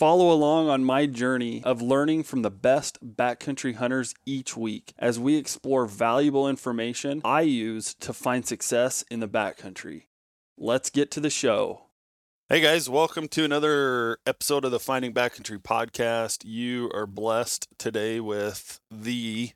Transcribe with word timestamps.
Follow 0.00 0.32
along 0.32 0.70
on 0.70 0.82
my 0.82 1.04
journey 1.04 1.62
of 1.62 1.82
learning 1.82 2.22
from 2.22 2.40
the 2.40 2.50
best 2.50 2.98
backcountry 3.04 3.74
hunters 3.74 4.14
each 4.24 4.56
week 4.56 4.94
as 4.98 5.18
we 5.18 5.36
explore 5.36 5.84
valuable 5.84 6.48
information 6.48 7.20
I 7.22 7.42
use 7.42 7.92
to 7.96 8.14
find 8.14 8.46
success 8.46 9.04
in 9.10 9.20
the 9.20 9.28
backcountry. 9.28 10.04
Let's 10.56 10.88
get 10.88 11.10
to 11.10 11.20
the 11.20 11.28
show. 11.28 11.82
Hey 12.48 12.62
guys, 12.62 12.88
welcome 12.88 13.28
to 13.28 13.44
another 13.44 14.16
episode 14.24 14.64
of 14.64 14.70
the 14.70 14.80
Finding 14.80 15.12
Backcountry 15.12 15.58
Podcast. 15.60 16.44
You 16.46 16.90
are 16.94 17.06
blessed 17.06 17.68
today 17.76 18.20
with 18.20 18.80
the 18.90 19.50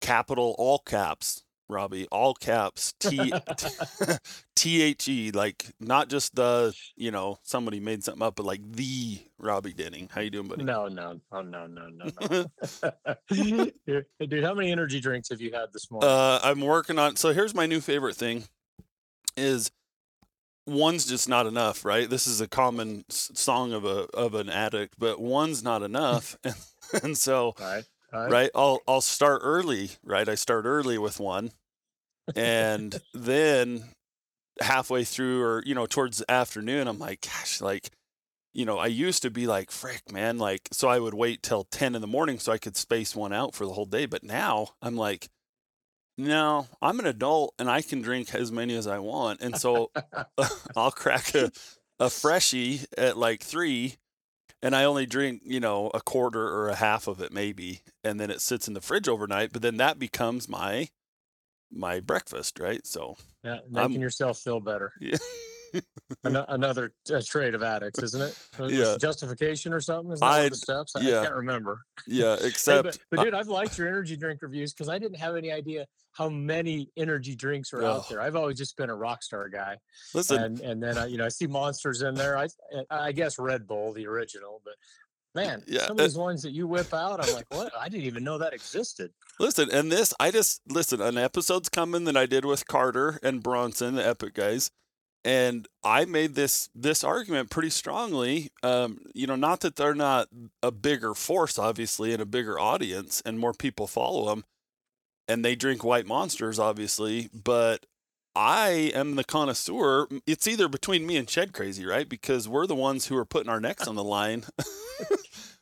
capital 0.00 0.56
all 0.58 0.80
caps 0.80 1.44
Robby, 1.70 2.06
all 2.10 2.34
caps, 2.34 2.94
T 3.00 3.32
T 4.56 4.82
H 4.82 5.08
E, 5.08 5.30
like 5.30 5.66
not 5.80 6.08
just 6.08 6.34
the, 6.34 6.74
you 6.96 7.10
know, 7.10 7.38
somebody 7.42 7.80
made 7.80 8.04
something 8.04 8.22
up, 8.22 8.36
but 8.36 8.44
like 8.44 8.60
the 8.72 9.20
Robby 9.38 9.72
Denning. 9.72 10.08
How 10.12 10.20
you 10.20 10.30
doing, 10.30 10.48
buddy? 10.48 10.64
No, 10.64 10.88
no, 10.88 11.20
oh 11.32 11.42
no, 11.42 11.66
no, 11.66 11.88
no, 11.88 12.10
no. 12.20 12.46
Dude, 14.26 14.44
how 14.44 14.54
many 14.54 14.70
energy 14.70 15.00
drinks 15.00 15.30
have 15.30 15.40
you 15.40 15.52
had 15.52 15.72
this 15.72 15.90
morning? 15.90 16.10
Uh, 16.10 16.40
I'm 16.42 16.60
working 16.60 16.98
on. 16.98 17.16
So 17.16 17.32
here's 17.32 17.54
my 17.54 17.66
new 17.66 17.80
favorite 17.80 18.16
thing: 18.16 18.44
is 19.36 19.70
one's 20.66 21.06
just 21.06 21.28
not 21.28 21.46
enough, 21.46 21.84
right? 21.84 22.08
This 22.08 22.26
is 22.26 22.40
a 22.40 22.48
common 22.48 23.04
song 23.08 23.72
of 23.72 23.84
a 23.84 24.06
of 24.14 24.34
an 24.34 24.48
addict, 24.48 24.94
but 24.98 25.20
one's 25.20 25.62
not 25.62 25.82
enough, 25.82 26.36
and, 26.44 26.54
and 27.02 27.18
so. 27.18 27.54
Right. 27.58 27.84
Right. 28.12 28.30
right. 28.30 28.50
I'll 28.56 28.80
I'll 28.88 29.00
start 29.00 29.40
early, 29.44 29.90
right? 30.02 30.28
I 30.28 30.34
start 30.34 30.64
early 30.64 30.98
with 30.98 31.20
one, 31.20 31.52
and 32.36 33.00
then 33.14 33.84
halfway 34.60 35.04
through 35.04 35.42
or 35.42 35.62
you 35.64 35.74
know 35.74 35.86
towards 35.86 36.18
the 36.18 36.30
afternoon 36.30 36.86
i'm 36.86 36.98
like 36.98 37.22
gosh 37.22 37.60
like 37.60 37.90
you 38.52 38.64
know 38.64 38.78
i 38.78 38.86
used 38.86 39.22
to 39.22 39.30
be 39.30 39.46
like 39.46 39.70
frick 39.70 40.12
man 40.12 40.38
like 40.38 40.68
so 40.72 40.88
i 40.88 40.98
would 40.98 41.14
wait 41.14 41.42
till 41.42 41.64
10 41.64 41.94
in 41.94 42.00
the 42.00 42.06
morning 42.06 42.38
so 42.38 42.52
i 42.52 42.58
could 42.58 42.76
space 42.76 43.16
one 43.16 43.32
out 43.32 43.54
for 43.54 43.64
the 43.64 43.72
whole 43.72 43.86
day 43.86 44.06
but 44.06 44.22
now 44.22 44.68
i'm 44.82 44.96
like 44.96 45.28
no 46.18 46.66
i'm 46.82 46.98
an 47.00 47.06
adult 47.06 47.54
and 47.58 47.70
i 47.70 47.80
can 47.80 48.02
drink 48.02 48.34
as 48.34 48.52
many 48.52 48.74
as 48.74 48.86
i 48.86 48.98
want 48.98 49.40
and 49.40 49.56
so 49.56 49.90
i'll 50.76 50.90
crack 50.90 51.34
a, 51.34 51.50
a 51.98 52.10
freshie 52.10 52.80
at 52.98 53.16
like 53.16 53.42
three 53.42 53.96
and 54.62 54.76
i 54.76 54.84
only 54.84 55.06
drink 55.06 55.40
you 55.44 55.60
know 55.60 55.90
a 55.94 56.00
quarter 56.00 56.46
or 56.46 56.68
a 56.68 56.74
half 56.74 57.06
of 57.06 57.22
it 57.22 57.32
maybe 57.32 57.80
and 58.04 58.20
then 58.20 58.30
it 58.30 58.42
sits 58.42 58.68
in 58.68 58.74
the 58.74 58.80
fridge 58.82 59.08
overnight 59.08 59.52
but 59.52 59.62
then 59.62 59.78
that 59.78 59.98
becomes 59.98 60.48
my 60.48 60.88
my 61.72 62.00
breakfast, 62.00 62.58
right? 62.60 62.84
So 62.86 63.16
yeah, 63.44 63.58
making 63.70 63.96
I'm, 63.96 64.02
yourself 64.02 64.38
feel 64.38 64.60
better. 64.60 64.92
Yeah. 65.00 65.16
An- 66.24 66.44
another 66.48 66.92
uh, 67.12 67.22
trait 67.24 67.54
of 67.54 67.62
addicts, 67.62 68.02
isn't 68.02 68.20
it? 68.20 68.72
yeah. 68.72 68.96
Justification 69.00 69.72
or 69.72 69.80
something? 69.80 70.12
Is 70.12 70.20
that 70.20 70.26
I, 70.26 70.48
the 70.48 70.56
steps? 70.56 70.96
I, 70.96 71.00
yeah. 71.00 71.20
I 71.20 71.24
can't 71.24 71.36
remember. 71.36 71.82
Yeah, 72.08 72.36
except. 72.40 72.86
hey, 72.94 73.00
but, 73.10 73.16
but, 73.18 73.24
dude, 73.24 73.34
I've 73.34 73.48
liked 73.48 73.78
your 73.78 73.86
energy 73.86 74.16
drink 74.16 74.42
reviews 74.42 74.72
because 74.72 74.88
I 74.88 74.98
didn't 74.98 75.18
have 75.18 75.36
any 75.36 75.52
idea 75.52 75.86
how 76.12 76.28
many 76.28 76.90
energy 76.96 77.36
drinks 77.36 77.72
are 77.72 77.82
oh. 77.82 77.92
out 77.92 78.08
there. 78.08 78.20
I've 78.20 78.36
always 78.36 78.58
just 78.58 78.76
been 78.76 78.90
a 78.90 78.96
Rockstar 78.96 79.50
guy. 79.50 79.76
Listen, 80.12 80.42
and 80.42 80.60
and 80.60 80.82
then 80.82 80.98
I, 80.98 81.06
you 81.06 81.18
know 81.18 81.26
I 81.26 81.28
see 81.28 81.46
monsters 81.46 82.02
in 82.02 82.14
there. 82.14 82.36
I 82.36 82.48
I 82.90 83.12
guess 83.12 83.38
Red 83.38 83.66
Bull, 83.66 83.92
the 83.92 84.06
original, 84.06 84.60
but 84.64 84.74
man, 85.34 85.62
yeah, 85.66 85.86
some 85.86 85.98
of 85.98 86.04
these 86.04 86.16
ones 86.16 86.42
that 86.42 86.52
you 86.52 86.66
whip 86.66 86.92
out, 86.92 87.24
I'm 87.26 87.34
like, 87.34 87.46
what? 87.50 87.72
I 87.78 87.88
didn't 87.88 88.04
even 88.04 88.24
know 88.24 88.38
that 88.38 88.52
existed. 88.52 89.12
Listen, 89.38 89.68
and 89.72 89.90
this, 89.90 90.12
I 90.20 90.30
just 90.30 90.60
listen. 90.68 91.00
An 91.00 91.18
episode's 91.18 91.68
coming 91.68 92.04
that 92.04 92.16
I 92.16 92.26
did 92.26 92.44
with 92.44 92.66
Carter 92.66 93.18
and 93.22 93.42
Bronson, 93.42 93.94
the 93.94 94.06
Epic 94.06 94.34
guys, 94.34 94.70
and 95.24 95.66
I 95.84 96.04
made 96.04 96.34
this 96.34 96.68
this 96.74 97.04
argument 97.04 97.50
pretty 97.50 97.70
strongly. 97.70 98.50
Um, 98.62 99.00
you 99.14 99.26
know, 99.26 99.36
not 99.36 99.60
that 99.60 99.76
they're 99.76 99.94
not 99.94 100.28
a 100.62 100.70
bigger 100.70 101.14
force, 101.14 101.58
obviously, 101.58 102.12
and 102.12 102.22
a 102.22 102.26
bigger 102.26 102.58
audience, 102.58 103.22
and 103.24 103.38
more 103.38 103.52
people 103.52 103.86
follow 103.86 104.28
them, 104.28 104.44
and 105.28 105.44
they 105.44 105.54
drink 105.54 105.84
white 105.84 106.06
monsters, 106.06 106.58
obviously, 106.58 107.30
but 107.32 107.86
I 108.34 108.92
am 108.94 109.16
the 109.16 109.24
connoisseur. 109.24 110.06
It's 110.26 110.46
either 110.46 110.68
between 110.68 111.06
me 111.06 111.16
and 111.16 111.28
Shed 111.28 111.52
Crazy, 111.52 111.84
right? 111.84 112.08
Because 112.08 112.48
we're 112.48 112.66
the 112.66 112.76
ones 112.76 113.06
who 113.06 113.16
are 113.16 113.24
putting 113.24 113.50
our 113.50 113.60
necks 113.60 113.88
on 113.88 113.96
the 113.96 114.04
line. 114.04 114.44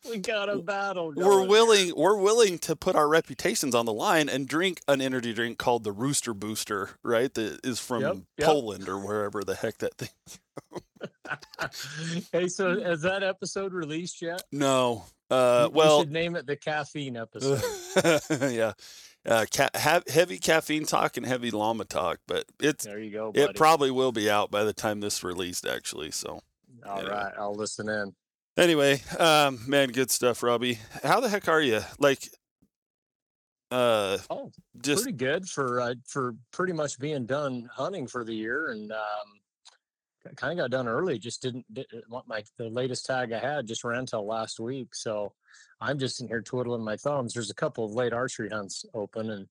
we 0.09 0.19
got 0.19 0.49
a 0.49 0.59
battle. 0.59 1.13
Going. 1.13 1.27
We're 1.27 1.47
willing. 1.47 1.93
We're 1.97 2.19
willing 2.19 2.59
to 2.61 2.77
put 2.77 2.97
our 2.97 3.09
reputations 3.09 3.75
on 3.75 3.87
the 3.87 3.93
line 3.93 4.29
and 4.29 4.49
drink 4.49 4.81
an 4.89 5.01
energy 5.01 5.33
drink 5.33 5.59
called 5.59 5.85
the 5.85 5.93
Rooster 5.93 6.35
Booster, 6.35 6.91
right? 7.03 7.33
That 7.35 7.61
is 7.65 7.81
from 7.81 8.03
yep, 8.03 8.17
yep. 8.39 8.47
Poland 8.47 8.89
or 8.89 8.99
wherever 8.99 9.45
the 9.45 9.55
heck 9.55 9.79
that 9.79 9.97
thing. 9.97 10.09
hey, 12.33 12.49
so 12.49 12.81
has 12.83 13.03
that 13.03 13.23
episode 13.23 13.73
released 13.73 14.23
yet? 14.23 14.43
No. 14.51 15.05
Uh, 15.31 15.69
well, 15.73 16.01
should 16.01 16.11
name 16.11 16.37
it 16.37 16.47
the 16.47 16.57
caffeine 16.57 17.17
episode. 17.17 17.63
yeah 18.51 18.73
uh, 19.27 19.47
ca- 19.53 19.71
ha- 19.75 20.03
heavy 20.09 20.39
caffeine 20.39 20.85
talk 20.85 21.17
and 21.17 21.27
heavy 21.27 21.51
llama 21.51 21.85
talk, 21.85 22.19
but 22.27 22.45
it's 22.61 22.85
there 22.85 22.99
you 22.99 23.11
go. 23.11 23.33
Buddy. 23.33 23.45
It 23.45 23.57
probably 23.57 23.91
will 23.91 24.13
be 24.13 24.31
out 24.31 24.51
by 24.51 24.65
the 24.65 24.73
time 24.73 25.01
this 25.01 25.23
released, 25.23 25.67
actually. 25.67 26.11
So, 26.11 26.41
all 26.87 26.99
anyway. 26.99 27.13
right, 27.13 27.33
I'll 27.39 27.55
listen 27.55 27.89
in. 27.89 28.15
Anyway, 28.59 29.01
um, 29.21 29.61
man, 29.69 29.89
good 29.91 30.11
stuff, 30.11 30.43
Robby. 30.43 30.81
How 31.05 31.21
the 31.21 31.29
heck 31.29 31.47
are 31.47 31.63
you? 31.63 31.81
Like, 32.01 32.29
uh, 33.71 34.19
oh, 34.31 34.51
just 34.83 35.05
pretty 35.05 35.17
good 35.17 35.49
for 35.49 35.81
uh, 35.81 35.95
for 36.09 36.35
pretty 36.51 36.73
much 36.73 36.99
being 36.99 37.25
done 37.25 37.71
hunting 37.73 38.09
for 38.09 38.25
the 38.25 38.35
year, 38.35 38.73
and 38.73 38.91
um, 38.91 40.35
kind 40.35 40.59
of 40.59 40.65
got 40.65 40.77
done 40.77 40.89
early. 40.89 41.21
Just 41.21 41.41
didn't, 41.41 41.73
didn't 41.73 42.03
my 42.27 42.43
the 42.57 42.69
latest 42.69 43.07
tag 43.07 43.31
I 43.31 43.39
had 43.39 43.69
just 43.69 43.85
ran 43.85 44.07
till 44.07 44.27
last 44.27 44.59
week, 44.59 44.93
so 44.93 45.33
I'm 45.81 45.97
just 45.97 46.21
in 46.21 46.27
here 46.27 46.43
twiddling 46.43 46.83
my 46.83 46.97
thumbs. 46.97 47.35
There's 47.35 47.51
a 47.51 47.55
couple 47.55 47.85
of 47.85 47.93
late 47.93 48.13
archery 48.13 48.49
hunts 48.49 48.85
open, 48.93 49.31
and 49.31 49.47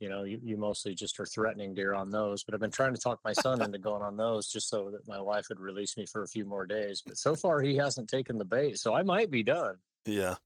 you 0.00 0.08
know, 0.08 0.24
you, 0.24 0.40
you 0.42 0.56
mostly 0.56 0.94
just 0.94 1.18
are 1.20 1.26
threatening 1.26 1.74
deer 1.74 1.94
on 1.94 2.10
those. 2.10 2.44
But 2.44 2.54
I've 2.54 2.60
been 2.60 2.70
trying 2.70 2.94
to 2.94 3.00
talk 3.00 3.20
my 3.24 3.32
son 3.32 3.62
into 3.62 3.78
going 3.78 4.02
on 4.02 4.16
those 4.16 4.48
just 4.48 4.68
so 4.68 4.90
that 4.90 5.08
my 5.08 5.20
wife 5.20 5.46
would 5.48 5.60
release 5.60 5.96
me 5.96 6.06
for 6.06 6.22
a 6.22 6.28
few 6.28 6.44
more 6.44 6.66
days. 6.66 7.02
But 7.04 7.16
so 7.16 7.34
far, 7.34 7.60
he 7.60 7.76
hasn't 7.76 8.08
taken 8.08 8.38
the 8.38 8.44
bait, 8.44 8.78
so 8.78 8.94
I 8.94 9.02
might 9.02 9.30
be 9.30 9.42
done. 9.42 9.76
Yeah. 10.04 10.36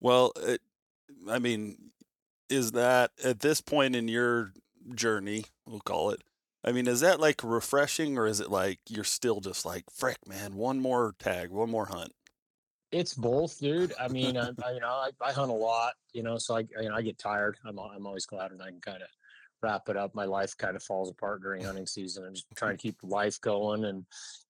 Well, 0.00 0.32
it, 0.36 0.60
I 1.28 1.38
mean, 1.38 1.76
is 2.48 2.72
that 2.72 3.12
at 3.24 3.40
this 3.40 3.60
point 3.60 3.96
in 3.96 4.08
your 4.08 4.52
journey, 4.94 5.44
we'll 5.66 5.80
call 5.80 6.10
it, 6.10 6.22
I 6.64 6.72
mean, 6.72 6.86
is 6.86 7.00
that 7.00 7.20
like 7.20 7.42
refreshing 7.42 8.16
or 8.18 8.26
is 8.26 8.40
it 8.40 8.50
like 8.50 8.78
you're 8.88 9.04
still 9.04 9.40
just 9.40 9.64
like, 9.64 9.84
frick, 9.92 10.18
man, 10.28 10.54
one 10.54 10.80
more 10.80 11.14
tag, 11.18 11.50
one 11.50 11.70
more 11.70 11.86
hunt? 11.86 12.12
It's 12.92 13.14
both, 13.14 13.58
dude. 13.58 13.94
I 13.98 14.08
mean, 14.08 14.36
I, 14.36 14.50
I, 14.64 14.72
you 14.72 14.80
know, 14.80 14.88
I, 14.88 15.10
I, 15.22 15.32
hunt 15.32 15.50
a 15.50 15.54
lot, 15.54 15.94
you 16.12 16.22
know, 16.22 16.36
so 16.36 16.56
I, 16.56 16.60
you 16.60 16.90
know, 16.90 16.94
I 16.94 17.00
get 17.00 17.18
tired. 17.18 17.56
I'm, 17.64 17.78
I'm 17.78 18.06
always 18.06 18.26
glad 18.26 18.52
when 18.52 18.60
I 18.60 18.68
can 18.68 18.82
kind 18.82 19.02
of 19.02 19.08
wrap 19.62 19.88
it 19.88 19.96
up. 19.96 20.14
My 20.14 20.26
life 20.26 20.56
kind 20.58 20.76
of 20.76 20.82
falls 20.82 21.10
apart 21.10 21.40
during 21.40 21.64
hunting 21.64 21.86
season. 21.86 22.24
I'm 22.26 22.34
just 22.34 22.46
trying 22.54 22.76
to 22.76 22.82
keep 22.82 22.96
life 23.02 23.40
going 23.40 23.84
and, 23.84 24.04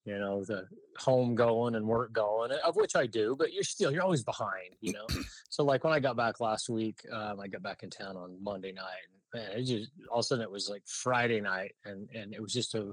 you 0.05 0.19
know, 0.19 0.45
the 0.45 0.67
home 0.99 1.37
going 1.37 1.77
and 1.77 1.87
work 1.87 2.13
going, 2.13 2.51
of 2.65 2.75
which 2.75 2.97
I 2.97 3.07
do, 3.07 3.37
but 3.39 3.53
you're 3.53 3.63
still, 3.63 3.93
you're 3.93 4.03
always 4.03 4.25
behind, 4.25 4.75
you 4.81 4.93
know? 4.93 5.07
so 5.49 5.63
like 5.65 5.85
when 5.85 5.93
I 5.93 6.01
got 6.01 6.17
back 6.17 6.41
last 6.41 6.69
week, 6.69 7.01
um, 7.13 7.39
I 7.39 7.47
got 7.47 7.63
back 7.63 7.85
in 7.85 7.91
town 7.91 8.17
on 8.17 8.43
Monday 8.43 8.73
night 8.73 9.07
and 9.35 9.45
man, 9.45 9.59
it 9.59 9.65
just, 9.65 9.93
all 10.11 10.19
of 10.19 10.25
a 10.25 10.27
sudden 10.27 10.43
it 10.43 10.51
was 10.51 10.69
like 10.69 10.83
Friday 10.87 11.41
night 11.41 11.77
and, 11.85 12.09
and 12.13 12.35
it 12.35 12.43
was 12.43 12.53
just 12.53 12.75
a, 12.75 12.93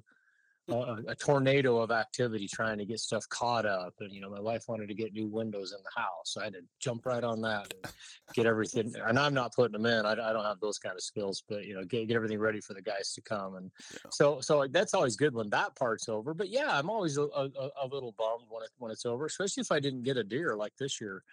a, 0.71 0.97
a, 1.07 1.15
tornado 1.15 1.77
of 1.77 1.91
activity 1.91 2.47
trying 2.47 2.77
to 2.77 2.85
get 2.85 2.99
stuff 2.99 3.27
caught 3.29 3.65
up. 3.65 3.93
And, 3.99 4.11
you 4.11 4.21
know, 4.21 4.29
my 4.29 4.39
wife 4.39 4.63
wanted 4.67 4.87
to 4.87 4.93
get 4.93 5.13
new 5.13 5.27
windows 5.27 5.73
in 5.73 5.79
the 5.83 6.01
house. 6.01 6.25
So 6.25 6.41
I 6.41 6.45
had 6.45 6.53
to 6.53 6.61
jump 6.79 7.05
right 7.05 7.23
on 7.23 7.41
that 7.41 7.73
and 7.83 7.93
get 8.33 8.45
everything. 8.45 8.93
And 9.09 9.17
I'm 9.17 9.33
not 9.33 9.55
putting 9.55 9.71
them 9.71 9.85
in. 9.85 10.05
I, 10.05 10.11
I 10.11 10.33
don't 10.33 10.43
have 10.43 10.59
those 10.59 10.77
kind 10.77 10.95
of 10.95 11.01
skills, 11.01 11.43
but, 11.47 11.65
you 11.65 11.73
know, 11.73 11.83
get, 11.83 12.07
get 12.07 12.15
everything 12.15 12.37
ready 12.37 12.61
for 12.61 12.73
the 12.73 12.81
guys 12.81 13.13
to 13.13 13.21
come. 13.21 13.55
And 13.55 13.71
yeah. 13.91 14.09
so, 14.11 14.39
so 14.41 14.67
that's 14.69 14.93
always 14.93 15.15
good 15.15 15.33
when 15.33 15.49
that 15.49 15.75
part's 15.75 16.09
over. 16.09 16.33
But 16.33 16.49
yeah, 16.49 16.77
I'm 16.77 16.89
always 16.89 17.17
a, 17.17 17.23
a, 17.23 17.49
a, 17.83 17.87
little 17.87 18.13
bummed 18.17 18.45
when 18.49 18.63
it, 18.63 18.69
when 18.77 18.91
it's 18.91 19.05
over, 19.05 19.25
especially 19.25 19.61
if 19.61 19.71
I 19.71 19.79
didn't 19.79 20.03
get 20.03 20.17
a 20.17 20.23
deer 20.23 20.55
like 20.55 20.73
this 20.77 21.01
year. 21.01 21.23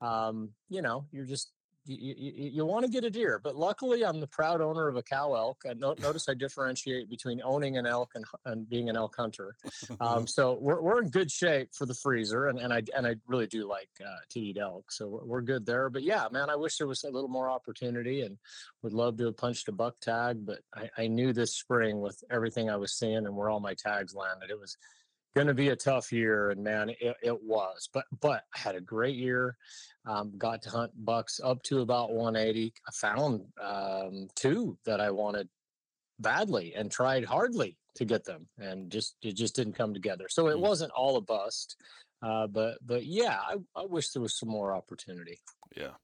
Um, 0.00 0.50
you 0.68 0.82
know, 0.82 1.06
you're 1.10 1.24
just, 1.24 1.52
you, 1.86 2.14
you, 2.16 2.50
you 2.50 2.66
want 2.66 2.84
to 2.84 2.90
get 2.90 3.04
a 3.04 3.10
deer, 3.10 3.40
but 3.42 3.56
luckily 3.56 4.04
I'm 4.04 4.20
the 4.20 4.26
proud 4.26 4.60
owner 4.60 4.88
of 4.88 4.96
a 4.96 5.02
cow 5.02 5.34
elk. 5.34 5.62
And 5.64 5.80
no, 5.80 5.94
notice 6.00 6.28
I 6.28 6.34
differentiate 6.34 7.08
between 7.08 7.40
owning 7.44 7.76
an 7.76 7.86
elk 7.86 8.12
and, 8.14 8.24
and 8.44 8.68
being 8.68 8.88
an 8.88 8.96
elk 8.96 9.14
hunter. 9.16 9.56
Um, 10.00 10.26
so 10.26 10.58
we're, 10.60 10.80
we're 10.80 11.02
in 11.02 11.10
good 11.10 11.30
shape 11.30 11.70
for 11.74 11.86
the 11.86 11.94
freezer, 11.94 12.46
and, 12.46 12.58
and 12.58 12.72
I 12.72 12.82
and 12.96 13.06
I 13.06 13.16
really 13.26 13.46
do 13.46 13.68
like 13.68 13.90
uh, 14.00 14.16
to 14.30 14.40
eat 14.40 14.58
elk, 14.58 14.90
so 14.90 15.08
we're, 15.08 15.24
we're 15.24 15.42
good 15.42 15.66
there. 15.66 15.90
But 15.90 16.02
yeah, 16.02 16.26
man, 16.30 16.50
I 16.50 16.56
wish 16.56 16.78
there 16.78 16.86
was 16.86 17.04
a 17.04 17.10
little 17.10 17.28
more 17.28 17.48
opportunity, 17.48 18.22
and 18.22 18.38
would 18.82 18.92
love 18.92 19.16
to 19.18 19.26
have 19.26 19.36
punched 19.36 19.68
a 19.68 19.72
buck 19.72 20.00
tag. 20.00 20.44
But 20.46 20.60
I, 20.74 20.90
I 20.96 21.06
knew 21.06 21.32
this 21.32 21.54
spring 21.54 22.00
with 22.00 22.22
everything 22.30 22.70
I 22.70 22.76
was 22.76 22.92
seeing 22.92 23.16
and 23.16 23.36
where 23.36 23.50
all 23.50 23.60
my 23.60 23.74
tags 23.74 24.14
landed, 24.14 24.50
it 24.50 24.58
was 24.58 24.76
going 25.34 25.46
to 25.48 25.54
be 25.54 25.68
a 25.70 25.76
tough 25.76 26.12
year 26.12 26.50
and 26.50 26.62
man 26.62 26.90
it, 27.00 27.16
it 27.22 27.42
was 27.42 27.88
but 27.92 28.04
but 28.20 28.44
i 28.54 28.58
had 28.58 28.76
a 28.76 28.80
great 28.80 29.16
year 29.16 29.56
um, 30.06 30.32
got 30.38 30.62
to 30.62 30.70
hunt 30.70 30.92
bucks 31.04 31.40
up 31.42 31.62
to 31.64 31.80
about 31.80 32.12
180 32.12 32.72
i 32.86 32.90
found 32.92 33.40
um, 33.60 34.28
two 34.36 34.78
that 34.86 35.00
i 35.00 35.10
wanted 35.10 35.48
badly 36.20 36.74
and 36.76 36.90
tried 36.90 37.24
hardly 37.24 37.76
to 37.96 38.04
get 38.04 38.24
them 38.24 38.46
and 38.58 38.90
just 38.90 39.16
it 39.22 39.32
just 39.34 39.56
didn't 39.56 39.72
come 39.74 39.92
together 39.92 40.26
so 40.28 40.48
it 40.48 40.56
Mm. 40.56 40.60
wasn't 40.60 40.92
all 40.92 41.16
a 41.16 41.20
bust 41.20 41.76
uh, 42.22 42.46
but 42.46 42.78
but 42.86 43.04
yeah 43.04 43.38
I, 43.40 43.56
I 43.74 43.84
wish 43.86 44.10
there 44.10 44.22
was 44.22 44.38
some 44.38 44.48
more 44.48 44.72
opportunity 44.72 45.38
Yeah. 45.76 45.94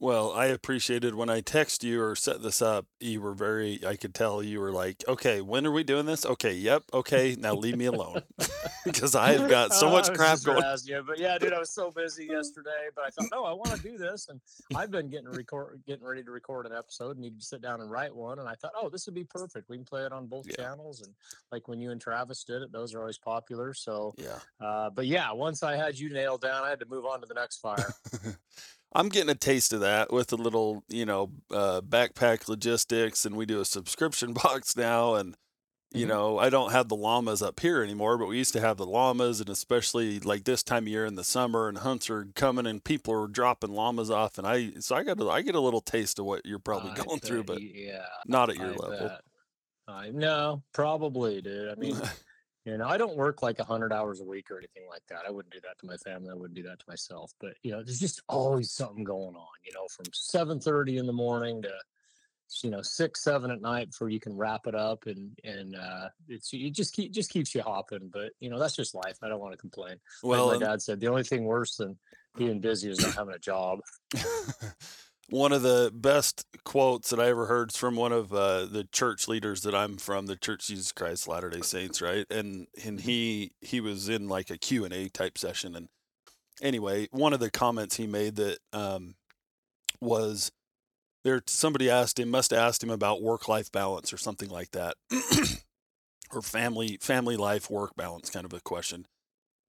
Well, 0.00 0.32
I 0.32 0.46
appreciated 0.46 1.14
when 1.14 1.30
I 1.30 1.40
text 1.40 1.82
you 1.84 2.02
or 2.02 2.14
set 2.16 2.42
this 2.42 2.60
up. 2.60 2.86
You 3.00 3.20
were 3.20 3.32
very, 3.32 3.80
I 3.86 3.96
could 3.96 4.14
tell 4.14 4.42
you 4.42 4.60
were 4.60 4.72
like, 4.72 5.02
okay, 5.08 5.40
when 5.40 5.66
are 5.66 5.70
we 5.70 5.84
doing 5.84 6.04
this? 6.04 6.26
Okay, 6.26 6.52
yep, 6.52 6.82
okay, 6.92 7.36
now 7.38 7.54
leave 7.54 7.76
me 7.76 7.86
alone. 7.86 8.22
because 8.84 9.14
I've 9.14 9.48
got 9.48 9.72
so 9.72 9.88
Oh, 9.88 9.92
much 9.92 10.10
I 10.10 10.14
crap 10.14 10.42
going. 10.42 10.62
razzing 10.62 10.88
you, 10.88 11.04
but 11.06 11.18
yeah, 11.18 11.38
dude, 11.38 11.52
I 11.52 11.58
was 11.58 11.70
so 11.70 11.90
busy 11.90 12.26
yesterday. 12.30 12.88
But 12.94 13.04
I 13.06 13.10
thought, 13.10 13.28
no, 13.32 13.44
I 13.44 13.52
want 13.52 13.80
to 13.80 13.88
do 13.88 13.96
this, 13.96 14.28
and 14.28 14.40
I've 14.74 14.90
been 14.90 15.08
getting 15.08 15.28
record, 15.28 15.80
getting 15.86 16.04
ready 16.04 16.22
to 16.24 16.30
record 16.30 16.66
an 16.66 16.72
episode. 16.76 17.16
Needed 17.16 17.40
to 17.40 17.46
sit 17.46 17.62
down 17.62 17.80
and 17.80 17.90
write 17.90 18.14
one, 18.14 18.40
and 18.40 18.48
I 18.48 18.54
thought, 18.54 18.72
oh, 18.76 18.88
this 18.88 19.06
would 19.06 19.14
be 19.14 19.24
perfect. 19.24 19.68
We 19.68 19.76
can 19.76 19.84
play 19.86 20.04
it 20.04 20.12
on 20.12 20.26
both 20.26 20.46
Yeah. 20.48 20.56
channels, 20.56 21.02
and 21.02 21.14
like 21.52 21.68
when 21.68 21.80
you 21.80 21.92
and 21.92 22.00
Travis 22.00 22.44
did 22.44 22.62
it, 22.62 22.72
those 22.72 22.94
are 22.94 23.00
always 23.00 23.18
popular. 23.18 23.72
So, 23.74 24.14
Yeah. 24.18 24.38
uh, 24.60 24.90
but 24.90 25.06
yeah, 25.06 25.30
once 25.32 25.62
I 25.62 25.76
had 25.76 25.98
you 25.98 26.10
nailed 26.12 26.40
down, 26.42 26.64
I 26.64 26.70
had 26.70 26.80
to 26.80 26.86
move 26.86 27.06
on 27.06 27.20
to 27.20 27.26
the 27.26 27.34
next 27.34 27.58
fire. 27.58 27.94
I'm 28.94 29.08
getting 29.08 29.30
a 29.30 29.34
taste 29.34 29.72
of 29.72 29.80
that 29.80 30.12
with 30.12 30.32
a 30.32 30.36
little, 30.36 30.84
you 30.88 31.04
know, 31.04 31.32
uh, 31.50 31.80
backpack 31.80 32.48
logistics, 32.48 33.24
and 33.26 33.36
we 33.36 33.44
do 33.46 33.60
a 33.60 33.64
subscription 33.64 34.32
box 34.44 34.76
now. 34.76 35.14
And, 35.14 35.36
you 35.92 36.06
Mhm. 36.06 36.08
know, 36.08 36.38
I 36.38 36.48
don't 36.50 36.72
have 36.72 36.88
the 36.88 36.96
llamas 36.96 37.42
up 37.42 37.60
here 37.60 37.82
anymore, 37.82 38.18
but 38.18 38.26
we 38.28 38.38
used 38.38 38.52
to 38.54 38.60
have 38.60 38.76
the 38.76 38.86
llamas, 38.86 39.40
and 39.40 39.48
especially 39.48 40.20
like 40.20 40.44
this 40.44 40.62
time 40.62 40.84
of 40.84 40.88
year 40.88 41.06
in 41.06 41.16
the 41.16 41.24
summer, 41.24 41.68
and 41.68 41.78
hunts 41.78 42.08
are 42.10 42.26
coming, 42.34 42.66
and 42.66 42.84
people 42.84 43.14
are 43.14 43.26
dropping 43.28 43.72
llamas 43.72 44.10
off, 44.10 44.38
and 44.38 44.46
I, 44.46 44.72
so 44.80 44.94
I 44.96 45.02
got, 45.02 45.20
a, 45.20 45.28
I 45.28 45.42
get 45.42 45.54
a 45.54 45.60
little 45.60 45.80
taste 45.80 46.18
of 46.18 46.24
what 46.26 46.46
you're 46.46 46.58
probably 46.58 46.90
I 46.92 47.04
going 47.04 47.20
through, 47.20 47.44
but 47.44 47.60
yeah, 47.62 48.06
not 48.26 48.50
at 48.50 48.56
your 48.56 48.72
I 48.72 48.76
level. 48.76 49.08
bet. 49.08 49.20
I 49.86 50.10
know, 50.10 50.62
probably, 50.72 51.42
dude. 51.42 51.68
I 51.70 51.74
mean, 51.74 51.94
you 52.64 52.78
know, 52.78 52.86
I 52.86 52.96
don't 52.96 53.16
work 53.16 53.42
like 53.42 53.58
a 53.58 53.64
hundred 53.64 53.92
hours 53.92 54.20
a 54.20 54.24
week 54.24 54.50
or 54.50 54.58
anything 54.58 54.84
like 54.88 55.02
that. 55.08 55.22
I 55.26 55.30
wouldn't 55.30 55.52
do 55.52 55.60
that 55.60 55.78
to 55.80 55.86
my 55.86 55.96
family. 55.98 56.30
I 56.30 56.34
wouldn't 56.34 56.54
do 56.54 56.62
that 56.62 56.78
to 56.78 56.84
myself. 56.88 57.32
But 57.40 57.54
you 57.62 57.72
know, 57.72 57.82
there's 57.82 58.00
just 58.00 58.22
always 58.28 58.72
something 58.72 59.04
going 59.04 59.36
on. 59.36 59.46
You 59.64 59.72
know, 59.74 59.86
from 59.90 60.06
seven 60.12 60.60
thirty 60.60 60.96
in 60.96 61.06
the 61.06 61.12
morning 61.12 61.62
to 61.62 61.72
you 62.62 62.70
know 62.70 62.82
six 62.82 63.22
seven 63.22 63.50
at 63.50 63.60
night 63.60 63.90
before 63.90 64.08
you 64.08 64.20
can 64.20 64.36
wrap 64.36 64.66
it 64.66 64.74
up 64.74 65.06
and 65.06 65.36
and 65.44 65.74
uh 65.74 66.08
it's 66.28 66.50
it 66.52 66.70
just 66.70 66.94
keep 66.94 67.10
just 67.10 67.30
keeps 67.30 67.54
you 67.54 67.62
hopping 67.62 68.10
but 68.12 68.32
you 68.38 68.48
know 68.50 68.58
that's 68.58 68.76
just 68.76 68.94
life 68.94 69.16
i 69.22 69.28
don't 69.28 69.40
want 69.40 69.52
to 69.52 69.58
complain 69.58 69.96
well, 70.22 70.48
like 70.48 70.60
my 70.60 70.66
dad 70.66 70.82
said 70.82 71.00
the 71.00 71.08
only 71.08 71.24
thing 71.24 71.44
worse 71.44 71.76
than 71.76 71.98
being 72.36 72.60
busy 72.60 72.90
is 72.90 73.00
not 73.00 73.14
having 73.14 73.34
a 73.34 73.38
job 73.38 73.80
one 75.30 75.52
of 75.52 75.62
the 75.62 75.90
best 75.94 76.46
quotes 76.64 77.10
that 77.10 77.20
I 77.20 77.28
ever 77.28 77.46
heard 77.46 77.70
is 77.70 77.76
from 77.76 77.96
one 77.96 78.12
of 78.12 78.32
uh, 78.32 78.66
the 78.66 78.84
church 78.84 79.28
leaders 79.28 79.62
that 79.62 79.74
I'm 79.74 79.96
from, 79.96 80.26
the 80.26 80.36
Church 80.36 80.66
Jesus 80.66 80.92
Christ 80.92 81.28
Latter 81.28 81.50
Day 81.50 81.62
Saints, 81.62 82.02
right? 82.02 82.26
And 82.30 82.66
and 82.84 83.00
he 83.00 83.52
he 83.60 83.80
was 83.80 84.08
in 84.08 84.28
like 84.28 84.50
a 84.50 84.58
Q 84.58 84.84
and 84.84 84.92
A 84.92 85.08
type 85.08 85.38
session, 85.38 85.74
and 85.74 85.88
anyway, 86.60 87.08
one 87.10 87.32
of 87.32 87.40
the 87.40 87.50
comments 87.50 87.96
he 87.96 88.06
made 88.06 88.36
that 88.36 88.58
um, 88.72 89.14
was 90.00 90.52
there. 91.22 91.42
Somebody 91.46 91.88
asked 91.88 92.18
him, 92.18 92.30
must 92.30 92.50
have 92.50 92.60
asked 92.60 92.82
him 92.82 92.90
about 92.90 93.22
work 93.22 93.48
life 93.48 93.72
balance 93.72 94.12
or 94.12 94.18
something 94.18 94.50
like 94.50 94.72
that, 94.72 94.96
or 96.32 96.42
family 96.42 96.98
family 97.00 97.36
life 97.36 97.70
work 97.70 97.96
balance, 97.96 98.30
kind 98.30 98.44
of 98.44 98.52
a 98.52 98.60
question. 98.60 99.06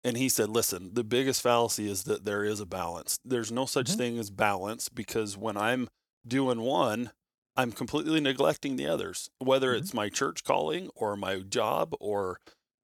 And 0.06 0.18
he 0.18 0.30
said, 0.30 0.50
listen, 0.50 0.94
the 0.94 1.04
biggest 1.04 1.42
fallacy 1.42 1.90
is 1.90 2.04
that 2.04 2.26
there 2.26 2.46
is 2.46 2.62
a 2.62 2.68
balance. 2.68 3.20
There's 3.26 3.52
no 3.52 3.66
such 3.66 3.90
Mhm. 3.90 3.98
thing 3.98 4.20
as 4.20 4.30
balance 4.30 4.88
because 4.88 5.36
when 5.36 5.58
I'm 5.58 5.90
doing 6.28 6.62
one, 6.62 7.12
I'm 7.58 7.72
completely 7.74 8.20
neglecting 8.22 8.78
the 8.78 8.88
others, 8.88 9.32
whether 9.40 9.74
Mhm. 9.74 9.80
it's 9.80 9.96
my 9.96 10.10
church 10.10 10.44
calling 10.44 10.92
or 10.96 11.18
my 11.18 11.40
job 11.40 11.96
or, 12.00 12.40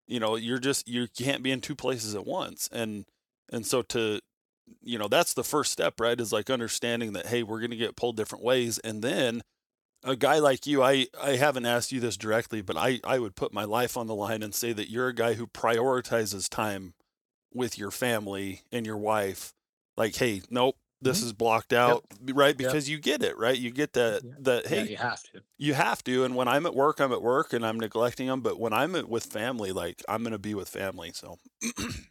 you 0.07 0.19
know, 0.19 0.35
you're 0.35 0.59
just, 0.59 0.87
you 0.87 1.07
can't 1.07 1.43
be 1.43 1.51
in 1.51 1.61
two 1.61 1.75
places 1.75 2.15
at 2.15 2.25
once. 2.25 2.67
And, 2.71 3.05
and 3.51 3.67
so 3.67 3.83
to, 3.83 4.19
you 4.81 4.97
know, 4.97 5.07
that's 5.07 5.35
the 5.35 5.43
first 5.43 5.71
step, 5.71 5.99
right? 5.99 6.19
Is 6.19 6.33
like 6.33 6.49
understanding 6.49 7.13
that, 7.13 7.27
hey, 7.27 7.43
we're 7.43 7.59
going 7.59 7.71
to 7.71 7.77
get 7.77 7.95
pulled 7.97 8.17
different 8.17 8.43
ways. 8.45 8.79
And 8.79 9.03
then 9.03 9.43
a 10.03 10.15
guy 10.15 10.39
like 10.39 10.67
you, 10.67 10.83
I, 10.83 11.07
I 11.21 11.37
haven't 11.37 11.65
asked 11.67 11.91
you 11.91 11.99
this 11.99 12.17
directly, 12.17 12.61
but 12.61 12.77
I, 12.77 12.99
I 13.03 13.19
would 13.19 13.35
put 13.35 13.53
my 13.53 13.65
life 13.65 13.97
on 13.97 14.07
the 14.07 14.15
line 14.15 14.43
and 14.43 14.55
say 14.55 14.73
that 14.73 14.89
you're 14.89 15.09
a 15.09 15.15
guy 15.15 15.35
who 15.35 15.47
prioritizes 15.47 16.49
time 16.49 16.93
with 17.53 17.77
your 17.77 17.91
family 17.91 18.61
and 18.71 18.85
your 18.85 18.97
wife. 18.97 19.53
Like, 19.97 20.15
hey, 20.15 20.41
nope, 20.49 20.77
this 21.01 21.21
Mhm. 21.21 21.25
is 21.25 21.33
blocked 21.33 21.73
out, 21.73 22.05
right? 22.21 22.57
Yep. 22.57 22.57
Because 22.57 22.89
you 22.89 22.99
get 22.99 23.23
it, 23.23 23.37
right? 23.37 23.57
You 23.57 23.71
get 23.71 23.93
that, 23.93 24.23
Yeah. 24.23 24.31
that, 24.39 24.67
yeah 24.69 24.69
hey, 24.69 24.83
you 24.83 24.97
have 24.97 25.21
to 25.23 25.43
you 25.57 25.73
have 25.75 26.03
to. 26.05 26.23
And 26.25 26.35
when 26.35 26.47
I'm 26.47 26.65
at 26.65 26.75
work, 26.75 26.99
I'm 26.99 27.11
at 27.13 27.21
work 27.21 27.53
and 27.53 27.65
I'm 27.65 27.79
neglecting 27.79 28.27
them. 28.27 28.41
But 28.41 28.59
when 28.59 28.73
I'm 28.73 28.93
with 29.09 29.25
family, 29.25 29.71
like 29.71 30.03
I'm 30.09 30.23
going 30.23 30.31
to 30.33 30.39
be 30.39 30.55
with 30.55 30.69
family. 30.69 31.11
So, 31.13 31.37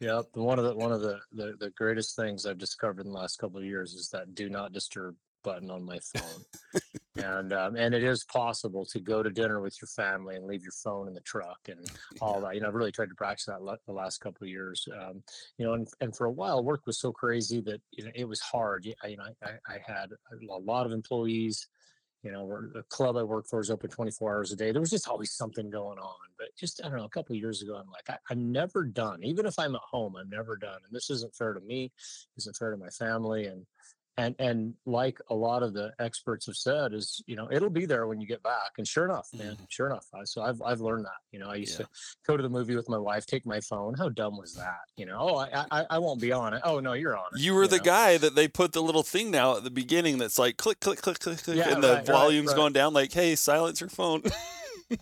yeah 0.00 0.22
One 0.34 0.58
of 0.58 0.64
the 0.64 0.74
one 0.74 0.92
of 0.92 1.00
the, 1.00 1.20
the 1.32 1.56
the 1.58 1.70
greatest 1.70 2.16
things 2.16 2.46
I've 2.46 2.58
discovered 2.58 3.00
in 3.06 3.12
the 3.12 3.18
last 3.18 3.38
couple 3.38 3.58
of 3.58 3.64
years 3.64 3.94
is 3.94 4.08
that 4.10 4.34
do 4.34 4.48
not 4.48 4.72
disturb 4.72 5.16
button 5.42 5.70
on 5.70 5.84
my 5.84 5.98
phone. 6.14 6.44
and 7.16 7.52
um, 7.52 7.76
and 7.76 7.94
it 7.94 8.04
is 8.04 8.24
possible 8.24 8.84
to 8.86 9.00
go 9.00 9.22
to 9.22 9.30
dinner 9.30 9.60
with 9.60 9.76
your 9.80 9.88
family 9.88 10.36
and 10.36 10.46
leave 10.46 10.62
your 10.62 10.72
phone 10.72 11.08
in 11.08 11.14
the 11.14 11.20
truck 11.20 11.58
and 11.68 11.90
all 12.20 12.40
that. 12.40 12.54
You 12.54 12.60
know, 12.60 12.68
I've 12.68 12.74
really 12.74 12.92
tried 12.92 13.08
to 13.08 13.14
practice 13.14 13.46
that 13.46 13.62
le- 13.62 13.78
the 13.86 13.92
last 13.92 14.18
couple 14.18 14.44
of 14.44 14.48
years. 14.48 14.86
Um, 15.00 15.22
you 15.58 15.66
know, 15.66 15.74
and, 15.74 15.88
and 16.00 16.16
for 16.16 16.26
a 16.26 16.32
while, 16.32 16.62
work 16.62 16.86
was 16.86 17.00
so 17.00 17.12
crazy 17.12 17.60
that 17.62 17.80
you 17.90 18.04
know 18.04 18.10
it 18.14 18.28
was 18.28 18.40
hard. 18.40 18.84
Y- 18.86 18.94
I, 19.02 19.08
you 19.08 19.16
know, 19.16 19.24
I, 19.44 19.50
I 19.68 19.78
had 19.86 20.10
a 20.12 20.58
lot 20.58 20.86
of 20.86 20.92
employees. 20.92 21.68
You 22.22 22.32
know, 22.32 22.46
the 22.74 22.82
club 22.90 23.16
I 23.16 23.22
work 23.22 23.46
for 23.48 23.60
is 23.60 23.70
open 23.70 23.88
24 23.88 24.30
hours 24.30 24.52
a 24.52 24.56
day. 24.56 24.72
There 24.72 24.80
was 24.82 24.90
just 24.90 25.08
always 25.08 25.32
something 25.32 25.70
going 25.70 25.98
on. 25.98 26.16
But 26.38 26.48
just, 26.54 26.78
I 26.84 26.88
don't 26.88 26.98
know, 26.98 27.06
a 27.06 27.08
couple 27.08 27.34
of 27.34 27.40
years 27.40 27.62
ago, 27.62 27.76
I'm 27.76 27.90
like, 27.90 28.10
I, 28.10 28.18
I'm 28.30 28.52
never 28.52 28.84
done. 28.84 29.24
Even 29.24 29.46
if 29.46 29.58
I'm 29.58 29.74
at 29.74 29.80
home, 29.90 30.16
I'm 30.16 30.28
never 30.28 30.56
done. 30.56 30.80
And 30.84 30.94
this 30.94 31.08
isn't 31.08 31.34
fair 31.34 31.54
to 31.54 31.60
me, 31.60 31.92
isn't 32.36 32.56
fair 32.56 32.72
to 32.72 32.76
my 32.76 32.90
family. 32.90 33.46
And, 33.46 33.64
and, 34.20 34.34
and 34.38 34.74
like 34.86 35.18
a 35.30 35.34
lot 35.34 35.62
of 35.62 35.72
the 35.72 35.92
experts 35.98 36.46
have 36.46 36.56
said 36.56 36.92
is, 36.92 37.22
you 37.26 37.36
know, 37.36 37.48
it'll 37.50 37.70
be 37.70 37.86
there 37.86 38.06
when 38.06 38.20
you 38.20 38.26
get 38.26 38.42
back. 38.42 38.72
And 38.78 38.86
sure 38.86 39.04
enough, 39.06 39.28
man, 39.32 39.52
Mhm. 39.56 39.66
sure 39.68 39.86
enough. 39.86 40.06
I, 40.14 40.24
so 40.24 40.42
I've, 40.42 40.60
I've 40.62 40.80
learned 40.80 41.04
that, 41.06 41.20
you 41.32 41.38
know, 41.38 41.48
I 41.48 41.54
used 41.56 41.78
Yeah. 41.78 41.86
to 41.86 41.90
go 42.26 42.36
to 42.36 42.42
the 42.42 42.48
movie 42.48 42.76
with 42.76 42.88
my 42.88 42.98
wife, 42.98 43.24
take 43.26 43.46
my 43.46 43.60
phone. 43.60 43.94
How 43.94 44.08
dumb 44.08 44.36
was 44.36 44.54
that? 44.54 44.80
You 44.96 45.06
know, 45.06 45.16
oh, 45.18 45.36
I, 45.38 45.64
I, 45.70 45.86
I 45.90 45.98
won't 45.98 46.20
be 46.20 46.32
on 46.32 46.54
it. 46.54 46.60
Oh 46.64 46.80
no, 46.80 46.92
you're 46.92 47.16
on 47.16 47.24
it. 47.34 47.40
you 47.40 47.54
were 47.54 47.66
the 47.66 47.78
know? 47.78 47.84
guy 47.84 48.18
that 48.18 48.34
they 48.34 48.48
put 48.48 48.72
the 48.72 48.82
little 48.82 49.02
thing 49.02 49.30
now 49.30 49.56
at 49.56 49.64
the 49.64 49.70
beginning 49.70 50.18
that's 50.18 50.38
like 50.38 50.56
click, 50.56 50.80
click, 50.80 51.00
click, 51.00 51.18
click, 51.20 51.42
click, 51.42 51.56
Yeah, 51.56 51.72
and 51.74 51.82
the 51.82 51.88
right, 51.88 51.96
right, 51.98 52.06
volume's 52.06 52.48
right. 52.48 52.56
going 52.56 52.72
down. 52.72 52.92
Like, 52.92 53.12
hey, 53.12 53.34
silence 53.36 53.80
your 53.80 53.90
phone. 53.90 54.22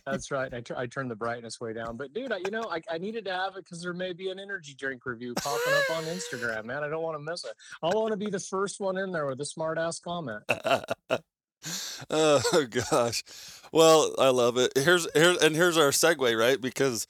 That's 0.06 0.30
right. 0.30 0.52
I, 0.52 0.62
I 0.76 0.86
turned 0.86 1.10
the 1.10 1.16
brightness 1.16 1.60
way 1.60 1.72
down. 1.72 1.96
But 1.96 2.12
dude, 2.12 2.32
I, 2.32 2.38
you 2.38 2.50
know, 2.50 2.64
I, 2.70 2.80
I 2.90 2.98
needed 2.98 3.24
to 3.26 3.32
have 3.32 3.56
it 3.56 3.64
because 3.64 3.82
there 3.82 3.92
may 3.92 4.12
be 4.12 4.30
an 4.30 4.38
energy 4.38 4.74
drink 4.74 5.04
review 5.06 5.34
popping 5.34 5.72
up 5.74 5.96
on 5.96 6.04
Instagram, 6.04 6.64
man. 6.64 6.82
I 6.82 6.88
don't 6.88 7.02
want 7.02 7.16
to 7.16 7.22
miss 7.22 7.44
it. 7.44 7.52
I 7.82 7.88
want 7.88 8.12
to 8.12 8.16
be 8.16 8.30
the 8.30 8.40
first 8.40 8.80
one 8.80 8.98
in 8.98 9.12
there 9.12 9.26
with 9.26 9.40
a 9.40 9.46
smart 9.46 9.78
ass 9.78 10.00
comment. 10.00 10.42
oh 12.10 12.66
gosh. 12.70 13.24
Well, 13.72 14.14
I 14.18 14.28
love 14.28 14.56
it. 14.58 14.72
Here's 14.76 15.08
here 15.14 15.36
and 15.42 15.54
here's 15.54 15.76
our 15.76 15.90
segue, 15.90 16.38
right? 16.38 16.60
Because 16.60 17.06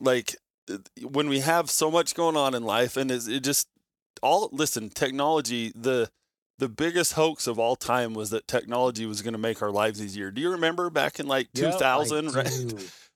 like 0.00 0.36
when 1.02 1.28
we 1.28 1.40
have 1.40 1.70
so 1.70 1.90
much 1.90 2.14
going 2.14 2.36
on 2.36 2.54
in 2.54 2.62
life 2.62 2.96
and 2.96 3.10
it 3.10 3.40
just 3.40 3.68
all 4.22 4.48
listen, 4.52 4.90
technology, 4.90 5.72
the 5.74 6.10
the 6.58 6.68
biggest 6.68 7.12
hoax 7.14 7.46
of 7.46 7.58
all 7.58 7.76
time 7.76 8.14
was 8.14 8.30
that 8.30 8.48
technology 8.48 9.06
was 9.06 9.22
going 9.22 9.32
to 9.32 9.38
make 9.38 9.62
our 9.62 9.70
lives 9.70 10.02
easier. 10.02 10.30
Do 10.30 10.40
you 10.40 10.50
remember 10.50 10.90
back 10.90 11.20
in 11.20 11.26
like 11.26 11.48
Yep, 11.54 11.72
2000, 11.72 12.34
right? 12.34 12.52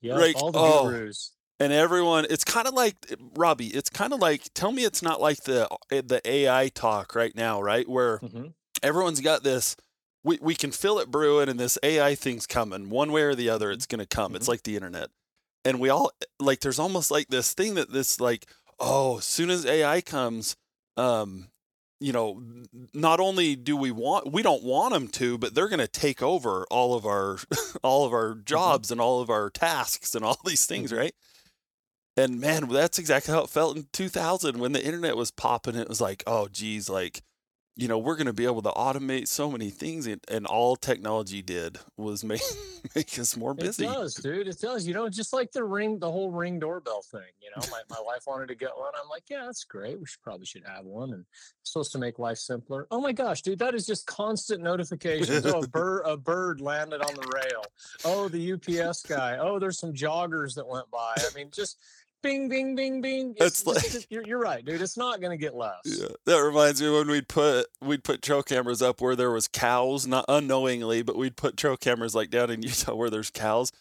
Yep, 0.01 0.19
Like, 0.19 0.37
all 0.37 0.53
the 0.53 0.59
oh, 0.59 0.89
gurus. 0.89 1.33
and 1.61 1.73
everyone 1.73 2.27
it's 2.31 2.45
kind 2.45 2.67
of 2.67 2.75
like 2.75 2.97
robby 3.37 3.69
it's 3.69 3.89
kind 3.91 4.13
of 4.13 4.21
like 4.21 4.49
tell 4.55 4.73
me 4.73 4.85
it's 4.85 5.03
not 5.03 5.21
like 5.21 5.43
the 5.45 5.69
the 5.91 6.21
ai 6.25 6.69
talk 6.75 7.15
right 7.15 7.37
now 7.37 7.61
right 7.63 7.89
where 7.89 8.19
hmm 8.19 8.47
everyone's 8.83 9.21
got 9.21 9.45
this 9.45 9.77
we, 10.25 10.39
we 10.43 10.55
can 10.57 10.73
feel 10.73 10.99
it 10.99 11.09
brewing 11.11 11.49
and 11.49 11.61
this 11.61 11.79
ai 11.85 12.15
thing's 12.17 12.47
coming 12.49 12.91
one 12.91 13.13
way 13.13 13.23
or 13.23 13.35
the 13.37 13.49
other 13.49 13.71
it's 13.71 13.87
going 13.87 14.01
to 14.01 14.07
come 14.07 14.35
it's 14.35 14.47
Mhm. 14.47 14.51
like 14.51 14.63
the 14.65 14.75
internet 14.75 15.11
and 15.65 15.79
we 15.79 15.89
all 15.89 16.11
like 16.41 16.61
there's 16.61 16.81
almost 16.81 17.11
like 17.13 17.29
this 17.29 17.55
thing 17.55 17.75
that 17.75 17.93
this 17.93 18.19
like 18.19 18.47
oh 18.81 19.19
as 19.19 19.25
soon 19.25 19.51
as 19.51 19.65
ai 19.65 20.01
comes 20.01 20.57
um 20.97 21.47
you 22.03 22.13
know, 22.13 22.43
not 22.93 23.21
only 23.21 23.57
do 23.57 23.77
we 23.77 23.91
want 23.91 24.33
we 24.33 24.43
don't 24.43 24.63
want 24.63 24.93
them 24.93 25.09
to, 25.09 25.39
but 25.39 25.55
they're 25.55 25.69
going 25.69 25.79
to 25.79 25.89
take 25.89 26.23
over 26.23 26.67
all 26.71 26.95
of 26.95 27.07
our 27.07 27.39
all 27.83 28.05
of 28.05 28.13
our 28.13 28.31
mm-hmm. 28.31 28.45
jobs 28.45 28.91
and 28.91 29.01
all 29.01 29.21
of 29.21 29.31
our 29.31 29.51
tasks 29.51 30.15
and 30.15 30.25
all 30.25 30.39
these 30.45 30.67
things, 30.67 30.91
mm-hmm. 30.91 31.01
right? 31.01 31.15
And 32.17 32.41
man, 32.41 32.69
that's 32.69 32.99
exactly 32.99 33.33
how 33.33 33.45
it 33.45 33.51
felt 33.51 33.77
in 33.77 33.87
2000 33.93 34.59
when 34.59 34.73
the 34.73 34.85
internet 34.85 35.17
was 35.17 35.31
popping. 35.31 35.77
It 35.77 35.89
was 35.89 36.01
like, 36.01 36.23
oh, 36.27 36.47
geez, 36.49 36.91
like 36.91 37.23
you 37.76 37.88
know, 37.88 37.99
we're 37.99 38.17
going 38.17 38.26
to 38.26 38.33
be 38.33 38.45
able 38.45 38.62
to 38.62 38.71
automate 38.71 39.29
so 39.29 39.50
many 39.50 39.71
things, 39.71 40.07
and, 40.07 40.21
and 40.29 40.47
all 40.47 40.76
technology 40.76 41.43
did 41.43 41.79
was 41.97 42.25
make 42.25 42.43
make 42.97 43.19
us 43.19 43.37
more 43.37 43.55
busy. 43.55 43.85
It 43.85 43.88
does, 43.88 44.14
dude. 44.14 44.49
It 44.49 44.61
does. 44.61 44.87
You 44.87 44.95
know, 44.95 45.09
just 45.09 45.33
like 45.33 45.52
the 45.52 45.64
ring, 45.64 45.99
the 45.99 46.11
whole 46.11 46.31
ring 46.31 46.59
doorbell 46.59 47.02
thing. 47.02 47.21
You 47.41 47.50
know, 47.55 47.62
my, 47.71 47.81
my 47.91 48.02
wife 48.05 48.23
wanted 48.26 48.49
to 48.49 48.55
get 48.55 48.71
one. 48.76 48.93
I'm 49.00 49.09
like, 49.09 49.25
yeah, 49.31 49.45
that's 49.45 49.64
great. 49.64 49.99
We 49.99 50.07
should 50.07 50.23
probably 50.23 50.47
should 50.47 50.64
have 50.67 50.85
one, 50.85 51.12
and 51.12 51.25
it's 51.61 51.73
supposed 51.73 51.93
to 51.93 51.99
make 51.99 52.19
life 52.19 52.38
simpler. 52.38 52.87
Oh 52.91 53.00
my 53.00 53.12
gosh, 53.12 53.43
dude, 53.43 53.59
that 53.61 53.75
is 53.75 53.87
just 53.87 54.07
constant 54.07 54.62
notifications. 54.62 55.47
oh, 55.47 55.61
a 55.61 55.69
bird, 55.69 56.02
a 56.05 56.17
bird 56.17 56.61
landed 56.61 57.02
on 57.02 57.14
the 57.14 57.31
rail. 57.35 57.64
Oh, 58.05 58.29
the 58.29 58.52
UPS 58.52 59.02
guy. 59.02 59.38
Oh, 59.41 59.59
there's 59.59 59.79
some 59.79 59.93
joggers 59.93 60.55
that 60.55 60.67
went 60.67 60.91
by. 60.91 61.14
I 61.17 61.35
mean, 61.35 61.50
just 61.52 61.79
bing, 62.23 62.49
bing, 62.49 62.75
bing, 62.75 63.00
bing. 63.00 63.35
It's, 63.37 63.62
it's 63.62 63.67
like 63.67 64.07
you're, 64.11 64.26
you're 64.26 64.38
right, 64.38 64.64
dude. 64.64 64.81
It's 64.81 64.97
not 64.97 65.21
going 65.21 65.31
to 65.31 65.37
get 65.37 65.55
less. 65.57 65.81
Yeah, 65.85 66.09
that 66.26 66.38
reminds 66.38 66.81
me 66.81 66.91
when 66.91 67.09
we'd 67.09 67.29
put 67.29 67.67
we'd 67.81 68.05
put 68.05 68.23
trail 68.23 68.43
cameras 68.43 68.81
up 68.81 69.00
where 69.00 69.17
there 69.17 69.31
was 69.31 69.49
cows, 69.49 70.07
not 70.07 70.25
unknowingly, 70.29 71.02
but 71.02 71.17
we'd 71.17 71.37
put 71.37 71.57
trail 71.57 71.76
cameras 71.76 72.14
like 72.14 72.31
down 72.31 72.50
in 72.50 72.62
Utah 72.62 72.95
where 72.95 73.11
there's 73.11 73.31
cows, 73.31 73.73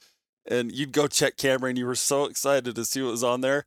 and 0.46 0.72
you'd 0.72 0.92
go 0.92 1.08
check 1.08 1.38
camera, 1.38 1.70
and 1.70 1.78
you 1.78 1.86
were 1.86 1.96
so 1.96 2.26
excited 2.26 2.76
to 2.76 2.86
see 2.86 3.02
what 3.02 3.12
was 3.12 3.24
on 3.24 3.42
there. 3.42 3.66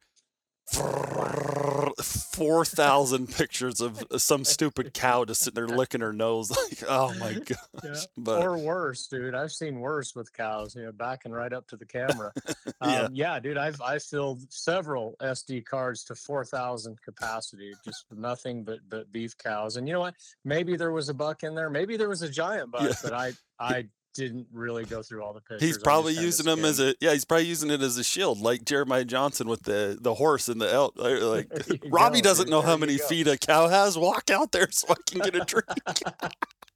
4,000 0.72 3.28
pictures 3.28 3.80
of 3.80 4.04
some 4.16 4.44
stupid 4.44 4.94
cow 4.94 5.24
just 5.24 5.42
sitting 5.42 5.66
there 5.66 5.76
licking 5.76 6.00
her 6.00 6.12
nose. 6.12 6.52
Like, 6.64 6.84
oh 6.88 7.12
my 7.18 7.32
gosh. 7.34 7.58
Yeah. 7.82 8.00
But, 8.16 8.42
or 8.42 8.56
worse, 8.56 9.06
dude. 9.06 9.34
I've 9.34 9.52
seen 9.52 9.80
worse 9.80 10.14
with 10.14 10.32
cows, 10.32 10.74
you 10.74 10.84
know, 10.84 10.92
backing 10.92 11.32
right 11.32 11.52
up 11.52 11.66
to 11.68 11.76
the 11.76 11.84
camera. 11.84 12.32
Um, 12.80 12.90
yeah. 12.90 13.08
yeah, 13.12 13.38
dude. 13.40 13.56
I've, 13.56 13.80
I 13.80 13.98
filled 13.98 14.52
several 14.52 15.14
SD 15.22 15.64
cards 15.64 16.04
to 16.04 16.14
4,000 16.14 17.00
capacity, 17.02 17.72
just 17.84 18.04
nothing 18.10 18.64
but, 18.64 18.80
but 18.88 19.10
beef 19.12 19.36
cows. 19.38 19.76
And 19.76 19.86
you 19.86 19.94
know 19.94 20.00
what? 20.00 20.14
Maybe 20.44 20.76
there 20.76 20.92
was 20.92 21.08
a 21.08 21.14
buck 21.14 21.44
in 21.44 21.54
there. 21.54 21.70
Maybe 21.70 21.96
there 21.96 22.08
was 22.08 22.22
a 22.22 22.28
giant 22.28 22.72
buck, 22.72 22.82
yeah. 22.82 22.94
but 23.02 23.12
I, 23.12 23.32
I 23.58 23.86
didn't 24.14 24.46
really 24.52 24.84
go 24.84 25.02
through 25.02 25.22
all 25.22 25.32
the 25.32 25.40
pictures. 25.40 25.62
He's 25.62 25.78
probably 25.78 26.14
using 26.14 26.46
them 26.46 26.64
as 26.64 26.80
a 26.80 26.94
yeah. 27.00 27.12
He's 27.12 27.24
probably 27.24 27.46
using 27.46 27.70
it 27.70 27.82
as 27.82 27.98
a 27.98 28.04
shield, 28.04 28.40
like 28.40 28.64
Jeremiah 28.64 29.04
Johnson 29.04 29.48
with 29.48 29.64
the 29.64 29.98
the 30.00 30.14
horse 30.14 30.48
and 30.48 30.60
the 30.60 30.72
elk. 30.72 30.94
Like 30.96 31.48
Robby 31.86 32.20
go, 32.20 32.28
doesn't 32.28 32.48
know 32.48 32.62
how 32.62 32.76
many 32.76 32.96
feet 32.96 33.26
a 33.26 33.36
cow 33.36 33.68
has. 33.68 33.98
Walk 33.98 34.30
out 34.30 34.52
there 34.52 34.70
so 34.70 34.86
I 34.90 34.94
can 35.06 35.20
get 35.20 35.34
a 35.34 35.44
drink. 35.44 35.66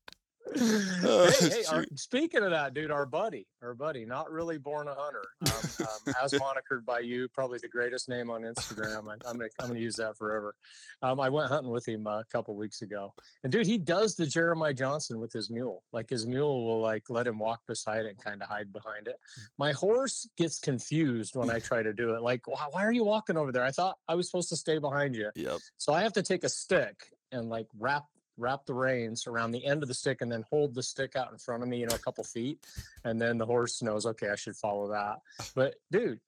hey, 1.40 1.48
hey 1.48 1.64
our, 1.70 1.84
speaking 1.94 2.42
of 2.42 2.50
that, 2.50 2.74
dude, 2.74 2.90
our 2.90 3.06
buddy, 3.06 3.46
our 3.62 3.74
buddy, 3.74 4.04
not 4.04 4.30
really 4.30 4.58
born 4.58 4.88
a 4.88 4.94
hunter, 4.94 5.24
um, 5.46 5.86
um, 5.86 6.14
as 6.22 6.32
monikered 6.34 6.84
by 6.84 7.00
you, 7.00 7.28
probably 7.28 7.58
the 7.60 7.68
greatest 7.68 8.08
name 8.08 8.30
on 8.30 8.42
Instagram. 8.42 9.08
I, 9.08 9.30
am 9.30 9.38
gonna 9.38 9.48
I'm 9.60 9.68
gonna 9.68 9.80
use 9.80 9.96
that 9.96 10.16
forever. 10.16 10.54
Um, 11.02 11.20
I 11.20 11.28
went 11.28 11.48
hunting 11.48 11.70
with 11.70 11.86
him 11.86 12.06
a 12.06 12.24
couple 12.32 12.56
weeks 12.56 12.82
ago, 12.82 13.12
and 13.44 13.52
dude, 13.52 13.66
he 13.66 13.78
does 13.78 14.14
the 14.14 14.26
Jeremiah 14.26 14.74
Johnson 14.74 15.20
with 15.20 15.32
his 15.32 15.50
mule. 15.50 15.82
Like 15.92 16.10
his 16.10 16.26
mule 16.26 16.64
will 16.64 16.80
like 16.80 17.04
let 17.08 17.26
him 17.26 17.38
walk 17.38 17.60
beside 17.66 18.06
it 18.06 18.10
and 18.10 18.18
kind 18.18 18.42
of 18.42 18.48
hide 18.48 18.72
behind 18.72 19.08
it. 19.08 19.16
My 19.58 19.72
horse 19.72 20.28
gets 20.36 20.58
confused 20.58 21.36
when 21.36 21.50
I 21.50 21.58
try 21.58 21.82
to 21.82 21.92
do 21.92 22.14
it. 22.14 22.22
Like, 22.22 22.46
why, 22.46 22.66
why 22.70 22.84
are 22.84 22.92
you 22.92 23.04
walking 23.04 23.36
over 23.36 23.52
there? 23.52 23.64
I 23.64 23.70
thought 23.70 23.96
I 24.08 24.14
was 24.14 24.26
supposed 24.26 24.48
to 24.50 24.56
stay 24.56 24.78
behind 24.78 25.14
you. 25.14 25.30
Yep. 25.34 25.58
So 25.76 25.92
I 25.92 26.02
have 26.02 26.12
to 26.14 26.22
take 26.22 26.44
a 26.44 26.48
stick 26.48 27.12
and 27.32 27.48
like 27.48 27.66
wrap 27.78 28.04
wrap 28.38 28.64
the 28.66 28.74
reins 28.74 29.26
around 29.26 29.50
the 29.50 29.64
end 29.64 29.82
of 29.82 29.88
the 29.88 29.94
stick 29.94 30.20
and 30.20 30.30
then 30.30 30.44
hold 30.48 30.74
the 30.74 30.82
stick 30.82 31.16
out 31.16 31.32
in 31.32 31.38
front 31.38 31.62
of 31.62 31.68
me, 31.68 31.80
you 31.80 31.86
know, 31.86 31.94
a 31.94 31.98
couple 31.98 32.24
feet. 32.24 32.64
And 33.04 33.20
then 33.20 33.38
the 33.38 33.46
horse 33.46 33.82
knows, 33.82 34.06
okay, 34.06 34.30
I 34.30 34.36
should 34.36 34.56
follow 34.56 34.88
that. 34.88 35.18
But 35.54 35.74
dude, 35.90 36.20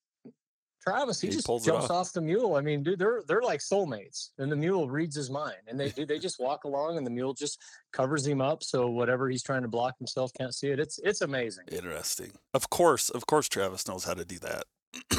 Travis, 0.83 1.21
he, 1.21 1.29
he 1.29 1.35
just 1.35 1.47
jumps 1.47 1.69
off. 1.69 1.91
off. 1.91 2.13
the 2.13 2.21
mule. 2.21 2.55
I 2.55 2.63
mean, 2.63 2.83
dude, 2.83 2.99
they're 2.99 3.23
they're 3.29 3.43
like 3.43 3.61
soulmates, 3.61 4.31
and 4.39 4.51
the 4.51 4.57
mule 4.57 4.89
reads 4.89 5.15
his 5.15 5.29
mind, 5.31 5.57
and 5.69 5.79
they 5.79 5.91
they 5.91 6.19
just 6.19 6.41
walk 6.41 6.65
along, 6.65 6.97
and 6.97 7.07
the 7.07 7.11
mule 7.11 7.35
just 7.35 7.61
covers 7.93 8.27
him 8.27 8.41
up, 8.41 8.63
so 8.63 8.89
whatever 8.89 9.29
he's 9.29 9.43
trying 9.43 9.63
to 9.63 9.69
block 9.69 9.99
himself 9.99 10.33
can't 10.33 10.55
see 10.55 10.69
it. 10.69 10.81
It's 10.81 10.99
it's 11.01 11.21
amazing. 11.21 11.65
Interesting. 11.71 12.33
Of 12.55 12.71
course, 12.71 13.11
of 13.11 13.27
course, 13.27 13.49
Travis 13.49 13.87
knows 13.87 14.05
how 14.05 14.15
to 14.15 14.25
do 14.25 14.39
that. 14.39 14.65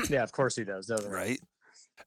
yeah, 0.09 0.23
of 0.23 0.31
course 0.31 0.55
he 0.55 0.63
does, 0.63 0.87
doesn't 0.87 1.11
right? 1.11 1.39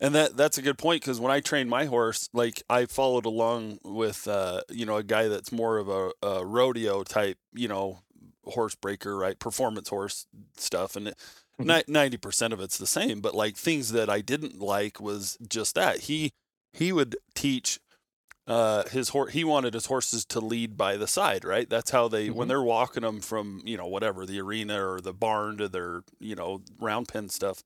And 0.00 0.14
that 0.14 0.36
that's 0.36 0.58
a 0.58 0.62
good 0.62 0.78
point 0.78 1.02
because 1.02 1.20
when 1.20 1.32
I 1.32 1.40
trained 1.40 1.70
my 1.70 1.86
horse, 1.86 2.28
like 2.32 2.62
I 2.68 2.86
followed 2.86 3.26
along 3.26 3.78
with 3.84 4.26
uh, 4.28 4.62
you 4.70 4.86
know 4.86 4.96
a 4.96 5.02
guy 5.02 5.28
that's 5.28 5.52
more 5.52 5.78
of 5.78 5.88
a, 5.88 6.10
a 6.22 6.44
rodeo 6.44 7.02
type, 7.02 7.38
you 7.52 7.68
know, 7.68 8.00
horse 8.44 8.74
breaker, 8.74 9.16
right? 9.16 9.38
Performance 9.38 9.88
horse 9.88 10.26
stuff, 10.56 10.96
and 10.96 11.14
mm-hmm. 11.60 11.92
ninety 11.92 12.16
percent 12.16 12.52
of 12.52 12.60
it's 12.60 12.78
the 12.78 12.86
same. 12.86 13.20
But 13.20 13.34
like 13.34 13.56
things 13.56 13.92
that 13.92 14.10
I 14.10 14.20
didn't 14.20 14.60
like 14.60 15.00
was 15.00 15.38
just 15.48 15.74
that 15.74 16.00
he 16.00 16.32
he 16.72 16.92
would 16.92 17.16
teach 17.34 17.78
uh, 18.46 18.84
his 18.88 19.10
horse. 19.10 19.32
He 19.32 19.44
wanted 19.44 19.74
his 19.74 19.86
horses 19.86 20.24
to 20.26 20.40
lead 20.40 20.76
by 20.76 20.96
the 20.96 21.06
side, 21.06 21.44
right? 21.44 21.68
That's 21.68 21.90
how 21.90 22.08
they 22.08 22.28
mm-hmm. 22.28 22.36
when 22.36 22.48
they're 22.48 22.62
walking 22.62 23.02
them 23.02 23.20
from 23.20 23.62
you 23.64 23.76
know 23.76 23.86
whatever 23.86 24.26
the 24.26 24.40
arena 24.40 24.84
or 24.84 25.00
the 25.00 25.14
barn 25.14 25.56
to 25.58 25.68
their 25.68 26.02
you 26.18 26.34
know 26.34 26.62
round 26.78 27.08
pen 27.08 27.28
stuff 27.28 27.62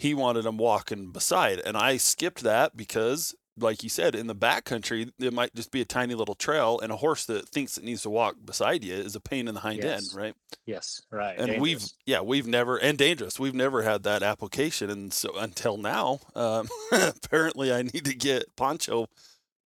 he 0.00 0.14
wanted 0.14 0.46
him 0.46 0.56
walking 0.56 1.12
beside. 1.12 1.60
And 1.60 1.76
I 1.76 1.98
skipped 1.98 2.42
that 2.42 2.74
because, 2.74 3.34
like 3.58 3.82
you 3.82 3.90
said, 3.90 4.14
in 4.14 4.28
the 4.28 4.34
backcountry, 4.34 5.12
it 5.18 5.34
might 5.34 5.54
just 5.54 5.70
be 5.70 5.82
a 5.82 5.84
tiny 5.84 6.14
little 6.14 6.34
trail, 6.34 6.80
and 6.82 6.90
a 6.90 6.96
horse 6.96 7.26
that 7.26 7.50
thinks 7.50 7.76
it 7.76 7.84
needs 7.84 8.00
to 8.02 8.10
walk 8.10 8.36
beside 8.42 8.82
you 8.82 8.94
is 8.94 9.14
a 9.14 9.20
pain 9.20 9.46
in 9.46 9.52
the 9.52 9.60
hind 9.60 9.82
yes. 9.82 10.14
end, 10.14 10.18
right? 10.18 10.34
Yes, 10.64 11.02
right. 11.12 11.36
And 11.36 11.48
dangerous. 11.48 11.60
we've, 11.60 11.84
yeah, 12.06 12.22
we've 12.22 12.46
never, 12.46 12.78
and 12.78 12.96
dangerous. 12.96 13.38
We've 13.38 13.54
never 13.54 13.82
had 13.82 14.02
that 14.04 14.22
application. 14.22 14.88
And 14.88 15.12
so 15.12 15.36
until 15.36 15.76
now, 15.76 16.20
um, 16.34 16.66
apparently 16.92 17.70
I 17.70 17.82
need 17.82 18.06
to 18.06 18.16
get 18.16 18.56
Poncho 18.56 19.06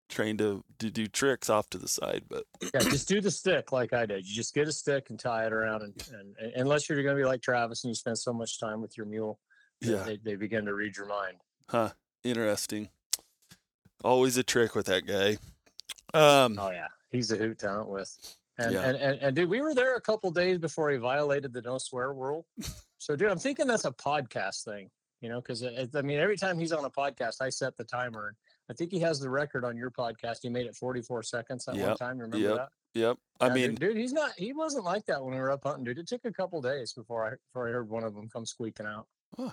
trained 0.09 0.41
to, 0.41 0.65
to 0.81 0.91
do 0.91 1.07
tricks 1.07 1.49
off 1.49 1.69
to 1.71 1.79
the 1.79 1.89
side 1.89 2.23
but 2.29 2.45
yeah 2.75 2.81
just 2.91 3.09
do 3.09 3.23
the 3.23 3.31
stick 3.31 3.73
like 3.73 3.95
i 3.95 4.05
did 4.05 4.29
you 4.29 4.35
just 4.35 4.55
get 4.55 4.69
a 4.69 4.73
stick 4.73 5.09
and 5.09 5.19
tie 5.19 5.47
it 5.47 5.53
around 5.53 5.83
and, 5.83 5.95
and, 6.13 6.37
and 6.39 6.53
unless 6.57 6.89
you're 6.89 7.03
going 7.03 7.17
to 7.17 7.21
be 7.21 7.27
like 7.27 7.41
travis 7.41 7.83
and 7.83 7.91
you 7.91 7.95
spend 7.95 8.17
so 8.17 8.31
much 8.31 8.61
time 8.61 8.83
with 8.83 8.99
your 8.99 9.07
mule 9.07 9.41
yeah. 9.87 10.03
they, 10.03 10.17
they 10.17 10.35
begin 10.37 10.65
to 10.67 10.75
read 10.75 10.97
your 10.97 11.07
mind. 11.07 11.37
Huh. 11.69 11.91
Interesting. 12.23 12.89
Always 14.03 14.37
a 14.37 14.43
trick 14.43 14.75
with 14.75 14.87
that 14.87 15.07
guy. 15.07 15.39
Um, 16.13 16.59
oh 16.61 16.71
yeah, 16.71 16.89
he's 17.11 17.31
a 17.33 17.37
hoot 17.37 17.59
talent 17.59 17.89
with. 17.89 18.17
And, 18.59 18.73
yeah. 18.73 18.83
and, 18.83 18.97
and 18.97 19.19
and 19.21 19.37
dude, 19.37 19.49
we 19.49 19.61
were 19.61 19.75
there 19.75 19.97
a 19.97 20.01
couple 20.01 20.31
days 20.31 20.59
before 20.59 20.91
he 20.91 20.97
violated 20.99 21.53
the 21.53 21.63
no 21.63 21.79
swear 21.79 22.13
rule. 22.13 22.47
So 22.99 23.15
dude, 23.15 23.29
I'm 23.29 23.39
thinking 23.39 23.67
that's 23.67 23.85
a 23.85 23.91
podcast 23.91 24.65
thing, 24.65 24.89
you 25.21 25.29
know, 25.29 25.39
because 25.39 25.63
I 25.63 26.01
mean, 26.01 26.19
every 26.19 26.39
time 26.39 26.59
he's 26.59 26.73
on 26.73 26.87
a 26.87 26.91
podcast, 26.91 27.43
I 27.43 27.51
set 27.51 27.77
the 27.77 27.85
timer. 27.85 28.35
I 28.71 28.73
think 28.73 28.93
he 28.93 29.01
has 29.01 29.21
the 29.21 29.29
record 29.29 29.63
on 29.63 29.77
your 29.77 29.91
podcast. 29.91 30.39
He 30.41 30.49
made 30.49 30.65
it 30.65 30.75
44 30.75 31.23
seconds 31.23 31.67
that 31.67 31.75
yep. 31.75 31.89
one 31.89 31.97
time. 31.99 32.19
Remember 32.19 32.39
yep. 32.39 32.57
that? 32.57 32.69
Yep. 32.95 33.19
I 33.41 33.49
yeah, 33.49 33.53
mean, 33.53 33.71
dude, 33.75 33.81
dude, 33.81 33.97
he's 33.99 34.15
not. 34.15 34.33
He 34.39 34.55
wasn't 34.55 34.85
like 34.85 35.05
that 35.07 35.23
when 35.23 35.35
we 35.35 35.41
were 35.41 35.51
up 35.51 35.65
hunting, 35.65 35.85
dude. 35.85 35.99
It 35.99 36.07
took 36.07 36.25
a 36.25 36.33
couple 36.33 36.63
days 36.63 36.95
before 36.95 37.27
I 37.27 37.33
before 37.53 37.69
I 37.69 37.73
heard 37.73 37.91
one 37.91 38.05
of 38.05 38.15
them 38.15 38.29
come 38.33 38.47
squeaking 38.47 38.87
out. 38.87 39.07
Huh. 39.37 39.51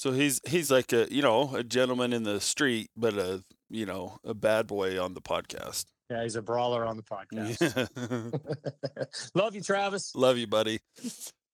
So 0.00 0.12
he's 0.12 0.40
he's 0.48 0.70
like 0.70 0.94
a 0.94 1.08
you 1.10 1.20
know 1.20 1.54
a 1.54 1.62
gentleman 1.62 2.14
in 2.14 2.22
the 2.22 2.40
street, 2.40 2.88
but 2.96 3.12
a 3.18 3.44
you 3.68 3.84
know 3.84 4.16
a 4.24 4.32
bad 4.32 4.66
boy 4.66 4.98
on 4.98 5.12
the 5.12 5.20
podcast. 5.20 5.84
Yeah, 6.08 6.22
he's 6.22 6.36
a 6.36 6.42
brawler 6.42 6.86
on 6.86 6.96
the 6.96 7.02
podcast. 7.02 7.60
Love 9.34 9.54
you, 9.54 9.60
Travis. 9.60 10.14
Love 10.14 10.38
you, 10.38 10.46
buddy. 10.46 10.78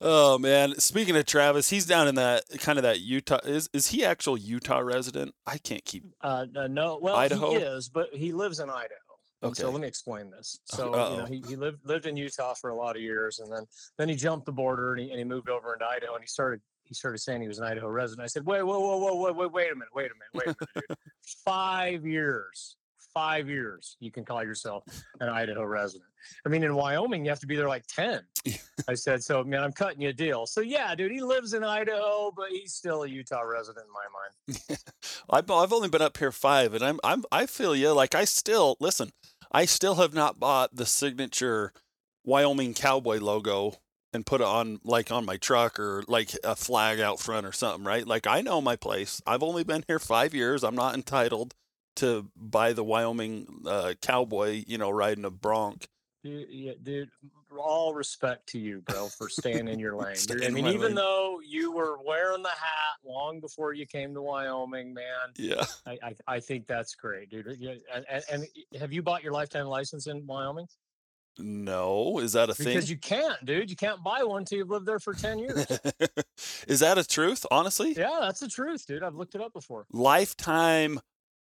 Oh 0.01 0.39
man, 0.39 0.79
speaking 0.79 1.17
of 1.17 1.27
Travis, 1.27 1.69
he's 1.69 1.87
down 1.87 2.07
in 2.07 2.15
that 2.15 2.45
kind 2.61 2.79
of 2.79 2.85
that 2.85 3.01
Utah. 3.01 3.41
Is 3.45 3.69
is 3.73 3.89
he 3.89 4.05
actual 4.05 4.37
Utah 4.39 4.79
resident? 4.79 5.35
I 5.45 5.59
can't 5.59 5.85
keep. 5.85 6.05
Uh, 6.21 6.47
no, 6.71 7.01
well, 7.03 7.17
Idaho? 7.17 7.51
he 7.51 7.57
is, 7.57 7.89
but 7.89 8.11
he 8.13 8.31
lives 8.31 8.61
in 8.61 8.71
Idaho. 8.71 8.95
Okay. 9.43 9.63
So 9.63 9.71
let 9.71 9.81
me 9.81 9.89
explain 9.89 10.31
this. 10.31 10.61
So 10.67 10.95
Uh-oh. 10.95 11.11
you 11.11 11.17
know, 11.17 11.25
he, 11.25 11.43
he 11.49 11.57
lived 11.57 11.79
lived 11.85 12.07
in 12.07 12.17
Utah 12.17 12.55
for 12.55 12.71
a 12.71 12.77
lot 12.77 12.95
of 12.95 13.03
years, 13.03 13.41
and 13.41 13.53
then 13.53 13.65
then 13.99 14.09
he 14.09 14.15
jumped 14.15 14.47
the 14.47 14.53
border 14.53 14.93
and 14.93 15.03
he, 15.03 15.11
and 15.11 15.19
he 15.19 15.25
moved 15.25 15.51
over 15.51 15.73
into 15.73 15.85
Idaho, 15.85 16.15
and 16.15 16.23
he 16.23 16.29
started 16.29 16.61
he 16.87 16.95
started 16.95 17.19
saying 17.19 17.43
he 17.43 17.49
was 17.49 17.59
an 17.59 17.65
Idaho 17.65 17.89
resident. 17.89 18.25
I 18.25 18.29
said, 18.29 18.47
wait, 18.47 18.63
whoa, 18.63 18.79
whoa, 18.79 18.97
whoa, 18.97 19.15
whoa, 19.15 19.33
wait, 19.33 19.53
wait 19.53 19.73
a 19.73 19.75
minute, 19.75 19.89
wait 19.95 20.11
a 20.11 20.15
minute, 20.15 20.35
wait 20.35 20.47
a 20.47 20.67
minute, 20.75 20.89
dude. 20.89 20.99
Five 21.45 22.07
years, 22.07 22.77
five 23.13 23.49
years, 23.49 23.97
you 23.99 24.13
can 24.13 24.25
call 24.25 24.45
yourself 24.45 24.85
an 25.21 25.29
Idaho 25.29 25.65
resident. 25.65 26.11
I 26.45 26.49
mean, 26.49 26.63
in 26.63 26.75
Wyoming, 26.75 27.25
you 27.25 27.31
have 27.31 27.41
to 27.41 27.47
be 27.47 27.57
there 27.57 27.69
like 27.69 27.87
10. 27.87 28.21
I 28.89 28.95
said, 28.95 29.23
so, 29.23 29.43
man, 29.43 29.63
I'm 29.63 29.73
cutting 29.73 30.01
you 30.01 30.11
a 30.11 30.13
deal. 30.13 30.47
So, 30.47 30.61
yeah, 30.61 30.95
dude, 30.95 31.13
he 31.13 31.23
lives 31.23 31.55
in 31.55 31.65
Idaho, 31.65 32.33
but 32.37 32.51
he's 32.51 32.75
still 32.75 33.05
a 33.05 33.09
Utah 33.09 33.41
resident 33.41 33.87
in 33.87 33.93
my 33.93 34.59
mind. 34.69 34.81
I've, 35.31 35.51
I've 35.51 35.73
only 35.73 35.89
been 35.89 36.03
up 36.03 36.19
here 36.19 36.33
five, 36.33 36.75
and 36.75 36.85
I'm, 36.85 37.01
I'm, 37.03 37.25
I 37.33 37.47
feel 37.47 37.75
you. 37.75 37.93
Like, 37.93 38.15
I 38.15 38.25
still, 38.25 38.77
listen, 38.81 39.11
I 39.51 39.65
still 39.65 39.97
have 39.97 40.15
not 40.15 40.39
bought 40.39 40.77
the 40.77 40.87
signature 40.87 41.73
Wyoming 42.25 42.75
cowboy 42.75 43.19
logo 43.19 43.77
and 44.17 44.27
put 44.27 44.41
it 44.41 44.47
on 44.47 44.81
like 44.83 45.13
on 45.13 45.25
my 45.25 45.37
truck 45.37 45.79
or 45.79 46.03
like 46.09 46.31
a 46.43 46.57
flag 46.57 46.99
out 46.99 47.21
front 47.21 47.47
or 47.47 47.53
something, 47.53 47.85
right? 47.85 48.05
Like 48.05 48.27
I 48.27 48.41
know 48.41 48.61
my 48.61 48.75
place. 48.75 49.23
I've 49.27 49.45
only 49.45 49.63
been 49.63 49.85
here 49.87 50.01
five 50.01 50.35
years. 50.35 50.65
I'm 50.65 50.75
not 50.75 50.95
entitled 50.95 51.55
to 51.97 52.29
buy 52.37 52.73
the 52.73 52.83
Wyoming 52.83 53.63
uh, 53.67 53.95
cowboy, 54.03 54.65
you 54.67 54.79
know, 54.79 54.91
riding 54.91 55.25
a 55.25 55.31
bronc. 55.31 55.87
Dude, 56.25 56.49
yeah, 56.51 56.73
dude, 56.83 57.11
all 57.57 57.95
respect 57.95 58.49
to 58.49 58.59
you, 58.59 58.81
bro, 58.81 59.07
for 59.09 59.29
staying 59.29 59.69
in 59.69 59.79
your 59.79 59.95
lane. 60.03 60.17
I 60.43 60.49
mean, 60.49 60.67
even 60.67 60.81
lane. 60.81 60.95
though 60.97 61.41
you 61.47 61.73
were 61.73 61.99
wearing 62.05 62.43
the 62.43 62.49
hat 62.49 62.99
long 63.05 63.41
before 63.41 63.73
you 63.73 63.87
came 63.87 64.13
to 64.15 64.23
Wyoming, 64.23 64.93
man, 64.93 65.05
Yeah. 65.37 65.65
I, 65.87 65.99
I, 66.03 66.15
I 66.27 66.41
think 66.41 66.67
that's 66.67 66.95
great, 66.97 67.31
dude. 67.31 67.47
And, 67.47 68.25
and 68.31 68.47
have 68.79 68.93
you 68.93 69.03
bought 69.03 69.23
your 69.23 69.33
lifetime 69.33 69.67
license 69.67 70.07
in 70.09 70.27
Wyoming? 70.27 70.67
No, 71.39 72.19
is 72.19 72.33
that 72.33 72.49
a 72.51 72.55
thing? 72.55 72.67
Because 72.69 72.89
you 72.91 72.97
can't, 72.97 73.45
dude. 73.45 73.71
You 73.71 73.77
can't 73.77 74.03
buy 74.03 74.23
one 74.25 74.45
till 74.45 74.59
you've 74.59 74.71
lived 74.71 74.87
there 74.87 74.99
for 74.99 75.13
10 75.15 75.39
years. 75.41 75.67
is 76.67 76.81
that 76.81 76.99
a 76.99 77.05
truth? 77.07 77.45
Honestly, 77.51 77.93
yeah, 77.97 78.19
that's 78.21 78.41
the 78.41 78.49
truth, 78.49 78.87
dude. 78.87 79.03
I've 79.03 79.15
looked 79.15 79.35
it 79.35 79.41
up 79.41 79.53
before. 79.53 79.87
lifetime, 79.93 81.01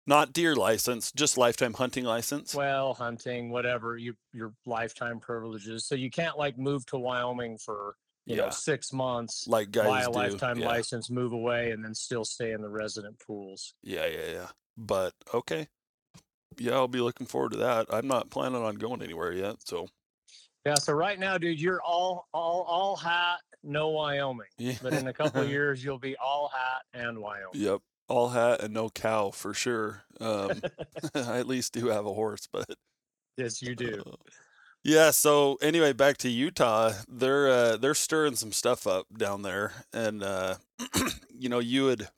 not 0.06 0.32
deer 0.32 0.54
license, 0.54 1.12
just 1.12 1.36
lifetime 1.38 1.74
hunting 1.74 2.04
license. 2.04 2.54
Well, 2.54 2.94
hunting, 2.94 3.50
whatever, 3.50 3.96
you 3.96 4.14
your 4.32 4.52
lifetime 4.66 5.20
privileges. 5.20 5.84
So 5.86 5.94
you 5.94 6.10
can't 6.10 6.38
like 6.38 6.58
move 6.58 6.84
to 6.86 6.98
Wyoming 6.98 7.58
for, 7.58 7.96
you 8.26 8.36
Yeah. 8.36 8.44
know, 8.44 8.50
six 8.50 8.92
months, 8.92 9.46
like 9.48 9.70
buy 9.72 10.02
a 10.02 10.06
do. 10.06 10.10
lifetime 10.12 10.58
yeah. 10.58 10.66
license, 10.66 11.10
move 11.10 11.32
away, 11.32 11.70
and 11.72 11.84
then 11.84 11.94
still 11.94 12.24
stay 12.24 12.52
in 12.52 12.62
the 12.62 12.68
resident 12.70 13.18
pools. 13.18 13.74
Yeah, 13.82 14.06
yeah, 14.06 14.30
yeah. 14.32 14.48
But 14.76 15.12
okay. 15.34 15.68
Yeah, 16.58 16.72
I'll 16.74 16.88
be 16.88 17.00
looking 17.00 17.26
forward 17.26 17.52
to 17.52 17.58
that. 17.58 17.86
I'm 17.90 18.06
not 18.08 18.30
planning 18.30 18.62
on 18.62 18.76
going 18.76 19.02
anywhere 19.02 19.32
yet, 19.32 19.56
so 19.64 19.88
Yeah, 20.66 20.74
so 20.74 20.92
right 20.92 21.18
now, 21.18 21.38
dude, 21.38 21.60
you're 21.60 21.82
all 21.82 22.28
all 22.32 22.62
all 22.68 22.96
hat, 22.96 23.38
no 23.62 23.88
Wyoming. 23.90 24.46
yeah. 24.58 24.74
But 24.82 24.94
in 24.94 25.06
a 25.08 25.12
couple 25.12 25.42
of 25.42 25.48
years, 25.56 25.82
you'll 25.84 25.98
be 25.98 26.16
all 26.16 26.50
hat 26.54 26.82
and 27.00 27.18
Wyoming. 27.18 27.50
Yep. 27.54 27.80
All 28.08 28.28
hat 28.30 28.60
and 28.62 28.74
no 28.74 28.90
cow 28.90 29.30
for 29.30 29.54
sure. 29.54 30.02
Um, 30.20 30.60
I 31.14 31.38
at 31.38 31.46
least 31.46 31.72
do 31.72 31.86
have 31.88 32.04
a 32.06 32.12
horse, 32.12 32.46
but 32.52 32.66
Yes, 33.36 33.62
you 33.62 33.74
do. 33.74 34.02
uh, 34.06 34.16
yeah. 34.84 35.10
So 35.12 35.56
anyway, 35.62 35.92
back 35.94 36.18
to 36.18 36.28
Utah. 36.28 36.92
They're 37.08 37.48
uh, 37.48 37.76
they're 37.78 37.94
stirring 37.94 38.36
some 38.36 38.52
stuff 38.52 38.86
up 38.86 39.06
down 39.16 39.42
there, 39.42 39.72
and 39.92 40.22
uh, 40.22 40.56
you 41.38 41.48
know, 41.48 41.58
you 41.60 41.86
had 41.86 42.08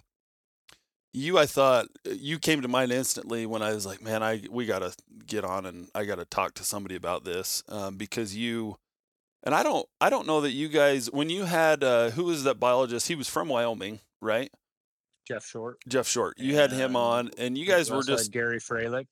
you. 1.15 1.39
I 1.39 1.47
thought 1.47 1.87
you 2.05 2.39
came 2.39 2.63
to 2.63 2.69
mind 2.69 2.93
instantly 2.93 3.47
when 3.47 3.63
I 3.63 3.73
was 3.73 3.87
like, 3.87 4.03
man, 4.03 4.23
I 4.23 4.43
we 4.51 4.67
gotta 4.67 4.95
get 5.27 5.45
on 5.45 5.67
and 5.67 5.89
I 5.95 6.05
gotta 6.05 6.25
talk 6.25 6.55
to 6.55 6.65
somebody 6.65 6.97
about 6.97 7.25
this 7.25 7.63
um, 7.69 7.97
because 7.97 8.37
you. 8.37 8.77
And 9.47 9.55
I 9.55 9.63
don't, 9.63 9.87
I 10.01 10.09
don't 10.09 10.27
know 10.27 10.41
that 10.41 10.53
you 10.53 10.69
guys, 10.69 11.11
when 11.11 11.29
you 11.29 11.45
had, 11.45 11.85
uh, 11.85 12.09
who 12.09 12.25
was 12.25 12.45
that 12.45 12.59
biologist? 12.59 13.09
He 13.09 13.15
was 13.15 13.29
from 13.29 13.51
Wyoming, 13.51 14.01
right? 14.23 14.51
Jeff 15.29 15.45
Short. 15.45 15.79
Jeff 15.87 16.09
Short. 16.09 16.39
You 16.39 16.55
had 16.57 16.73
him 16.73 16.97
on, 16.97 17.31
and 17.37 17.57
you 17.57 17.67
guys 17.67 17.91
were 17.91 18.03
just 18.03 18.33
Gary 18.33 18.59
Freilich. 18.59 19.07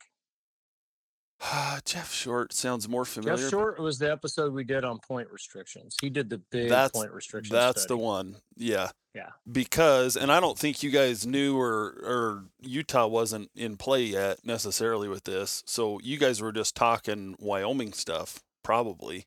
Jeff 1.85 2.13
Short 2.13 2.53
sounds 2.53 2.89
more 2.89 3.05
familiar. 3.05 3.37
Jeff 3.37 3.51
Short 3.51 3.81
was 3.81 3.99
the 3.99 4.11
episode 4.11 4.53
we 4.53 4.65
did 4.65 4.85
on 4.85 4.99
point 4.99 5.29
restrictions. 5.31 5.97
He 6.01 6.11
did 6.11 6.31
the 6.31 6.39
big 6.39 6.69
That's- 6.69 6.91
point 6.91 7.13
restrictions. 7.13 7.53
That's 7.53 7.87
the 7.87 7.97
one. 7.97 8.37
Yeah. 8.57 8.91
Yeah. 9.15 9.31
Because, 9.51 10.17
and 10.17 10.33
I 10.33 10.41
don't 10.41 10.59
think 10.59 10.83
you 10.83 10.91
guys 10.91 11.27
knew 11.27 11.59
or 11.59 11.85
or 12.03 12.45
Utah 12.61 13.07
wasn't 13.07 13.51
in 13.55 13.77
play 13.77 14.05
yet 14.05 14.39
necessarily 14.45 15.09
with 15.09 15.25
this. 15.25 15.63
So 15.67 16.01
you 16.03 16.17
guys 16.19 16.41
were 16.41 16.53
just 16.53 16.75
talking 16.75 17.35
Wyoming 17.39 17.93
stuff, 17.93 18.43
probably. 18.63 19.27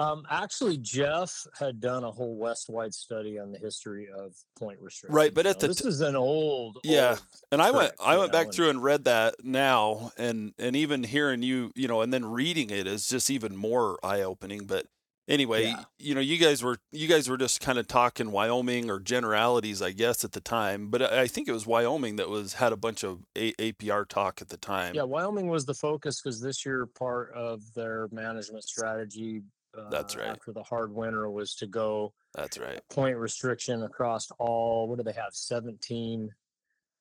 Um, 0.00 0.22
actually, 0.30 0.78
Jeff 0.78 1.46
had 1.58 1.80
done 1.80 2.04
a 2.04 2.10
whole 2.10 2.36
West-wide 2.36 2.94
study 2.94 3.38
on 3.38 3.52
the 3.52 3.58
history 3.58 4.08
of 4.16 4.34
point 4.58 4.78
restrictions. 4.80 5.14
Right, 5.14 5.34
but 5.34 5.46
at 5.46 5.56
Now, 5.56 5.60
the 5.60 5.68
this 5.68 5.82
t- 5.82 5.88
is 5.88 6.00
an 6.00 6.16
old, 6.16 6.78
Yeah, 6.84 7.10
old 7.10 7.22
And 7.52 7.60
I 7.62 7.70
went 7.70 7.92
I 8.00 8.16
went 8.16 8.32
back 8.32 8.46
and- 8.46 8.54
through 8.54 8.70
and 8.70 8.82
read 8.82 9.04
that 9.04 9.34
now 9.44 10.12
and 10.16 10.54
and 10.58 10.74
even 10.76 11.04
hearing 11.04 11.42
you, 11.42 11.72
you 11.74 11.88
know, 11.88 12.00
and 12.02 12.12
then 12.12 12.24
reading 12.24 12.70
it 12.70 12.86
is 12.86 13.08
just 13.08 13.30
even 13.30 13.54
more 13.56 13.98
eye-opening, 14.02 14.66
but 14.66 14.86
anyway, 15.28 15.64
Yeah. 15.66 15.84
you 15.98 16.14
know, 16.14 16.20
you 16.20 16.38
guys 16.38 16.62
were 16.62 16.78
you 16.92 17.06
guys 17.06 17.28
were 17.28 17.36
just 17.36 17.60
kind 17.60 17.78
of 17.78 17.86
talking 17.86 18.30
Wyoming 18.32 18.90
or 18.90 18.98
generalities, 19.00 19.80
I 19.82 19.92
guess, 19.92 20.24
at 20.24 20.32
the 20.32 20.40
time. 20.40 20.88
But 20.90 21.02
I 21.02 21.20
I 21.22 21.26
think 21.26 21.46
it 21.48 21.52
was 21.52 21.66
Wyoming 21.66 22.16
that 22.16 22.28
was 22.28 22.54
had 22.54 22.72
a 22.72 22.76
bunch 22.76 23.04
of 23.04 23.20
a- 23.36 23.52
APR 23.60 24.04
talk 24.08 24.40
at 24.40 24.48
the 24.48 24.56
time. 24.56 24.94
Yeah, 24.94 25.02
Wyoming 25.02 25.48
was 25.48 25.66
the 25.66 25.74
focus 25.74 26.20
because 26.22 26.40
this 26.40 26.64
year 26.64 26.86
part 26.86 27.32
of 27.34 27.60
their 27.74 28.08
management 28.12 28.64
strategy. 28.64 29.42
Uh, 29.76 29.88
That's 29.90 30.16
right. 30.16 30.26
After 30.28 30.52
the 30.52 30.62
hard 30.62 30.92
winter 30.92 31.30
was 31.30 31.54
to 31.56 31.66
go 31.66 32.12
That's 32.34 32.58
right. 32.58 32.80
point 32.90 33.16
restriction 33.16 33.82
across 33.84 34.30
all. 34.38 34.88
What 34.88 34.98
do 34.98 35.04
they 35.04 35.12
have? 35.12 35.32
Seventeen 35.32 36.30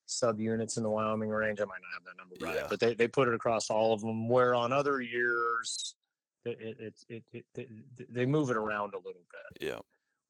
subunits 0.08 0.78
in 0.78 0.84
the 0.84 0.90
Wyoming 0.90 1.30
range. 1.30 1.60
I 1.62 1.66
might 1.66 1.82
not 1.82 1.94
have 1.94 2.04
that 2.06 2.18
number 2.18 2.36
right, 2.42 2.56
Yeah. 2.64 2.68
but 2.70 2.80
they, 2.80 2.94
they 2.96 3.08
put 3.08 3.28
it 3.28 3.34
across 3.34 3.70
all 3.70 3.94
of 3.94 4.02
them. 4.02 4.28
Where 4.28 4.56
on 4.56 4.72
other 4.74 5.02
years, 5.02 5.96
it, 6.46 6.94
it, 7.10 7.24
it, 7.32 7.46
it 7.56 8.14
they 8.14 8.26
move 8.26 8.50
it 8.50 8.58
around 8.58 8.94
a 8.94 8.98
little 8.98 9.22
bit. 9.32 9.68
Yeah. 9.68 9.80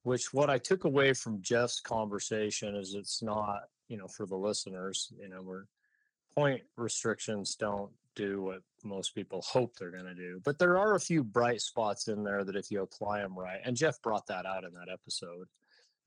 which 0.04 0.34
what 0.34 0.49
I 0.49 0.58
took 0.58 0.84
away 0.84 1.13
from 1.13 1.41
Jeff's 1.41 1.80
conversation 1.80 2.75
is 2.75 2.93
it's 2.93 3.21
not, 3.21 3.63
you 3.88 3.97
know, 3.97 4.08
for 4.08 4.25
the 4.25 4.36
listeners, 4.38 5.12
you 5.19 5.30
know, 5.30 5.41
we're 5.41 5.65
point 6.36 6.62
restrictions 6.78 7.56
don't 7.56 7.91
do 8.19 8.41
what 8.41 8.62
most 8.84 9.15
people 9.15 9.41
hope 9.41 9.75
they're 9.75 9.91
going 9.91 10.05
to 10.05 10.13
do. 10.13 10.41
But 10.43 10.60
there 10.60 10.77
are 10.77 10.95
a 10.95 10.99
few 10.99 11.23
bright 11.23 11.62
spots 11.62 12.08
in 12.08 12.23
there 12.23 12.43
that 12.43 12.55
if 12.55 12.69
you 12.69 12.82
apply 12.82 13.21
them 13.21 13.38
right, 13.38 13.60
and 13.63 13.75
Jeff 13.75 14.01
brought 14.01 14.27
that 14.27 14.45
out 14.45 14.63
in 14.63 14.73
that 14.73 14.91
episode 14.91 15.47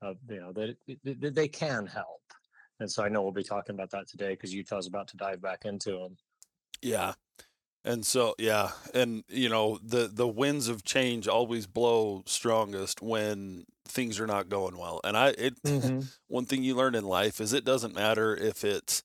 of, 0.01 0.17
you 0.29 0.39
know, 0.39 0.51
that, 0.53 0.77
that 1.03 1.35
they 1.35 1.47
can 1.47 1.85
help. 1.85 2.21
And 2.79 2.91
so 2.91 3.03
I 3.03 3.09
know 3.09 3.21
we'll 3.21 3.31
be 3.31 3.43
talking 3.43 3.75
about 3.75 3.91
that 3.91 4.07
today 4.07 4.31
because 4.31 4.53
Utah's 4.53 4.87
about 4.87 5.07
to 5.09 5.17
dive 5.17 5.41
back 5.41 5.65
into 5.65 5.91
them. 5.91 6.17
Yeah. 6.81 7.13
And 7.85 8.05
so 8.05 8.33
yeah, 8.39 8.69
and 8.93 9.25
you 9.27 9.49
know, 9.49 9.77
the 9.83 10.07
the 10.07 10.27
winds 10.27 10.69
of 10.69 10.85
change 10.85 11.27
always 11.27 11.67
blow 11.67 12.23
strongest 12.25 13.01
when 13.01 13.65
things 13.85 14.21
are 14.21 14.27
not 14.27 14.47
going 14.47 14.77
well. 14.77 15.01
And 15.03 15.17
I 15.17 15.29
it 15.37 15.61
mm-hmm. 15.65 15.99
one 16.27 16.45
thing 16.45 16.63
you 16.63 16.75
learn 16.75 16.95
in 16.95 17.03
life 17.03 17.41
is 17.41 17.51
it 17.51 17.65
doesn't 17.65 17.93
matter 17.93 18.33
if 18.35 18.63
it's 18.63 19.03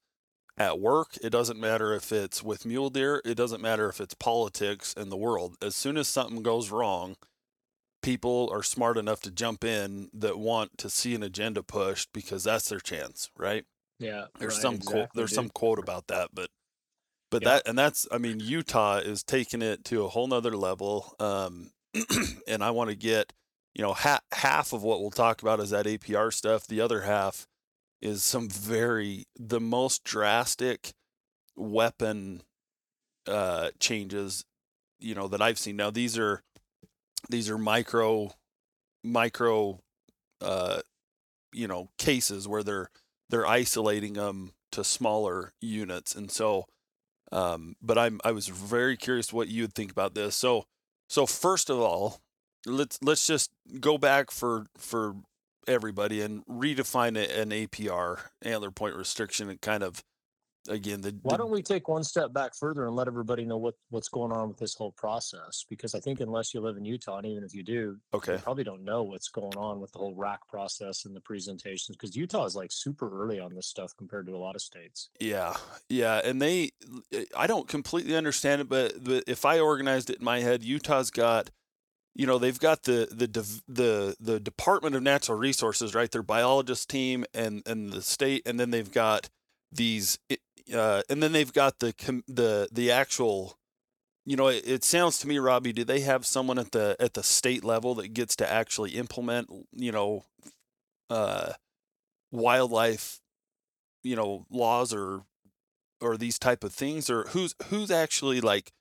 at 0.59 0.81
work, 0.81 1.17
it 1.23 1.31
doesn't 1.31 1.59
matter 1.61 1.95
if 1.95 2.11
it's 2.13 2.43
with 2.43 2.67
mule 2.67 2.91
deer, 2.91 3.23
it 3.25 3.37
doesn't 3.37 3.63
matter 3.63 3.89
if 3.89 4.01
it's 4.01 4.15
politics 4.15 4.93
in 4.95 5.09
the 5.09 5.17
world. 5.17 5.57
As 5.63 5.77
soon 5.77 5.97
as 5.97 6.09
something 6.09 6.43
goes 6.43 6.71
wrong, 6.71 7.17
people 8.03 8.49
are 8.53 8.63
smart 8.63 8.97
enough 8.97 9.21
to 9.23 9.31
jump 9.31 9.65
in 9.65 10.11
that 10.13 10.39
want 10.39 10.77
to 10.79 10.91
see 10.91 11.15
an 11.15 11.23
agenda 11.23 11.63
pushed 11.63 12.13
because 12.13 12.45
that's 12.45 12.69
their 12.69 12.81
chance, 12.81 13.31
right? 13.37 13.65
Yeah. 13.99 14.27
There's 14.39 14.55
right, 14.55 14.63
some 14.63 14.79
quote 14.79 15.09
there's 15.15 15.31
dude. 15.31 15.37
some 15.37 15.49
quote 15.51 15.79
about 15.79 16.07
that, 16.09 16.31
but 16.33 16.51
but 17.31 17.43
Yeah. 17.43 17.55
that 17.55 17.63
and 17.67 17.79
that's 17.79 18.07
I 18.13 18.19
mean 18.19 18.41
Utah 18.41 18.99
is 18.99 19.23
taking 19.23 19.63
it 19.63 19.85
to 19.87 20.05
a 20.05 20.09
whole 20.09 20.27
nother 20.29 20.57
level. 20.57 21.15
Um 21.19 21.71
and 22.49 22.63
I 22.63 22.71
want 22.71 22.91
to 22.91 22.97
get, 22.97 23.33
you 23.75 23.83
know, 23.83 23.93
ha- 23.95 24.21
half 24.33 24.73
of 24.73 24.83
what 24.83 25.01
we'll 25.01 25.11
talk 25.11 25.43
about 25.43 25.59
is 25.59 25.71
that 25.71 25.87
APR 25.87 26.33
stuff. 26.33 26.67
The 26.67 26.81
other 26.81 27.01
half 27.03 27.47
is 28.01 28.23
some 28.25 28.49
very 28.49 29.27
the 29.39 29.61
most 29.61 30.05
drastic 30.05 30.93
weapon 31.57 32.43
uh 33.27 33.71
changes, 33.79 34.45
you 34.99 35.15
know, 35.15 35.29
that 35.29 35.43
I've 35.43 35.59
seen. 35.59 35.77
Now 35.77 35.91
these 35.91 36.19
are 36.19 36.43
these 37.29 37.51
are 37.51 37.59
micro 37.59 38.31
micro 39.03 39.81
uh 40.41 40.81
you 41.53 41.67
know 41.67 41.89
cases 41.99 42.47
where 42.47 42.63
they're 42.63 42.91
they're 43.31 43.47
isolating 43.47 44.15
them 44.15 44.53
to 44.73 44.85
smaller 44.85 45.53
units 45.61 46.15
and 46.15 46.31
so 46.31 46.67
um 47.33 47.75
but 47.81 47.97
i'm 47.97 48.21
i 48.25 48.31
was 48.33 48.49
very 48.49 48.97
curious 48.97 49.33
what 49.33 49.49
you 49.49 49.63
would 49.63 49.75
think 49.75 49.91
about 49.91 50.15
this 50.15 50.35
so 50.35 50.65
so 51.09 51.27
first 51.27 51.71
of 51.71 51.79
all 51.79 52.21
let's 52.67 52.99
let's 53.03 53.27
just 53.27 53.51
go 53.81 53.97
back 53.97 54.31
for 54.31 54.67
for 54.77 55.17
everybody 55.69 56.21
and 56.23 56.45
redefine 56.47 57.17
a, 57.17 57.41
an 57.41 57.51
apr 57.51 58.19
antler 58.43 58.71
point 58.71 58.97
restriction 58.97 59.49
and 59.49 59.61
kind 59.61 59.83
of 59.83 60.03
again 60.69 61.01
the, 61.01 61.17
Why 61.23 61.37
don't 61.37 61.51
we 61.51 61.63
take 61.63 61.89
one 61.89 62.05
step 62.05 62.33
back 62.33 62.55
further 62.55 62.87
and 62.87 62.95
let 62.95 63.07
everybody 63.07 63.45
know 63.45 63.57
what, 63.57 63.75
what's 63.91 64.09
going 64.09 64.33
on 64.33 64.49
with 64.49 64.59
this 64.59 64.75
whole 64.75 64.93
process? 64.93 65.65
Because 65.69 65.95
I 65.95 66.01
think 66.01 66.21
unless 66.21 66.55
you 66.55 66.61
live 66.61 66.77
in 66.77 66.85
Utah, 66.85 67.19
and 67.19 67.27
even 67.27 67.45
if 67.45 67.55
you 67.55 67.63
do, 67.63 67.97
okay 68.15 68.35
you 68.35 68.39
probably 68.39 68.65
don't 68.65 68.85
know 68.85 69.03
what's 69.03 69.29
going 69.29 69.57
on 69.57 69.81
with 69.81 69.93
the 69.93 69.99
whole 69.99 70.15
RAC 70.15 70.47
process 70.49 71.05
and 71.05 71.15
the 71.15 71.21
presentations. 71.21 71.97
Because 71.97 72.17
Utah 72.17 72.45
is 72.45 72.55
like 72.55 72.71
super 72.73 73.23
early 73.23 73.41
on 73.41 73.55
this 73.55 73.67
stuff 73.67 73.93
compared 73.97 74.27
to 74.27 74.35
a 74.35 74.39
lot 74.39 74.55
of 74.55 74.63
states. 74.63 75.11
Yeah, 75.21 75.55
yeah, 75.89 76.21
and 76.25 76.41
they, 76.41 76.71
eh, 77.13 77.25
I 77.37 77.47
don't 77.47 77.69
completely 77.69 78.17
understand 78.17 78.61
it, 78.61 78.69
but, 78.69 79.03
but 79.03 79.25
if 79.27 79.45
I 79.45 79.61
organized 79.61 80.11
it 80.11 80.19
in 80.19 80.25
my 80.25 80.41
head, 80.41 80.63
Utah's 80.63 81.11
got, 81.11 81.51
you 82.15 82.27
know, 82.27 82.39
they've 82.39 82.59
got 82.59 82.83
the 82.85 83.09
the 83.11 83.27
the 83.69 84.17
the 84.21 84.41
Department 84.41 84.97
of 84.97 85.03
Natural 85.03 85.39
Resources, 85.39 85.95
right? 85.95 86.11
Their 86.11 86.23
biologist 86.23 86.89
team 86.91 87.25
and 87.35 87.63
and 87.67 87.93
the 87.93 88.03
state, 88.03 88.43
and 88.47 88.59
then 88.59 88.71
they've 88.71 88.91
got 88.91 89.29
these, 89.71 90.19
uh, 90.75 91.03
and 91.09 91.23
then 91.23 91.33
they've 91.33 91.53
got 91.53 91.79
the 91.81 91.95
the 92.27 92.69
the 92.73 92.91
actual. 92.91 93.57
You 94.27 94.37
know, 94.37 94.49
it, 94.49 94.65
it 94.67 94.85
sounds 94.85 95.19
to 95.21 95.29
me, 95.29 95.39
Robby. 95.39 95.73
Do 95.73 95.85
they 95.85 96.01
have 96.01 96.27
someone 96.27 96.59
at 96.59 96.73
the 96.73 96.97
at 97.01 97.15
the 97.15 97.23
state 97.23 97.65
level 97.65 97.95
that 97.97 98.13
gets 98.13 98.37
to 98.37 98.51
actually 98.51 98.91
implement, 98.91 99.49
you 99.73 99.91
know, 99.91 100.25
uh, 101.11 101.53
wildlife, 102.31 103.21
you 104.03 104.17
know, 104.17 104.47
laws 104.51 104.93
or 104.95 105.23
or 106.01 106.17
these 106.17 106.39
type 106.39 106.65
of 106.65 106.73
things, 106.73 107.11
or 107.11 107.25
who's 107.31 107.55
who's 107.67 107.91
actually 107.91 108.41
like, 108.41 108.73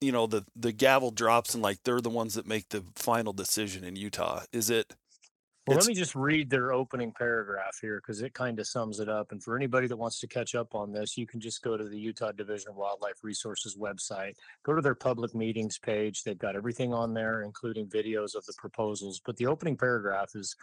you 0.00 0.12
know, 0.12 0.26
the 0.26 0.44
the 0.56 0.72
gavel 0.72 1.10
drops 1.10 1.54
and 1.54 1.62
like 1.62 1.82
they're 1.84 2.00
the 2.00 2.10
ones 2.10 2.34
that 2.34 2.46
make 2.46 2.68
the 2.70 2.84
final 2.94 3.32
decision 3.32 3.84
in 3.84 3.96
Utah? 3.96 4.42
Is 4.52 4.70
it? 4.70 4.94
Well, 5.68 5.76
let 5.76 5.86
me 5.86 5.94
just 5.94 6.14
read 6.14 6.48
their 6.48 6.72
opening 6.72 7.12
paragraph 7.12 7.76
here 7.82 8.00
because 8.00 8.22
it 8.22 8.32
kind 8.32 8.58
of 8.58 8.66
sums 8.66 9.00
it 9.00 9.08
up. 9.10 9.32
And 9.32 9.42
for 9.42 9.54
anybody 9.54 9.86
that 9.86 9.98
wants 9.98 10.18
to 10.20 10.26
catch 10.26 10.54
up 10.54 10.74
on 10.74 10.92
this, 10.92 11.18
you 11.18 11.26
can 11.26 11.40
just 11.40 11.62
go 11.62 11.76
to 11.76 11.84
the 11.84 11.98
Utah 11.98 12.32
Division 12.32 12.70
of 12.70 12.76
Wildlife 12.76 13.22
Resources 13.22 13.76
website, 13.76 14.32
go 14.64 14.74
to 14.74 14.80
their 14.80 14.94
public 14.94 15.34
meetings 15.34 15.78
page. 15.78 16.22
They've 16.22 16.38
got 16.38 16.56
everything 16.56 16.94
on 16.94 17.12
there, 17.12 17.42
including 17.42 17.86
videos 17.86 18.34
of 18.34 18.46
the 18.46 18.54
proposals. 18.56 19.20
But 19.22 19.36
the 19.36 19.44
opening 19.44 19.76
paragraph 19.76 20.30
is 20.34 20.56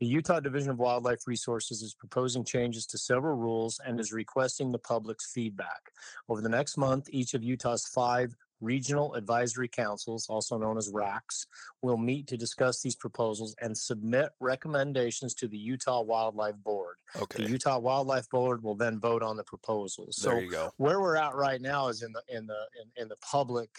the 0.00 0.06
Utah 0.06 0.40
Division 0.40 0.70
of 0.70 0.78
Wildlife 0.78 1.26
Resources 1.26 1.82
is 1.82 1.94
proposing 1.94 2.44
changes 2.44 2.86
to 2.86 2.98
several 2.98 3.36
rules 3.36 3.80
and 3.84 3.98
is 3.98 4.12
requesting 4.12 4.70
the 4.70 4.78
public's 4.78 5.32
feedback. 5.32 5.80
Over 6.28 6.40
the 6.42 6.48
next 6.48 6.76
month, 6.76 7.08
each 7.10 7.32
of 7.34 7.42
Utah's 7.42 7.86
five 7.86 8.34
regional 8.60 9.14
advisory 9.14 9.68
councils, 9.68 10.26
also 10.28 10.58
known 10.58 10.76
as 10.78 10.90
RACs, 10.90 11.46
will 11.82 11.96
meet 11.96 12.26
to 12.26 12.36
discuss 12.36 12.80
these 12.80 12.96
proposals 12.96 13.54
and 13.60 13.76
submit 13.76 14.30
recommendations 14.40 15.34
to 15.34 15.48
the 15.48 15.58
Utah 15.58 16.02
Wildlife 16.02 16.56
Board. 16.62 16.96
Okay. 17.20 17.44
The 17.44 17.50
Utah 17.50 17.78
Wildlife 17.78 18.28
Board 18.30 18.62
will 18.62 18.74
then 18.74 18.98
vote 18.98 19.22
on 19.22 19.36
the 19.36 19.44
proposals. 19.44 20.16
there 20.22 20.32
So 20.34 20.38
you 20.40 20.50
go. 20.50 20.70
where 20.76 21.00
we're 21.00 21.16
at 21.16 21.34
right 21.34 21.60
now 21.60 21.88
is 21.88 22.02
in 22.02 22.12
the 22.12 22.22
in 22.28 22.46
the 22.46 22.66
in, 22.82 23.02
in 23.02 23.08
the 23.08 23.16
public 23.16 23.70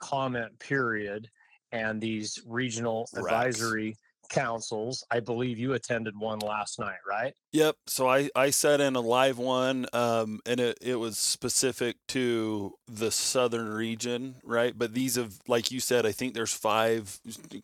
comment 0.00 0.56
period 0.58 1.28
and 1.72 2.00
these 2.00 2.40
regional 2.46 3.08
RACs. 3.14 3.22
advisory 3.24 3.96
councils. 4.28 5.04
I 5.10 5.20
believe 5.20 5.58
you 5.58 5.72
attended 5.74 6.18
one 6.18 6.38
last 6.40 6.78
night, 6.78 6.98
right? 7.08 7.34
Yep. 7.52 7.76
So 7.86 8.08
I 8.08 8.30
I 8.34 8.50
set 8.50 8.80
in 8.80 8.96
a 8.96 9.00
live 9.00 9.38
one, 9.38 9.86
um, 9.92 10.40
and 10.46 10.60
it 10.60 10.78
it 10.80 10.96
was 10.96 11.18
specific 11.18 11.96
to 12.08 12.74
the 12.86 13.10
southern 13.10 13.68
region, 13.68 14.36
right? 14.44 14.76
But 14.76 14.94
these 14.94 15.16
have, 15.16 15.38
like 15.48 15.70
you 15.70 15.80
said, 15.80 16.06
I 16.06 16.12
think 16.12 16.34
there's 16.34 16.52
five. 16.52 17.20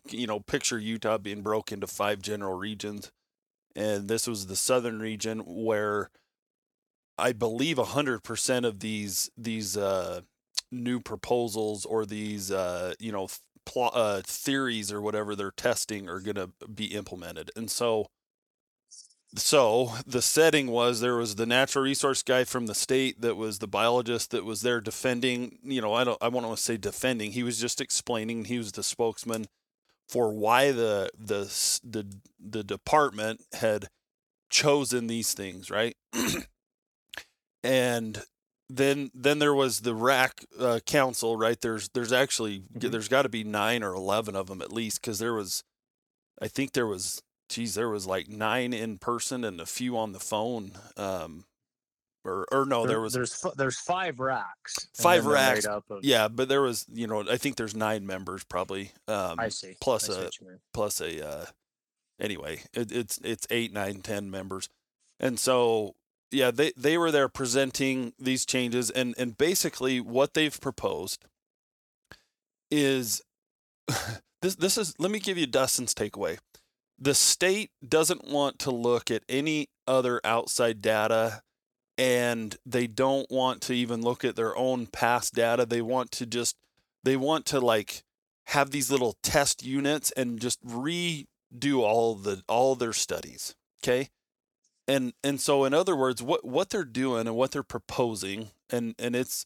You 0.09 0.27
know, 0.27 0.39
picture 0.39 0.79
Utah 0.79 1.17
being 1.17 1.41
broke 1.41 1.71
into 1.71 1.87
five 1.87 2.21
general 2.21 2.55
regions, 2.55 3.11
and 3.75 4.07
this 4.07 4.27
was 4.27 4.47
the 4.47 4.55
southern 4.55 4.99
region 4.99 5.39
where 5.39 6.09
I 7.17 7.33
believe 7.33 7.77
a 7.77 7.85
hundred 7.85 8.23
percent 8.23 8.65
of 8.65 8.79
these 8.79 9.29
these 9.37 9.77
uh, 9.77 10.21
new 10.71 10.99
proposals 10.99 11.85
or 11.85 12.05
these 12.05 12.51
uh, 12.51 12.93
you 12.99 13.11
know 13.11 13.27
pl- 13.71 13.91
uh, 13.93 14.21
theories 14.25 14.91
or 14.91 15.01
whatever 15.01 15.35
they're 15.35 15.51
testing 15.51 16.09
are 16.09 16.19
going 16.19 16.35
to 16.35 16.49
be 16.67 16.85
implemented, 16.85 17.51
and 17.55 17.69
so 17.69 18.07
so 19.35 19.93
the 20.05 20.21
setting 20.21 20.67
was 20.67 20.99
there 20.99 21.15
was 21.15 21.35
the 21.35 21.45
natural 21.45 21.83
resource 21.85 22.21
guy 22.21 22.43
from 22.43 22.65
the 22.65 22.75
state 22.75 23.21
that 23.21 23.37
was 23.37 23.59
the 23.59 23.67
biologist 23.67 24.31
that 24.31 24.43
was 24.43 24.61
there 24.61 24.81
defending 24.81 25.57
you 25.63 25.81
know 25.81 25.93
i 25.93 26.03
don't 26.03 26.17
i 26.21 26.27
want 26.27 26.45
to 26.49 26.61
say 26.61 26.75
defending 26.75 27.31
he 27.31 27.43
was 27.43 27.57
just 27.59 27.79
explaining 27.79 28.45
he 28.45 28.57
was 28.57 28.73
the 28.73 28.83
spokesman 28.83 29.45
for 30.09 30.33
why 30.33 30.71
the 30.71 31.09
the 31.17 31.45
the 31.83 32.05
the 32.39 32.63
department 32.63 33.41
had 33.53 33.87
chosen 34.49 35.07
these 35.07 35.33
things 35.33 35.69
right? 35.71 35.95
And 37.63 38.23
then 38.75 39.11
then 39.13 39.39
there 39.39 39.53
was 39.53 39.81
the 39.81 39.93
RAC 39.95 40.45
uh, 40.59 40.79
council 40.85 41.35
right 41.37 41.59
there's 41.61 41.89
there's 41.89 42.11
actually 42.13 42.59
Mhm. 42.73 42.91
there's 42.91 43.07
got 43.07 43.23
to 43.23 43.29
be 43.29 43.43
9 43.43 43.83
or 43.83 43.93
11 43.93 44.35
of 44.35 44.47
them 44.47 44.61
at 44.61 44.71
least 44.71 45.01
cuz 45.01 45.19
there 45.19 45.33
was 45.33 45.63
i 46.41 46.47
think 46.47 46.73
there 46.73 46.87
was 46.87 47.21
geez, 47.49 47.73
there 47.73 47.89
was 47.89 48.05
like 48.07 48.29
nine 48.29 48.71
in 48.73 48.97
person 48.97 49.43
and 49.43 49.59
a 49.59 49.65
few 49.65 49.97
on 49.97 50.13
the 50.13 50.19
phone. 50.21 50.71
Um, 50.95 51.43
or, 52.23 52.45
or 52.51 52.65
no, 52.65 52.85
there 52.87 53.01
was, 53.01 53.11
there's 53.13 53.43
there's 53.57 53.77
five 53.79 54.17
RACs. 54.21 54.87
Five 54.95 55.23
RACs, 55.25 55.65
of, 55.65 55.83
yeah, 56.01 56.27
but 56.29 56.47
there 56.47 56.61
was, 56.61 56.85
you 56.93 57.07
know, 57.07 57.29
I 57.29 57.35
think 57.37 57.57
there's 57.57 57.75
nine 57.75 58.05
members 58.05 58.43
probably. 58.45 58.91
Um, 59.07 59.37
I 59.39 59.49
see. 59.49 59.75
plus 59.81 60.07
I 60.09 60.13
see 60.13 60.19
a- 60.19 60.23
what 60.23 60.39
you 60.39 60.47
mean. 60.47 60.59
plus 60.73 61.01
a, 61.01 61.27
uh, 61.27 61.45
anyway, 62.21 62.61
it, 62.73 62.91
it's, 62.91 63.17
it's 63.23 63.45
eight, 63.49 63.73
nine, 63.73 64.01
ten 64.01 64.29
members. 64.31 64.69
And 65.19 65.37
so, 65.39 65.95
yeah, 66.31 66.51
they, 66.51 66.71
they 66.77 66.97
were 66.97 67.11
there 67.11 67.29
presenting 67.29 68.13
these 68.17 68.45
changes 68.45 68.89
and, 68.89 69.13
and 69.17 69.37
basically 69.37 69.99
what 69.99 70.33
they've 70.33 70.59
proposed 70.59 71.25
is 72.69 73.21
this, 74.41 74.55
this 74.55 74.77
is, 74.77 74.95
let 74.97 75.11
me 75.11 75.19
give 75.19 75.37
you 75.37 75.45
Dustin's 75.45 75.93
takeaway. 75.93 76.39
The 76.97 77.13
state 77.13 77.71
doesn't 77.87 78.27
want 78.27 78.59
to 78.59 78.71
look 78.71 79.11
at 79.11 79.23
any 79.27 79.67
other 79.87 80.21
outside 80.23 80.81
data 80.81 81.41
and 81.97 82.55
they 82.65 82.87
don't 82.87 83.29
want 83.29 83.61
to 83.63 83.73
even 83.73 84.01
look 84.01 84.23
at 84.23 84.35
their 84.35 84.55
own 84.55 84.87
past 84.87 85.33
data. 85.33 85.65
They 85.65 85.81
want 85.81 86.11
to 86.11 86.25
just, 86.25 86.55
they 87.03 87.17
want 87.17 87.45
to 87.47 87.59
like 87.59 88.03
have 88.45 88.71
these 88.71 88.89
little 88.89 89.17
test 89.21 89.63
units 89.63 90.11
and 90.11 90.39
just 90.39 90.63
redo 90.65 91.79
all 91.79 92.15
the, 92.15 92.43
all 92.47 92.75
their 92.75 92.93
studies. 92.93 93.55
Okay. 93.83 94.09
And, 94.93 95.13
and 95.23 95.39
so 95.39 95.63
in 95.65 95.73
other 95.73 95.95
words, 95.95 96.21
what, 96.21 96.45
what 96.45 96.69
they're 96.69 96.83
doing 96.83 97.27
and 97.27 97.35
what 97.35 97.51
they're 97.51 97.63
proposing 97.63 98.49
and, 98.69 98.95
and 98.99 99.15
it's, 99.15 99.45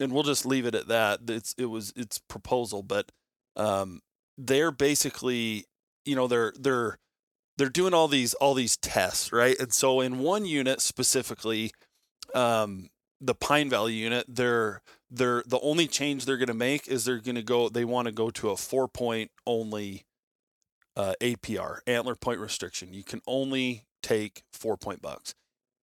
and 0.00 0.12
we'll 0.12 0.22
just 0.22 0.44
leave 0.44 0.66
it 0.66 0.74
at 0.74 0.88
that. 0.88 1.20
It's, 1.28 1.54
it 1.56 1.66
was, 1.66 1.92
it's 1.96 2.18
proposal, 2.18 2.82
but, 2.82 3.10
um, 3.56 4.00
they're 4.38 4.70
basically 4.70 5.66
you 6.04 6.16
know 6.16 6.26
they're 6.26 6.52
they're 6.58 6.98
they're 7.56 7.68
doing 7.68 7.94
all 7.94 8.08
these 8.08 8.34
all 8.34 8.54
these 8.54 8.76
tests 8.76 9.32
right 9.32 9.58
and 9.58 9.72
so 9.72 10.00
in 10.00 10.18
one 10.18 10.44
unit 10.44 10.80
specifically 10.80 11.72
um 12.34 12.88
the 13.20 13.34
pine 13.34 13.70
valley 13.70 13.94
unit 13.94 14.24
they're 14.28 14.82
they're 15.10 15.42
the 15.46 15.60
only 15.60 15.86
change 15.86 16.24
they're 16.24 16.38
going 16.38 16.46
to 16.46 16.54
make 16.54 16.88
is 16.88 17.04
they're 17.04 17.18
going 17.18 17.34
to 17.36 17.42
go 17.42 17.68
they 17.68 17.84
want 17.84 18.06
to 18.06 18.12
go 18.12 18.30
to 18.30 18.50
a 18.50 18.56
four 18.56 18.88
point 18.88 19.30
only 19.46 20.04
uh, 20.96 21.14
apr 21.20 21.78
antler 21.86 22.14
point 22.14 22.40
restriction 22.40 22.92
you 22.92 23.04
can 23.04 23.20
only 23.26 23.84
take 24.02 24.42
four 24.52 24.76
point 24.76 25.00
bucks 25.00 25.34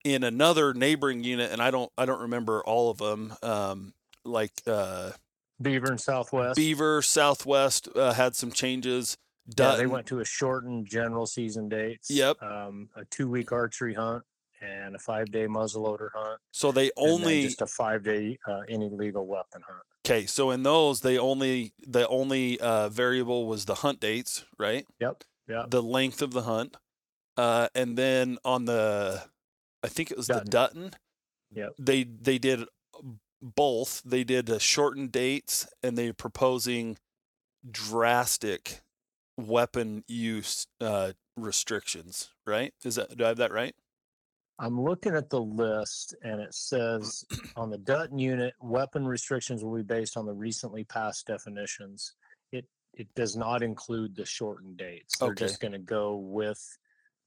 in 0.03 0.23
another 0.23 0.73
neighboring 0.73 1.23
unit 1.23 1.51
and 1.51 1.61
i 1.61 1.71
don't 1.71 1.91
i 1.97 2.05
don't 2.05 2.21
remember 2.21 2.61
all 2.63 2.89
of 2.89 2.97
them 2.97 3.33
um 3.43 3.93
like 4.25 4.51
uh 4.67 5.11
Beaver 5.61 5.87
and 5.91 5.99
Southwest. 5.99 6.55
beaver 6.55 7.01
southwest 7.01 7.89
uh, 7.95 8.13
had 8.13 8.35
some 8.35 8.51
changes 8.51 9.17
Yeah, 9.57 9.75
they 9.75 9.87
went 9.87 10.07
to 10.07 10.19
a 10.19 10.25
shortened 10.25 10.85
general 10.87 11.25
season 11.25 11.67
dates. 11.69 12.09
Yep. 12.09 12.41
Um, 12.41 12.89
a 12.95 13.03
two 13.05 13.27
week 13.27 13.51
archery 13.51 13.93
hunt 13.95 14.23
and 14.61 14.95
a 14.95 14.99
five 14.99 15.31
day 15.31 15.47
muzzleloader 15.47 16.09
hunt. 16.13 16.39
So 16.51 16.71
they 16.71 16.91
only 16.95 17.43
just 17.43 17.61
a 17.61 17.65
five 17.67 18.03
day 18.03 18.37
uh, 18.47 18.61
any 18.69 18.89
legal 18.89 19.25
weapon 19.27 19.61
hunt. 19.67 19.83
okay. 20.05 20.25
So 20.27 20.51
in 20.51 20.63
those, 20.63 21.01
they 21.01 21.17
only 21.17 21.73
the 21.85 22.07
only 22.07 22.59
uh, 22.59 22.89
variable 22.89 23.47
was 23.47 23.65
the 23.65 23.75
hunt 23.75 23.99
dates, 23.99 24.45
right? 24.57 24.85
Yep. 24.99 25.23
Yeah. 25.49 25.65
The 25.67 25.81
length 25.83 26.21
of 26.21 26.31
the 26.31 26.43
hunt, 26.43 26.77
uh, 27.39 27.69
and 27.73 27.97
then 27.97 28.37
on 28.43 28.65
the, 28.65 29.23
I 29.81 29.87
think 29.87 30.11
it 30.11 30.17
was 30.17 30.27
the 30.27 30.41
Dutton. 30.41 30.91
Yep. 31.51 31.75
They 31.79 32.03
they 32.03 32.37
did 32.37 32.65
both. 33.41 34.01
They 34.03 34.25
did 34.25 34.61
shortened 34.61 35.13
dates, 35.13 35.65
and 35.81 35.97
they 35.97 36.11
proposing 36.11 36.97
drastic 37.69 38.81
weapon 39.37 40.03
use 40.07 40.67
uh, 40.81 41.13
restrictions. 41.37 42.29
Right? 42.45 42.73
Is 42.83 42.95
that 42.95 43.15
do 43.15 43.23
I 43.23 43.29
have 43.29 43.37
that 43.37 43.53
right? 43.53 43.73
I'm 44.59 44.79
looking 44.81 45.15
at 45.15 45.29
the 45.29 45.39
list 45.39 46.15
and 46.21 46.41
it 46.41 46.53
says 46.53 47.23
on 47.55 47.69
the 47.69 47.77
Dutton 47.77 48.19
unit, 48.19 48.53
weapon 48.59 49.07
restrictions 49.07 49.63
will 49.63 49.77
be 49.77 49.83
based 49.83 50.17
on 50.17 50.25
the 50.25 50.33
recently 50.33 50.83
passed 50.83 51.25
definitions. 51.25 52.15
It 52.51 52.65
it 52.93 53.07
does 53.15 53.37
not 53.37 53.63
include 53.63 54.13
the 54.13 54.25
shortened 54.25 54.75
dates. 54.75 55.17
They're 55.17 55.29
Okay. 55.29 55.45
just 55.45 55.61
going 55.61 55.71
to 55.71 55.79
go 55.79 56.17
with 56.17 56.61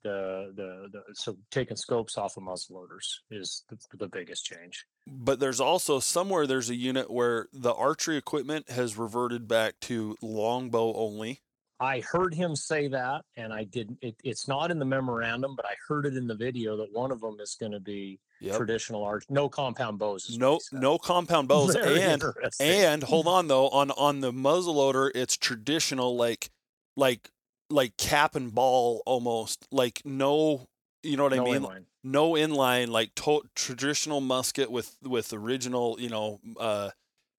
the, 0.02 0.52
the 0.56 0.88
the 0.92 1.02
so 1.14 1.36
taking 1.50 1.76
scopes 1.76 2.18
off 2.18 2.36
of 2.36 2.42
muzzleloaders 2.42 3.18
is 3.30 3.64
the, 3.68 3.78
the 3.98 4.08
biggest 4.08 4.44
change. 4.44 4.84
but 5.06 5.40
there's 5.40 5.60
also 5.60 6.00
somewhere 6.00 6.46
there's 6.46 6.70
a 6.70 6.74
unit 6.74 7.10
where 7.10 7.48
the 7.52 7.72
archery 7.74 8.16
equipment 8.16 8.70
has 8.70 8.96
reverted 8.98 9.46
back 9.48 9.78
to 9.80 10.16
longbow 10.22 10.94
only. 10.94 11.40
I 11.80 11.98
heard 12.00 12.32
him 12.32 12.54
say 12.54 12.86
that, 12.88 13.22
and 13.36 13.52
I 13.52 13.64
didn't. 13.64 13.98
It, 14.02 14.14
it's 14.22 14.46
not 14.46 14.70
in 14.70 14.78
the 14.78 14.84
memorandum, 14.84 15.56
but 15.56 15.66
I 15.66 15.74
heard 15.88 16.06
it 16.06 16.16
in 16.16 16.28
the 16.28 16.34
video 16.36 16.76
that 16.76 16.92
one 16.92 17.10
of 17.10 17.20
them 17.20 17.38
is 17.40 17.56
going 17.58 17.72
to 17.72 17.80
be 17.80 18.20
Yep. 18.40 18.56
traditional 18.56 19.04
arch, 19.04 19.24
no 19.30 19.48
compound 19.48 20.00
bows. 20.00 20.36
No 20.36 20.58
no 20.72 20.98
compound 20.98 21.46
bows 21.46 21.74
Very 21.82 22.00
and 22.02 22.24
and 22.58 23.02
hold 23.04 23.26
on 23.36 23.46
though 23.46 23.68
on 23.68 23.92
on 23.92 24.18
the 24.20 24.32
muzzleloader 24.32 25.12
it's 25.14 25.36
traditional 25.36 26.16
like 26.16 26.50
like 26.96 27.30
like 27.72 27.96
cap 27.96 28.34
and 28.34 28.54
ball 28.54 29.02
almost 29.06 29.66
like 29.72 30.02
no 30.04 30.68
you 31.02 31.16
know 31.16 31.24
what 31.24 31.34
no 31.34 31.46
I 31.46 31.50
mean 31.58 31.62
inline. 31.62 31.84
no 32.04 32.32
inline 32.32 32.88
like 32.88 33.14
to- 33.16 33.42
traditional 33.54 34.20
musket 34.20 34.70
with 34.70 34.96
with 35.02 35.32
original 35.32 35.96
you 35.98 36.08
know 36.08 36.40
uh 36.60 36.90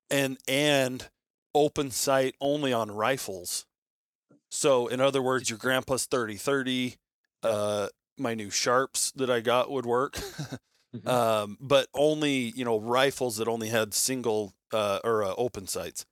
and 0.09 0.37
and 0.47 1.07
open 1.55 1.91
sight 1.91 2.35
only 2.41 2.73
on 2.73 2.89
rifles 2.91 3.65
so 4.49 4.87
in 4.87 4.99
other 4.99 5.21
words 5.21 5.49
your 5.49 5.59
grandpa's 5.59 6.05
30 6.05 6.35
30 6.35 6.95
uh 7.43 7.87
my 8.17 8.33
new 8.33 8.49
sharps 8.49 9.11
that 9.13 9.29
i 9.29 9.39
got 9.39 9.69
would 9.71 9.85
work 9.85 10.19
Mhm. 10.95 11.07
um, 11.07 11.57
but 11.59 11.87
only 11.95 12.53
you 12.55 12.63
know 12.63 12.79
rifles 12.79 13.37
that 13.37 13.47
only 13.47 13.69
had 13.69 13.95
single 13.95 14.53
uh, 14.71 14.99
or 15.03 15.23
uh, 15.23 15.33
open 15.39 15.65
sights. 15.65 16.05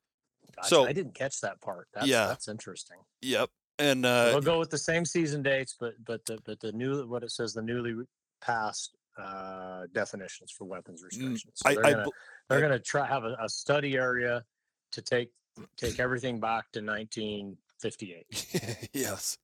Gotcha. 0.55 0.67
so- 0.69 0.85
I 0.87 0.91
didn't 0.93 1.13
catch 1.13 1.39
that 1.41 1.61
part. 1.61 1.87
That's, 1.93 2.07
Yeah. 2.07 2.25
that's 2.25 2.47
interesting. 2.47 2.97
Yep, 3.21 3.51
and 3.81 4.05
uh, 4.05 4.29
we'll 4.33 4.41
go 4.41 4.59
with 4.59 4.69
the 4.69 4.77
same 4.77 5.05
season 5.05 5.41
dates, 5.41 5.75
but 5.79 5.93
but 6.05 6.25
the 6.25 6.37
but 6.45 6.59
the 6.59 6.71
new 6.71 7.07
what 7.07 7.23
it 7.23 7.31
says 7.31 7.53
the 7.53 7.61
newly 7.61 7.95
passed 8.41 8.97
uh, 9.17 9.83
definitions 9.93 10.51
for 10.51 10.65
weapons 10.65 11.03
restrictions. 11.03 11.53
So 11.55 11.69
Mm, 11.69 11.75
they're 11.75 11.85
I 11.85 11.91
gonna 11.91 12.03
b- 12.05 12.11
they're 12.49 12.61
gonna 12.61 12.79
try 12.79 13.07
have 13.07 13.23
a, 13.23 13.35
a 13.41 13.49
study 13.49 13.97
area 13.97 14.43
to 14.91 15.01
take 15.01 15.29
take 15.77 15.99
everything 16.05 16.39
back 16.39 16.71
to 16.73 16.81
1958. 16.81 18.89
yes. 18.93 19.37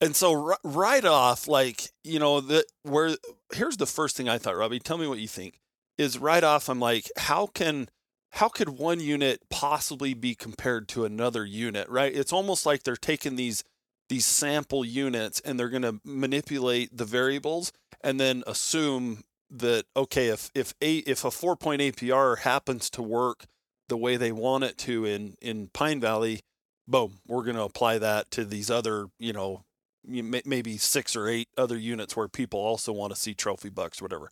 And 0.00 0.14
so 0.14 0.32
ri- 0.34 0.56
right 0.62 1.04
off, 1.04 1.48
like 1.48 1.90
you 2.04 2.18
know, 2.18 2.40
the 2.40 2.64
where 2.82 3.16
here's 3.54 3.78
the 3.78 3.86
first 3.86 4.16
thing 4.16 4.28
I 4.28 4.38
thought, 4.38 4.56
Robby. 4.56 4.78
Tell 4.78 4.98
me 4.98 5.06
what 5.06 5.18
you 5.18 5.28
think. 5.28 5.60
Is 5.98 6.18
right 6.18 6.44
off, 6.44 6.68
I'm 6.68 6.78
like, 6.78 7.10
how 7.16 7.46
can 7.46 7.88
how 8.36 8.48
could 8.48 8.68
one 8.68 9.00
unit 9.00 9.40
possibly 9.48 10.12
be 10.12 10.34
compared 10.34 10.88
to 10.88 11.04
another 11.04 11.44
unit? 11.44 11.88
Right? 11.88 12.14
It's 12.14 12.32
almost 12.32 12.66
like 12.66 12.82
they're 12.82 12.96
taking 12.96 13.36
these 13.36 13.64
these 14.08 14.26
sample 14.26 14.84
units 14.84 15.40
and 15.40 15.58
they're 15.58 15.68
going 15.68 15.82
to 15.82 16.00
manipulate 16.04 16.96
the 16.96 17.04
variables 17.04 17.72
and 18.02 18.20
then 18.20 18.44
assume 18.46 19.24
that 19.50 19.84
okay, 19.96 20.28
if 20.28 20.50
if 20.54 20.74
a 20.82 20.98
if 20.98 21.24
a 21.24 21.30
four 21.30 21.56
point 21.56 21.80
APR 21.80 22.38
happens 22.38 22.90
to 22.90 23.02
work 23.02 23.46
the 23.88 23.96
way 23.96 24.16
they 24.16 24.32
want 24.32 24.64
it 24.64 24.76
to 24.78 25.04
in 25.04 25.36
in 25.40 25.68
Pine 25.68 26.00
Valley, 26.00 26.40
boom, 26.86 27.20
we're 27.26 27.44
going 27.44 27.56
to 27.56 27.62
apply 27.62 27.98
that 27.98 28.30
to 28.32 28.44
these 28.44 28.70
other, 28.70 29.06
you 29.18 29.32
know, 29.32 29.64
maybe 30.04 30.76
six 30.76 31.16
or 31.16 31.26
eight 31.26 31.48
other 31.56 31.78
units 31.78 32.16
where 32.16 32.28
people 32.28 32.60
also 32.60 32.92
want 32.92 33.14
to 33.14 33.18
see 33.18 33.34
trophy 33.34 33.70
bucks, 33.70 34.02
whatever. 34.02 34.30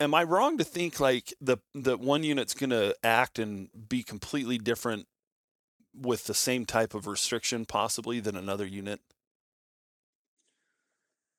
Am 0.00 0.14
I 0.14 0.22
wrong 0.22 0.58
to 0.58 0.64
think 0.64 1.00
like 1.00 1.34
the 1.40 1.58
the 1.74 1.96
one 1.96 2.22
unit's 2.22 2.54
going 2.54 2.70
to 2.70 2.94
act 3.02 3.38
and 3.38 3.68
be 3.88 4.02
completely 4.02 4.58
different 4.58 5.06
with 5.94 6.24
the 6.24 6.34
same 6.34 6.66
type 6.66 6.94
of 6.94 7.06
restriction 7.06 7.64
possibly 7.64 8.20
than 8.20 8.36
another 8.36 8.66
unit? 8.66 9.00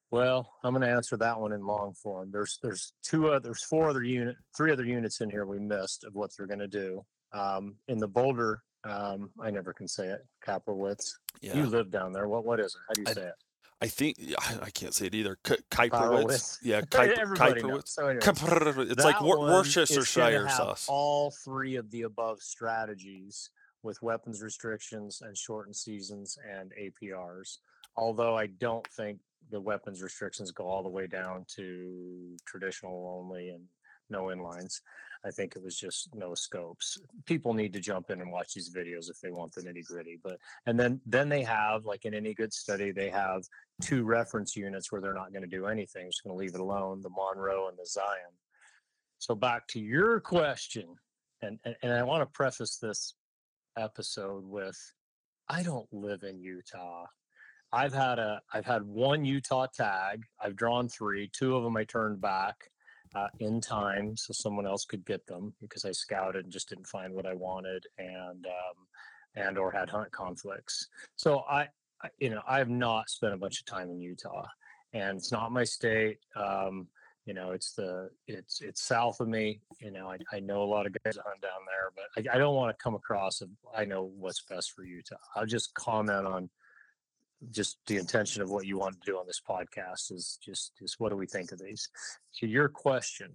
Well, 0.10 0.54
I'm 0.64 0.74
going 0.74 0.88
to 0.88 0.94
answer 0.94 1.18
that 1.18 1.40
one 1.40 1.52
in 1.52 1.66
long 1.66 1.94
form. 1.94 2.30
There's 2.32 2.60
there's 2.64 2.94
two 3.04 3.28
other 3.30 3.40
there's 3.40 3.64
four 3.64 3.90
other 3.90 4.04
unit 4.04 4.38
three 4.56 4.72
other 4.72 4.86
units 4.86 5.22
in 5.22 5.30
here 5.30 5.46
we 5.46 5.60
missed 5.60 6.04
of 6.06 6.16
what 6.16 6.32
they're 6.38 6.48
going 6.48 6.60
to 6.60 6.68
do. 6.68 7.06
Um, 7.34 7.76
in 7.90 7.98
the 7.98 8.08
Boulder, 8.08 8.62
um, 8.86 9.30
I 9.42 9.52
never 9.52 9.74
can 9.74 9.88
say 9.88 10.08
it. 10.08 10.22
Kaplowitz. 10.46 11.12
Yeah. 11.42 11.58
You 11.58 11.66
live 11.66 11.92
down 11.92 12.14
there. 12.14 12.28
What 12.30 12.46
what 12.46 12.60
is 12.60 12.74
it? 12.74 12.82
How 12.88 12.94
do 12.94 13.02
you 13.02 13.08
I- 13.10 13.14
say 13.14 13.28
it? 13.28 13.34
I 13.80 13.88
think 13.88 14.18
I 14.62 14.70
can't 14.72 14.94
say 14.94 15.06
it 15.06 15.14
either. 15.16 15.38
K- 15.44 15.58
Kaiparowits. 15.70 16.58
Yeah, 16.64 16.82
Kuiper, 16.90 17.36
Kaiparowits. 17.36 17.90
So 17.90 18.08
anyways, 18.08 18.92
It's 18.92 19.04
like 19.06 19.22
Wor- 19.22 19.38
one 19.38 19.48
is 19.48 19.50
gonna 19.50 19.54
Worcestershire 19.58 20.50
sauce. 20.50 20.88
All 20.90 21.32
three 21.46 21.76
of 21.76 21.92
the 21.92 22.04
above 22.04 22.42
strategies 22.42 23.52
with 23.84 24.02
weapons 24.02 24.42
restrictions 24.42 25.22
and 25.22 25.38
shortened 25.38 25.76
seasons 25.76 26.38
and 26.52 26.72
APRs. 26.82 27.58
Although 27.96 28.36
I 28.36 28.48
don't 28.48 28.86
think 28.88 29.20
the 29.52 29.62
weapons 29.62 30.02
restrictions 30.02 30.52
go 30.52 30.66
all 30.66 30.82
the 30.84 30.90
way 30.90 31.06
down 31.08 31.46
to 31.56 32.36
traditional 32.46 33.16
only 33.22 33.50
and 33.50 33.64
no 34.10 34.26
inlines. 34.26 34.82
I 35.26 35.32
think 35.32 35.56
it 35.56 35.64
was 35.64 35.78
just 35.78 36.10
no 36.16 36.34
scopes. 36.36 36.98
People 37.26 37.54
need 37.54 37.74
to 37.74 37.80
jump 37.80 38.10
in 38.10 38.22
and 38.22 38.32
watch 38.32 38.54
these 38.54 38.74
videos 38.74 39.10
if 39.10 39.20
they 39.22 39.32
want 39.32 39.54
the 39.54 39.62
nitty 39.62 39.86
gritty. 39.86 40.20
But 40.24 40.38
and 40.66 40.80
then 40.80 41.02
then 41.06 41.30
they 41.30 41.44
have 41.44 41.86
like 41.86 42.06
in 42.06 42.14
any 42.14 42.34
good 42.34 42.54
study 42.54 42.92
they 42.92 43.10
have 43.10 43.44
two 43.82 44.04
reference 44.04 44.56
units 44.56 44.92
where 44.92 45.02
they're 45.02 45.14
not 45.14 45.32
going 45.32 45.44
to 45.44 45.48
do 45.48 45.66
anything. 45.66 46.08
Just 46.08 46.24
going 46.24 46.36
to 46.36 46.40
leave 46.40 46.56
it 46.56 46.62
alone. 46.62 47.02
The 47.02 47.10
Monroe 47.10 47.68
and 47.68 47.78
the 47.78 47.86
Zion. 47.86 48.34
So 49.20 49.36
back 49.36 49.68
to 49.70 49.80
your 49.80 50.20
question, 50.20 50.96
and 51.42 51.60
and, 51.66 51.76
and 51.82 51.94
I 51.94 52.04
want 52.04 52.22
to 52.22 52.28
preface 52.28 52.78
this 52.78 53.16
episode 53.78 54.44
with, 54.46 54.78
I 55.50 55.64
don't 55.64 55.92
live 55.92 56.24
in 56.24 56.40
Utah. 56.40 57.06
I've 57.74 57.94
had 57.94 58.20
a 58.20 58.42
I've 58.54 58.66
had 58.66 58.84
one 58.84 59.26
Utah 59.26 59.68
tag. 59.68 60.24
I've 60.42 60.56
drawn 60.56 60.88
three. 60.88 61.30
Two 61.34 61.56
of 61.56 61.64
them 61.64 61.76
I 61.76 61.84
turned 61.84 62.22
back 62.22 62.70
uh, 63.16 63.28
in 63.40 63.62
time 63.62 64.16
so 64.16 64.34
someone 64.34 64.66
else 64.66 64.86
could 64.86 65.06
get 65.06 65.26
them 65.28 65.54
because 65.62 65.86
I 65.86 65.92
scouted 65.92 66.46
and 66.46 66.54
just 66.54 66.70
didn't 66.70 66.88
find 66.88 67.14
what 67.14 67.26
I 67.26 67.34
wanted 67.34 67.86
and 67.98 68.46
um, 68.46 68.86
and 69.36 69.58
or 69.58 69.72
had 69.72 69.90
hunt 69.90 70.12
conflicts. 70.12 70.88
So 71.16 71.44
I, 71.50 71.68
I 72.02 72.10
you 72.20 72.30
know 72.30 72.42
I 72.48 72.58
have 72.58 72.70
not 72.70 73.10
spent 73.10 73.34
a 73.34 73.38
bunch 73.38 73.60
of 73.60 73.66
time 73.66 73.90
in 73.90 74.02
Utah, 74.02 74.48
and 74.94 75.18
it's 75.18 75.32
not 75.32 75.52
my 75.52 75.64
state. 75.64 76.20
Um, 76.36 76.88
you 77.26 77.34
know, 77.34 77.52
it's 77.52 77.74
the 77.74 78.10
it's 78.28 78.62
it's 78.62 78.82
south 78.82 79.20
of 79.20 79.28
me. 79.28 79.60
You 79.82 79.92
know, 79.92 80.10
I, 80.10 80.18
I 80.36 80.40
know 80.40 80.64
a 80.64 80.64
lot 80.64 80.86
of 80.86 80.94
guys 81.04 81.16
that 81.16 81.26
hunt 81.26 81.42
down 81.42 81.60
there, 81.68 81.92
but 81.94 82.32
I, 82.32 82.36
I 82.36 82.40
don't 82.40 82.56
want 82.56 82.76
to 82.76 82.82
come 82.82 82.96
across. 82.96 83.42
I 83.76 83.84
know 83.84 84.12
what's 84.18 84.42
best 84.44 84.72
for 84.72 84.86
Utah. 84.86 85.18
I'll 85.36 85.46
just 85.46 85.74
comment 85.74 86.26
on 86.26 86.50
just 87.52 87.78
the 87.88 87.98
intention 87.98 88.42
of 88.42 88.50
what 88.50 88.66
you 88.66 88.78
want 88.78 88.96
to 88.96 89.12
do 89.12 89.18
on 89.18 89.28
this 89.28 89.42
podcast 89.48 90.12
is 90.12 90.40
just 90.44 90.74
just 90.80 90.96
what 91.00 91.10
do 91.10 91.16
we 91.16 91.28
think 91.28 91.52
of 91.52 91.60
these? 91.60 91.90
To 92.40 92.48
your 92.48 92.70
question, 92.70 93.32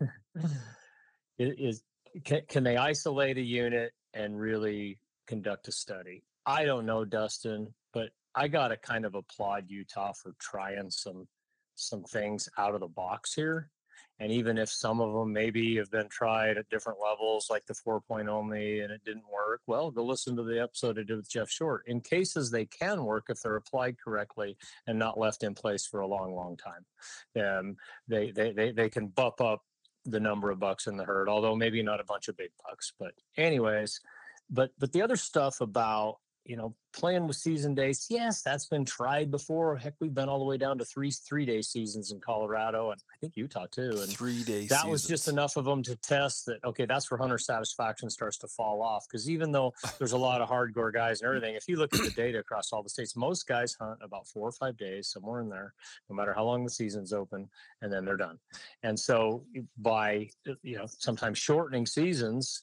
is 1.38 1.82
can, 2.24 2.42
can 2.48 2.64
they 2.64 2.76
isolate 2.76 3.38
a 3.38 3.42
unit 3.42 3.92
and 4.14 4.38
really 4.38 4.98
conduct 5.26 5.68
a 5.68 5.72
study? 5.72 6.22
I 6.44 6.64
don't 6.64 6.86
know, 6.86 7.04
Dustin, 7.04 7.74
but 7.92 8.10
I 8.34 8.48
got 8.48 8.68
to 8.68 8.76
kind 8.76 9.04
of 9.04 9.14
applaud 9.14 9.64
Utah 9.68 10.12
for 10.12 10.34
trying 10.38 10.90
some 10.90 11.26
some 11.74 12.04
things 12.04 12.48
out 12.58 12.74
of 12.74 12.80
the 12.80 12.88
box 12.88 13.34
here. 13.34 13.70
And 14.18 14.32
even 14.32 14.56
if 14.56 14.70
some 14.70 15.00
of 15.00 15.12
them 15.12 15.32
maybe 15.32 15.76
have 15.76 15.90
been 15.90 16.08
tried 16.08 16.56
at 16.56 16.68
different 16.70 16.98
levels, 17.00 17.48
like 17.50 17.66
the 17.66 17.74
four 17.74 18.00
point 18.00 18.28
only, 18.28 18.80
and 18.80 18.90
it 18.90 19.04
didn't 19.04 19.30
work, 19.30 19.60
well, 19.66 19.90
go 19.90 20.04
listen 20.04 20.36
to 20.36 20.42
the 20.42 20.60
episode 20.60 20.98
I 20.98 21.02
did 21.02 21.16
with 21.16 21.30
Jeff 21.30 21.50
Short. 21.50 21.84
In 21.86 22.00
cases 22.00 22.50
they 22.50 22.66
can 22.66 23.04
work 23.04 23.26
if 23.28 23.42
they're 23.42 23.56
applied 23.56 23.96
correctly 24.02 24.56
and 24.86 24.98
not 24.98 25.18
left 25.18 25.42
in 25.42 25.54
place 25.54 25.86
for 25.86 26.00
a 26.00 26.06
long, 26.06 26.34
long 26.34 26.56
time. 26.56 27.44
Um, 27.44 27.76
they, 28.08 28.30
they, 28.30 28.52
they, 28.52 28.72
they 28.72 28.88
can 28.88 29.08
bump 29.08 29.40
up 29.40 29.62
the 30.06 30.20
number 30.20 30.50
of 30.50 30.60
bucks 30.60 30.86
in 30.86 30.96
the 30.96 31.04
herd, 31.04 31.28
although 31.28 31.56
maybe 31.56 31.82
not 31.82 32.00
a 32.00 32.04
bunch 32.04 32.28
of 32.28 32.36
big 32.36 32.50
bucks. 32.64 32.92
But 32.98 33.12
anyways, 33.36 34.00
but 34.48 34.70
but 34.78 34.92
the 34.92 35.02
other 35.02 35.16
stuff 35.16 35.60
about 35.60 36.18
you 36.46 36.56
know 36.56 36.74
playing 36.92 37.26
with 37.26 37.36
season 37.36 37.74
days, 37.74 38.06
yes, 38.08 38.40
that's 38.42 38.66
been 38.66 38.84
tried 38.84 39.30
before. 39.30 39.76
Heck, 39.76 39.94
we've 40.00 40.14
been 40.14 40.28
all 40.28 40.38
the 40.38 40.44
way 40.44 40.56
down 40.56 40.78
to 40.78 40.84
three 40.84 41.10
three 41.10 41.44
day 41.44 41.60
seasons 41.60 42.12
in 42.12 42.20
Colorado 42.20 42.90
and 42.90 43.00
I 43.12 43.16
think 43.20 43.36
Utah 43.36 43.66
too. 43.70 43.90
And 44.00 44.08
Three 44.08 44.42
days. 44.44 44.68
that 44.68 44.88
was 44.88 45.04
just 45.04 45.28
enough 45.28 45.56
of 45.56 45.64
them 45.64 45.82
to 45.82 45.96
test 45.96 46.46
that 46.46 46.58
okay 46.64 46.86
that's 46.86 47.10
where 47.10 47.18
hunter 47.18 47.38
satisfaction 47.38 48.08
starts 48.08 48.38
to 48.38 48.48
fall 48.48 48.82
off 48.82 49.04
because 49.08 49.28
even 49.28 49.52
though 49.52 49.72
there's 49.98 50.12
a 50.12 50.18
lot 50.18 50.40
of 50.40 50.48
hardcore 50.48 50.92
guys 50.92 51.20
and 51.20 51.28
everything 51.28 51.54
if 51.54 51.68
you 51.68 51.76
look 51.76 51.94
at 51.94 52.02
the 52.02 52.10
data 52.10 52.38
across 52.38 52.72
all 52.72 52.82
the 52.82 52.88
states 52.88 53.16
most 53.16 53.46
guys 53.46 53.76
hunt 53.78 53.98
about 54.02 54.26
four 54.26 54.48
or 54.48 54.52
five 54.52 54.76
days 54.76 55.08
somewhere 55.08 55.40
in 55.40 55.48
there 55.48 55.74
no 56.08 56.16
matter 56.16 56.32
how 56.32 56.44
long 56.44 56.64
the 56.64 56.70
season's 56.70 57.12
open 57.12 57.48
and 57.82 57.92
then 57.92 58.04
they're 58.04 58.16
done 58.16 58.38
and 58.82 58.98
so 58.98 59.44
by 59.78 60.28
you 60.62 60.76
know 60.76 60.86
sometimes 60.86 61.38
shortening 61.38 61.86
seasons 61.86 62.62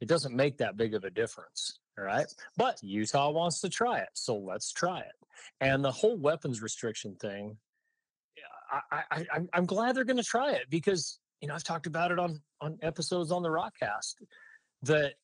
it 0.00 0.08
doesn't 0.08 0.34
make 0.34 0.58
that 0.58 0.76
big 0.76 0.94
of 0.94 1.04
a 1.04 1.10
difference 1.10 1.78
all 1.98 2.04
right 2.04 2.26
but 2.56 2.78
utah 2.82 3.30
wants 3.30 3.60
to 3.60 3.68
try 3.68 3.98
it 3.98 4.08
so 4.14 4.36
let's 4.36 4.72
try 4.72 5.00
it 5.00 5.12
and 5.60 5.84
the 5.84 5.90
whole 5.92 6.16
weapons 6.16 6.62
restriction 6.62 7.14
thing 7.16 7.56
I, 8.90 9.02
I, 9.10 9.26
I- 9.32 9.48
I'm, 9.52 9.66
glad 9.66 9.94
they're 9.94 10.04
going 10.04 10.16
to 10.16 10.22
try 10.22 10.52
it 10.52 10.66
because 10.68 11.18
you 11.40 11.48
know 11.48 11.54
I've 11.54 11.64
talked 11.64 11.86
about 11.86 12.10
it 12.10 12.18
on 12.18 12.40
on 12.60 12.78
episodes 12.82 13.30
on 13.30 13.42
the 13.42 13.48
Rokcast 13.48 14.14
that 14.82 15.14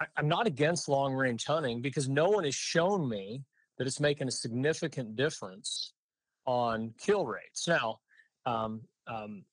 I, 0.00 0.06
I'm 0.16 0.28
not 0.28 0.46
against 0.46 0.88
long 0.88 1.14
range 1.14 1.44
hunting 1.44 1.80
because 1.80 2.08
no 2.08 2.28
one 2.28 2.44
has 2.44 2.54
shown 2.54 3.08
me 3.08 3.42
that 3.78 3.86
it's 3.86 4.00
making 4.00 4.28
a 4.28 4.32
significant 4.32 5.16
difference 5.16 5.92
on 6.46 6.94
kill 6.98 7.26
rates. 7.26 7.68
Now, 7.68 8.00
um, 8.46 8.82
um, 9.06 9.44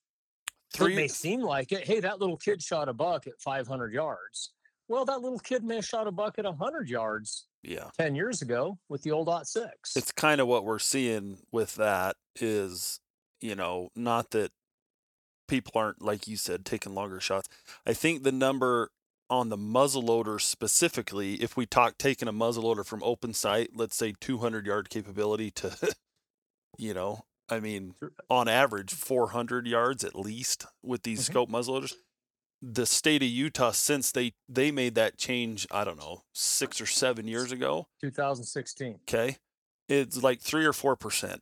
it 0.76 0.96
may 0.96 1.08
seem 1.08 1.42
like 1.42 1.72
it. 1.72 1.86
Hey, 1.86 2.00
that 2.00 2.20
little 2.20 2.38
kid 2.38 2.62
shot 2.62 2.90
a 2.90 2.94
buck 2.94 3.28
at 3.28 3.40
500 3.40 3.94
yards. 3.94 4.54
Well, 4.90 5.06
that 5.06 5.22
little 5.22 5.40
kid 5.40 5.64
may 5.64 5.76
have 5.76 5.86
shot 5.86 6.08
a 6.08 6.12
buck 6.12 6.38
at 6.40 6.46
100 6.46 6.90
yards 6.90 7.48
Yeah. 7.64 7.90
10 7.98 8.16
years 8.16 8.42
ago 8.42 8.78
with 8.90 9.04
the 9.04 9.12
old 9.12 9.28
dot 9.28 9.48
six. 9.48 9.96
it's 9.96 10.12
kind 10.12 10.42
of 10.42 10.48
what 10.48 10.66
we're 10.66 10.80
seeing 10.80 11.38
with 11.52 11.76
that 11.76 12.18
is 12.42 13.00
you 13.40 13.56
know 13.56 13.90
not 13.96 14.32
that 14.32 14.52
people 15.48 15.72
aren't 15.76 16.02
like 16.02 16.28
you 16.28 16.38
said 16.38 16.64
taking 16.66 16.94
longer 16.94 17.20
shots 17.20 17.48
i 17.86 17.94
think 17.94 18.24
the 18.24 18.32
number 18.32 18.92
on 19.30 19.50
the 19.50 19.58
muzzleloader 19.58 20.40
specifically 20.40 21.36
if 21.36 21.58
we 21.58 21.66
talk 21.66 21.98
taking 21.98 22.28
a 22.28 22.34
muzzleloader 22.34 22.86
from 22.86 23.02
open 23.04 23.34
sight 23.34 23.70
let's 23.76 23.96
say 23.96 24.14
200 24.22 24.66
yard 24.66 24.90
capability 24.90 25.50
to 25.52 25.76
you 26.78 26.94
know 26.94 27.26
i 27.50 27.60
mean 27.60 27.96
on 28.30 28.48
average 28.48 28.94
400 28.94 29.68
yards 29.68 30.04
at 30.04 30.16
least 30.16 30.66
with 30.84 31.04
these 31.04 31.22
Mhm. 31.22 31.26
scope 31.26 31.50
muzzleloaders 31.50 31.94
the 32.62 32.86
state 32.86 33.24
of 33.24 33.30
utah 33.30 33.72
since 33.72 34.12
they 34.12 34.34
they 34.50 34.70
made 34.70 34.96
that 34.96 35.18
change 35.18 35.66
i 35.72 35.84
don't 35.86 35.98
know 35.98 36.24
six 36.34 36.82
or 36.82 36.86
seven 36.86 37.28
years 37.28 37.52
ago 37.52 37.88
2016. 38.02 39.00
Okay. 39.08 39.38
It's 39.88 40.22
like 40.22 40.42
three 40.42 40.66
or 40.66 40.74
four 40.74 40.96
percent 40.96 41.42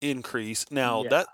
increase. 0.00 0.64
Now 0.70 1.02
Yeah, 1.02 1.10
that 1.10 1.26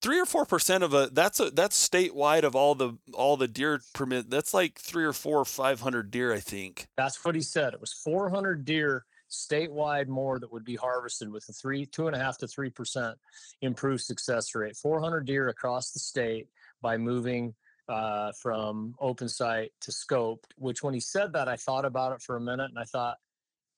three 0.00 0.18
or 0.18 0.26
four 0.26 0.46
percent 0.46 0.82
of 0.82 0.94
a 0.94 1.08
that's 1.12 1.40
a 1.40 1.50
that's 1.50 1.88
statewide 1.88 2.42
of 2.42 2.56
all 2.56 2.74
the 2.74 2.98
all 3.12 3.36
the 3.36 3.48
deer 3.48 3.80
permit. 3.92 4.30
That's 4.30 4.54
like 4.54 4.78
three 4.78 5.04
or 5.04 5.12
four 5.12 5.40
or 5.40 5.44
five 5.44 5.80
hundred 5.80 6.10
deer, 6.10 6.32
I 6.32 6.40
think. 6.40 6.86
That's 6.96 7.22
what 7.24 7.34
he 7.34 7.40
said. 7.40 7.74
It 7.74 7.80
was 7.80 7.92
400 7.92 8.64
deer 8.64 9.04
statewide 9.30 10.06
more 10.06 10.38
that 10.38 10.52
would 10.52 10.64
be 10.64 10.76
harvested 10.76 11.30
with 11.30 11.46
a 11.48 11.52
three, 11.52 11.86
two 11.86 12.06
and 12.06 12.16
a 12.16 12.18
half 12.18 12.38
to 12.38 12.48
three 12.48 12.70
percent 12.70 13.16
improved 13.60 14.02
success 14.02 14.54
rate. 14.54 14.76
400 14.76 15.26
deer 15.26 15.48
across 15.48 15.90
the 15.90 15.98
state 15.98 16.48
by 16.80 16.96
moving 16.96 17.54
uh, 17.88 18.32
from 18.40 18.94
open 19.00 19.28
site 19.28 19.72
to 19.82 19.90
scoped. 19.90 20.44
Which, 20.56 20.82
when 20.82 20.94
he 20.94 21.00
said 21.00 21.32
that, 21.32 21.48
I 21.48 21.56
thought 21.56 21.84
about 21.84 22.12
it 22.12 22.22
for 22.22 22.36
a 22.36 22.40
minute, 22.40 22.70
and 22.70 22.78
I 22.78 22.84
thought, 22.84 23.16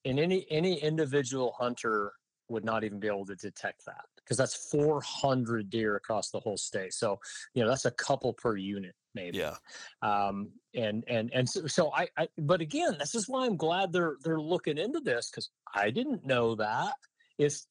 in 0.04 0.18
any 0.18 0.46
any 0.50 0.80
individual 0.82 1.54
hunter 1.58 2.12
would 2.48 2.64
not 2.64 2.84
even 2.84 3.00
be 3.00 3.08
able 3.08 3.26
to 3.26 3.34
detect 3.34 3.84
that 3.86 4.04
because 4.16 4.36
that's 4.36 4.70
400 4.70 5.68
deer 5.68 5.96
across 5.96 6.30
the 6.30 6.38
whole 6.38 6.56
state. 6.56 6.94
So, 6.94 7.18
you 7.54 7.62
know, 7.62 7.68
that's 7.68 7.86
a 7.86 7.90
couple 7.90 8.32
per 8.32 8.56
unit 8.56 8.94
maybe. 9.16 9.38
Yeah. 9.38 9.56
Um, 10.02 10.50
and 10.74 11.02
and 11.08 11.30
and 11.34 11.48
so, 11.48 11.66
so 11.66 11.92
I, 11.92 12.06
I, 12.16 12.28
but 12.38 12.60
again, 12.60 12.96
this 13.00 13.16
is 13.16 13.28
why 13.28 13.46
I'm 13.46 13.56
glad 13.56 13.92
they're 13.92 14.16
they're 14.22 14.40
looking 14.40 14.78
into 14.78 15.00
this 15.00 15.30
because 15.30 15.50
I 15.74 15.90
didn't 15.90 16.24
know 16.24 16.54
that. 16.54 16.94
If 17.38 17.62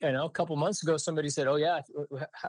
you 0.00 0.12
know, 0.12 0.26
a 0.26 0.30
couple 0.30 0.56
months 0.56 0.82
ago, 0.82 0.96
somebody 0.96 1.28
said, 1.28 1.46
"Oh 1.46 1.56
yeah, 1.56 1.80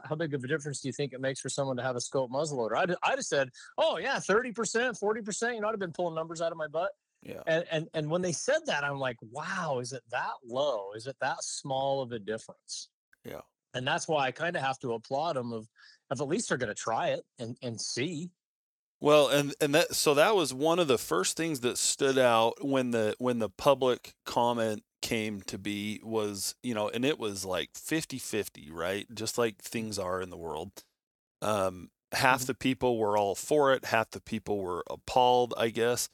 how 0.04 0.14
big 0.14 0.34
of 0.34 0.42
a 0.44 0.46
difference 0.46 0.80
do 0.80 0.88
you 0.88 0.92
think 0.92 1.12
it 1.12 1.20
makes 1.20 1.40
for 1.40 1.48
someone 1.48 1.76
to 1.76 1.82
have 1.82 1.96
a 1.96 2.00
scope 2.00 2.30
muzzleloader?" 2.30 2.76
I'd, 2.76 2.90
I'd 3.02 3.18
have 3.18 3.24
said, 3.24 3.50
"Oh 3.78 3.98
yeah, 3.98 4.18
thirty 4.18 4.52
percent, 4.52 4.96
forty 4.96 5.22
percent." 5.22 5.54
You 5.54 5.60
know, 5.60 5.68
I'd 5.68 5.72
have 5.72 5.80
been 5.80 5.92
pulling 5.92 6.14
numbers 6.14 6.40
out 6.40 6.52
of 6.52 6.58
my 6.58 6.68
butt. 6.68 6.90
Yeah. 7.22 7.42
And, 7.46 7.64
and 7.70 7.88
and 7.94 8.10
when 8.10 8.22
they 8.22 8.32
said 8.32 8.60
that, 8.66 8.84
I'm 8.84 8.98
like, 8.98 9.16
wow, 9.30 9.78
is 9.80 9.92
it 9.92 10.02
that 10.10 10.34
low? 10.46 10.92
Is 10.94 11.06
it 11.06 11.16
that 11.20 11.42
small 11.42 12.02
of 12.02 12.12
a 12.12 12.18
difference? 12.18 12.88
Yeah. 13.24 13.40
And 13.74 13.86
that's 13.86 14.06
why 14.06 14.26
I 14.26 14.30
kind 14.30 14.56
of 14.56 14.62
have 14.62 14.78
to 14.80 14.92
applaud 14.92 15.36
them 15.36 15.52
of, 15.52 15.66
of 16.10 16.20
at 16.20 16.28
least 16.28 16.48
they're 16.48 16.58
going 16.58 16.68
to 16.68 16.74
try 16.74 17.08
it 17.08 17.24
and 17.38 17.56
and 17.62 17.80
see. 17.80 18.30
Well, 19.00 19.28
and 19.28 19.54
and 19.60 19.74
that 19.74 19.94
so 19.94 20.14
that 20.14 20.36
was 20.36 20.54
one 20.54 20.78
of 20.78 20.88
the 20.88 20.98
first 20.98 21.36
things 21.36 21.60
that 21.60 21.78
stood 21.78 22.16
out 22.16 22.64
when 22.64 22.92
the 22.92 23.14
when 23.18 23.40
the 23.40 23.50
public 23.50 24.14
comment 24.24 24.82
came 25.06 25.40
to 25.42 25.58
be 25.58 26.00
was, 26.04 26.56
you 26.62 26.74
know, 26.74 26.88
and 26.90 27.04
it 27.04 27.18
was 27.18 27.44
like 27.44 27.70
50-50, 27.76 28.70
right? 28.70 29.06
Just 29.14 29.38
like 29.38 29.58
things 29.62 29.98
are 29.98 30.20
in 30.22 30.30
the 30.30 30.36
world. 30.38 30.84
Um 31.42 31.90
half 32.12 32.42
Mhm. 32.42 32.46
the 32.46 32.54
people 32.54 32.98
were 32.98 33.16
all 33.18 33.34
for 33.34 33.72
it, 33.74 33.86
half 33.86 34.10
the 34.10 34.20
people 34.20 34.58
were 34.60 34.84
appalled, 34.90 35.54
I 35.58 35.70
guess. 35.70 36.08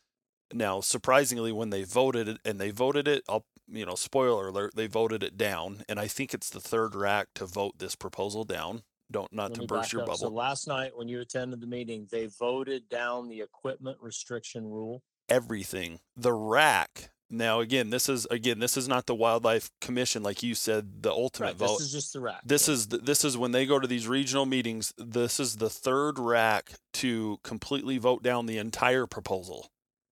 Now, 0.52 0.80
surprisingly 0.80 1.52
when 1.52 1.70
they 1.70 1.84
voted 1.84 2.28
it 2.28 2.38
and 2.44 2.60
they 2.60 2.70
voted 2.70 3.08
it, 3.08 3.24
I'll 3.28 3.46
you 3.68 3.86
know, 3.86 3.94
spoiler 3.96 4.48
alert, 4.48 4.74
they 4.76 4.86
voted 4.88 5.22
it 5.22 5.36
down, 5.38 5.84
and 5.88 5.98
I 6.00 6.08
think 6.08 6.34
it's 6.34 6.50
the 6.50 6.60
third 6.60 6.94
RAC 6.94 7.28
to 7.36 7.46
vote 7.46 7.78
this 7.78 7.96
proposal 7.96 8.44
down. 8.44 8.82
Don't 9.10 9.32
not 9.32 9.52
Let 9.52 9.54
to 9.54 9.62
burst 9.62 9.92
your 9.92 10.02
up. 10.02 10.14
So 10.14 10.28
bubble. 10.28 10.30
last 10.30 10.66
night 10.66 10.96
when 10.96 11.08
you 11.08 11.20
attended 11.20 11.60
the 11.60 11.66
meeting, 11.68 12.08
they 12.10 12.26
voted 12.26 12.88
down 12.88 13.28
the 13.28 13.40
equipment 13.40 13.98
restriction 14.00 14.64
rule. 14.66 15.02
everything. 15.28 16.00
The 16.16 16.32
RAC. 16.32 17.10
Now 17.32 17.60
again, 17.60 17.88
this 17.88 18.10
is 18.10 18.26
again 18.26 18.58
this 18.58 18.76
is 18.76 18.86
not 18.86 19.06
the 19.06 19.14
wildlife 19.14 19.70
commission 19.80 20.22
like 20.22 20.42
you 20.42 20.54
said 20.54 21.02
the 21.02 21.10
ultimate 21.10 21.46
Right. 21.46 21.56
vote. 21.56 21.78
This 21.78 21.86
is 21.86 21.92
just 21.92 22.12
the 22.12 22.20
RAC. 22.20 22.42
This 22.44 22.68
yeah. 22.68 22.74
is 22.74 22.88
the, 22.88 22.98
this 22.98 23.24
is 23.24 23.38
when 23.38 23.52
they 23.52 23.64
go 23.64 23.80
to 23.80 23.88
these 23.88 24.06
regional 24.06 24.44
meetings. 24.44 24.92
This 24.98 25.40
is 25.40 25.56
the 25.56 25.70
third 25.70 26.18
RAC 26.18 26.72
to 26.94 27.40
completely 27.42 27.96
vote 27.96 28.22
down 28.22 28.44
the 28.44 28.58
entire 28.58 29.06
proposal. 29.06 29.70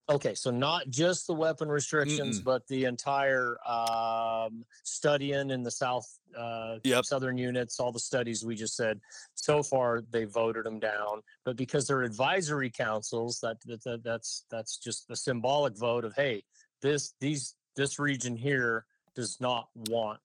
Okay, 0.08 0.34
so 0.34 0.50
not 0.50 0.88
just 0.88 1.28
the 1.28 1.34
weapon 1.34 1.68
restrictions, 1.68 2.40
Mm-mm. 2.40 2.44
but 2.44 2.66
the 2.66 2.86
entire 2.86 3.56
um, 3.68 4.64
studying 4.82 5.50
in 5.50 5.62
the 5.62 5.70
south, 5.70 6.18
uh, 6.36 6.78
Yep. 6.82 7.04
southern 7.04 7.38
units, 7.38 7.78
all 7.78 7.92
the 7.92 8.00
studies 8.00 8.44
we 8.44 8.56
just 8.56 8.74
said. 8.74 8.98
So 9.34 9.62
far, 9.62 10.00
they 10.10 10.24
voted 10.24 10.64
them 10.64 10.80
down, 10.80 11.20
but 11.44 11.56
because 11.56 11.86
they're 11.86 12.02
advisory 12.02 12.70
councils, 12.70 13.38
that, 13.40 13.58
that, 13.66 13.84
that 13.84 14.02
that's 14.02 14.46
that's 14.50 14.78
just 14.78 15.08
a 15.10 15.16
symbolic 15.16 15.76
vote 15.76 16.04
of 16.04 16.12
hey, 16.16 16.42
this 16.80 17.14
these 17.20 17.54
this 17.76 17.98
region 17.98 18.36
here 18.36 18.84
does 19.14 19.40
not 19.40 19.68
want 19.88 20.20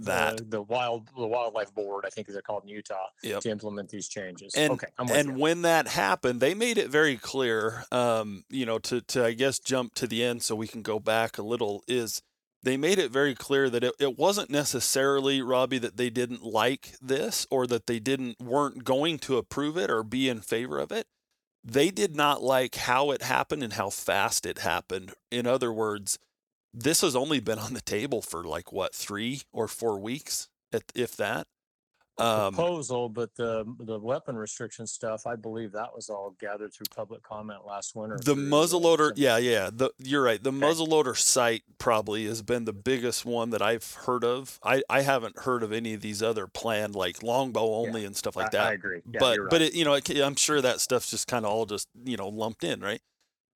That. 0.00 0.38
the, 0.38 0.44
the 0.44 0.62
wild 0.62 1.08
the 1.16 1.26
wildlife 1.26 1.72
board, 1.74 2.04
I 2.06 2.10
think 2.10 2.26
they're 2.28 2.42
called 2.42 2.64
in 2.64 2.68
Utah, 2.68 3.06
Yep. 3.22 3.42
to 3.42 3.50
implement 3.50 3.88
these 3.90 4.08
changes. 4.08 4.54
And 4.54 4.72
okay, 4.74 4.88
I'm 4.98 5.08
and 5.10 5.28
you. 5.30 5.34
when 5.34 5.62
that 5.62 5.86
happened, 5.88 6.40
they 6.40 6.54
made 6.54 6.78
it 6.78 6.88
very 6.90 7.16
clear. 7.16 7.84
Um, 7.92 8.44
you 8.50 8.66
know, 8.66 8.78
to 8.80 9.00
to 9.02 9.24
I 9.24 9.32
guess 9.32 9.58
jump 9.58 9.94
to 9.96 10.06
the 10.06 10.24
end 10.24 10.42
so 10.42 10.54
we 10.56 10.66
can 10.68 10.82
go 10.82 10.98
back 10.98 11.38
a 11.38 11.42
little 11.42 11.82
is 11.86 12.22
they 12.62 12.76
made 12.76 12.98
it 12.98 13.12
very 13.12 13.34
clear 13.36 13.70
that 13.70 13.84
it, 13.84 13.92
it 14.00 14.18
wasn't 14.18 14.50
necessarily 14.50 15.40
Robby 15.40 15.78
that 15.78 15.96
they 15.96 16.10
didn't 16.10 16.42
like 16.42 16.96
this 17.00 17.46
or 17.48 17.66
that 17.68 17.86
they 17.86 18.00
didn't 18.00 18.40
weren't 18.40 18.82
going 18.82 19.18
to 19.20 19.36
approve 19.36 19.76
it 19.76 19.88
or 19.88 20.02
be 20.02 20.28
in 20.28 20.40
favor 20.40 20.78
of 20.80 20.90
it. 20.90 21.06
They 21.68 21.90
did 21.90 22.14
not 22.14 22.44
like 22.44 22.76
how 22.76 23.10
it 23.10 23.22
happened 23.22 23.64
and 23.64 23.72
how 23.72 23.90
fast 23.90 24.46
it 24.46 24.58
happened. 24.58 25.14
In 25.32 25.48
other 25.48 25.72
words, 25.72 26.16
this 26.72 27.00
has 27.00 27.16
only 27.16 27.40
been 27.40 27.58
on 27.58 27.74
the 27.74 27.80
table 27.80 28.22
for 28.22 28.44
like 28.44 28.72
what 28.72 28.94
three 28.94 29.42
or 29.52 29.66
four 29.66 29.98
weeks, 29.98 30.48
if, 30.94 31.16
that. 31.16 31.48
Um, 32.18 32.54
proposal, 32.54 33.10
but 33.10 33.34
the 33.34 33.64
the 33.80 33.98
weapon 33.98 34.36
restriction 34.36 34.86
stuff, 34.86 35.26
I 35.26 35.36
believe 35.36 35.72
that 35.72 35.94
was 35.94 36.08
all 36.08 36.34
gathered 36.40 36.72
through 36.72 36.86
public 36.94 37.22
comment 37.22 37.66
last 37.66 37.94
winter. 37.94 38.16
The 38.16 38.34
muzzleloader, 38.34 39.12
yeah, 39.16 39.36
yeah. 39.36 39.68
The 39.70 39.90
you're 39.98 40.22
right. 40.22 40.42
The 40.42 40.50
Okay. 40.50 40.58
muzzleloader 40.58 41.16
site 41.16 41.62
probably 41.78 42.24
has 42.26 42.40
been 42.40 42.64
the 42.64 42.72
biggest 42.72 43.26
one 43.26 43.50
that 43.50 43.60
I've 43.60 43.92
heard 43.92 44.24
of. 44.24 44.58
I, 44.62 44.82
I 44.88 45.02
haven't 45.02 45.40
heard 45.40 45.62
of 45.62 45.72
any 45.72 45.92
of 45.92 46.00
these 46.00 46.22
other 46.22 46.46
planned 46.46 46.94
like 46.94 47.22
longbow 47.22 47.74
only 47.74 48.06
and 48.06 48.16
stuff 48.16 48.34
like 48.34 48.46
I, 48.46 48.58
that. 48.58 48.66
I 48.68 48.72
agree. 48.72 49.02
Yeah, 49.12 49.20
but 49.20 49.38
right. 49.38 49.50
but 49.50 49.62
it, 49.62 49.74
you 49.74 49.84
know, 49.84 49.92
it, 49.92 50.08
I'm 50.08 50.36
sure 50.36 50.62
that 50.62 50.80
stuff's 50.80 51.10
just 51.10 51.26
kind 51.28 51.44
of 51.44 51.52
all 51.52 51.66
just 51.66 51.88
you 52.02 52.16
know 52.16 52.28
lumped 52.28 52.64
in, 52.64 52.80
right? 52.80 53.02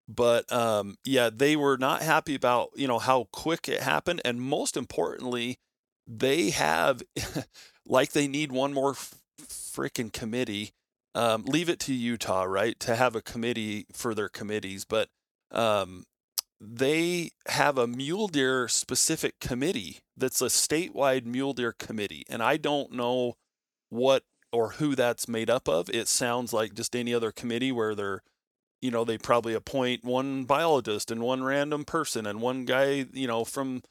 But 0.07 0.53
um, 0.53 0.96
yeah, 1.05 1.31
they 1.33 1.57
were 1.57 1.79
not 1.79 2.03
happy 2.03 2.35
about 2.35 2.70
you 2.75 2.88
know 2.88 2.99
how 2.99 3.29
quick 3.33 3.68
it 3.68 3.81
happened, 3.81 4.20
and 4.25 4.42
most 4.42 4.77
importantly, 4.77 5.61
they 6.07 6.51
have 6.51 7.03
like 7.90 8.12
they 8.12 8.29
need 8.29 8.53
one 8.53 8.72
more 8.72 8.94
freaking 9.42 10.12
committee. 10.12 10.70
Um, 11.14 11.44
leave 11.44 11.68
it 11.68 11.81
to 11.81 11.92
Utah, 11.92 12.44
right, 12.44 12.79
to 12.81 12.94
have 12.94 13.16
a 13.16 13.20
committee 13.20 13.87
for 13.92 14.14
their 14.14 14.29
committees, 14.29 14.85
but 14.85 15.09
um, 15.50 16.05
they 16.61 17.31
have 17.48 17.76
a 17.76 17.88
mule 17.88 18.29
deer 18.29 18.68
specific 18.68 19.40
committee 19.40 19.98
that's 20.16 20.40
a 20.40 20.46
statewide 20.46 21.26
mule 21.26 21.53
deer 21.53 21.74
committee, 21.76 22.24
and 22.31 22.42
I 22.42 22.59
don't 22.59 22.92
know 22.92 23.35
what 23.88 24.22
or 24.53 24.70
who 24.72 24.94
that's 24.94 25.29
made 25.29 25.50
up 25.50 25.68
of. 25.68 25.90
It 25.90 26.07
sounds 26.07 26.53
like 26.53 26.74
just 26.74 26.94
any 26.94 27.12
other 27.12 27.33
committee 27.33 27.72
where 27.72 27.96
they're, 27.96 28.22
you 28.81 28.92
know, 28.92 29.05
they 29.05 29.18
probably 29.18 29.55
appoint 29.55 30.05
one 30.05 30.44
biologist 30.44 31.11
and 31.11 31.22
one 31.22 31.42
random 31.42 31.85
person 31.85 32.24
and 32.24 32.40
one 32.40 32.64
guy, 32.64 33.07
you 33.12 33.26
know, 33.26 33.44
from 33.44 33.83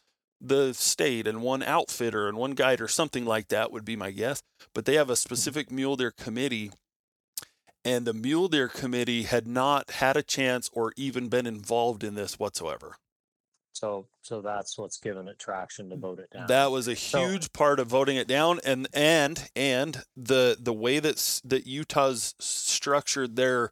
the 0.41 0.73
state 0.73 1.28
and 1.28 1.41
one 1.41 1.63
outfitter 1.63 2.28
and 2.28 2.38
one 2.38 2.52
guide 2.52 2.82
or 2.82 2.88
something 2.88 3.25
like 3.25 3.49
that 3.49 3.71
would 3.71 3.86
be 3.86 3.95
my 3.95 4.12
guess. 4.12 4.41
But 4.73 4.86
they 4.86 4.95
have 4.95 5.10
a 5.10 5.13
hmm. 5.13 5.17
specific 5.17 5.71
mule 5.71 5.95
deer 5.95 6.12
committee. 6.12 6.71
And 7.86 8.06
the 8.06 8.13
mule 8.13 8.49
deer 8.49 8.67
committee 8.67 9.23
had 9.23 9.47
not 9.47 9.91
had 9.91 10.17
a 10.17 10.23
chance 10.23 10.69
or 10.73 10.91
even 10.97 11.30
been 11.30 11.47
involved 11.47 12.04
in 12.04 12.15
this 12.15 12.38
whatsoever. 12.38 12.97
so 13.71 14.08
so 14.21 14.41
that's 14.41 14.78
what's 14.78 14.97
given 14.97 15.28
it 15.28 15.39
traction 15.39 15.89
to 15.89 15.95
vote 15.95 16.19
it 16.19 16.30
down. 16.30 16.47
That 16.47 16.71
was 16.71 16.88
a 16.88 16.95
So- 16.95 17.28
huge 17.28 17.52
part 17.54 17.80
of 17.80 17.88
voting 17.88 18.17
it 18.17 18.28
down, 18.28 18.60
and 18.63 18.88
and 18.93 19.49
and 19.56 20.04
the 20.15 20.58
the 20.60 20.73
way 20.73 20.99
that 20.99 21.41
that 21.45 21.65
Utah's 21.65 22.36
structured 22.39 23.36
their 23.38 23.71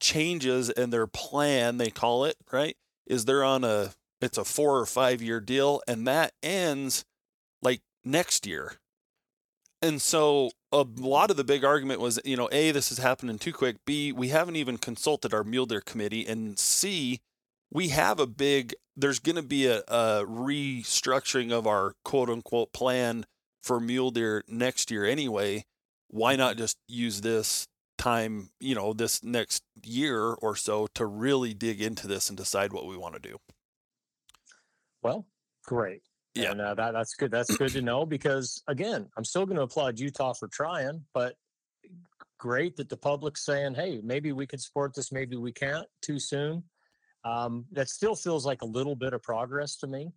changes 0.00 0.70
and 0.70 0.92
their 0.92 1.06
plan, 1.06 1.76
they 1.76 1.90
call 1.90 2.24
it 2.24 2.36
right, 2.50 2.76
is 3.06 3.24
they're 3.26 3.44
on 3.44 3.62
a 3.64 3.92
it's 4.20 4.38
a 4.38 4.44
four 4.44 4.78
or 4.78 4.86
five 4.86 5.22
year 5.22 5.40
deal, 5.40 5.80
and 5.86 6.06
that 6.06 6.32
ends 6.42 7.04
like 7.62 7.80
next 8.04 8.46
year. 8.46 8.74
And 9.82 10.00
so 10.00 10.50
a 10.72 10.86
lot 10.96 11.30
of 11.30 11.36
the 11.36 11.44
big 11.44 11.64
argument 11.64 12.00
was, 12.00 12.18
you 12.24 12.36
know, 12.36 12.48
a 12.50 12.70
this 12.70 12.90
is 12.90 12.98
happening 12.98 13.38
too 13.38 13.52
quick. 13.52 13.76
B 13.86 14.12
we 14.12 14.28
haven't 14.28 14.56
even 14.56 14.78
consulted 14.78 15.34
our 15.34 15.44
mule 15.44 15.66
deer 15.66 15.80
committee, 15.80 16.26
and 16.26 16.58
C 16.58 17.20
we 17.74 17.88
have 17.88 18.18
a 18.18 18.26
big 18.26 18.74
there's 18.96 19.18
going 19.18 19.36
to 19.36 19.42
be 19.42 19.66
a, 19.66 19.80
a 19.88 20.24
restructuring 20.24 21.52
of 21.52 21.66
our 21.66 21.94
quote 22.04 22.30
unquote 22.30 22.72
plan 22.72 23.26
for 23.62 23.80
mule 23.80 24.10
deer 24.10 24.42
next 24.48 24.90
year 24.90 25.04
anyway 25.04 25.64
why 26.08 26.36
not 26.36 26.56
just 26.56 26.78
use 26.88 27.20
this 27.20 27.66
time 27.98 28.50
you 28.60 28.74
know 28.74 28.92
this 28.92 29.22
next 29.22 29.62
year 29.84 30.34
or 30.34 30.56
so 30.56 30.86
to 30.94 31.04
really 31.04 31.52
dig 31.52 31.82
into 31.82 32.06
this 32.06 32.28
and 32.28 32.38
decide 32.38 32.72
what 32.72 32.86
we 32.86 32.96
want 32.96 33.14
to 33.14 33.20
do 33.20 33.36
well, 35.04 35.26
great. 35.64 36.02
Yeah. 36.34 36.50
And 36.50 36.60
uh, 36.60 36.74
that 36.74 36.92
that's 36.92 37.14
good. 37.14 37.30
That's 37.30 37.56
good 37.56 37.70
to 37.72 37.82
know 37.82 38.04
because 38.04 38.62
again, 38.66 39.08
I'm 39.16 39.24
still 39.24 39.46
going 39.46 39.56
to 39.56 39.62
applaud 39.62 40.00
Utah 40.00 40.32
for 40.32 40.48
trying, 40.48 41.04
but 41.12 41.36
great 42.38 42.76
that 42.76 42.88
the 42.88 42.96
public's 42.96 43.44
saying, 43.44 43.74
"Hey, 43.74 44.00
maybe 44.02 44.32
we 44.32 44.46
could 44.46 44.60
support 44.60 44.94
this, 44.94 45.12
maybe 45.12 45.36
we 45.36 45.52
can't." 45.52 45.86
Too 46.02 46.18
soon. 46.18 46.64
Um, 47.24 47.66
that 47.72 47.88
still 47.88 48.16
feels 48.16 48.44
like 48.44 48.62
a 48.62 48.66
little 48.66 48.96
bit 48.96 49.12
of 49.12 49.22
progress 49.22 49.76
to 49.76 49.86
me, 49.86 50.12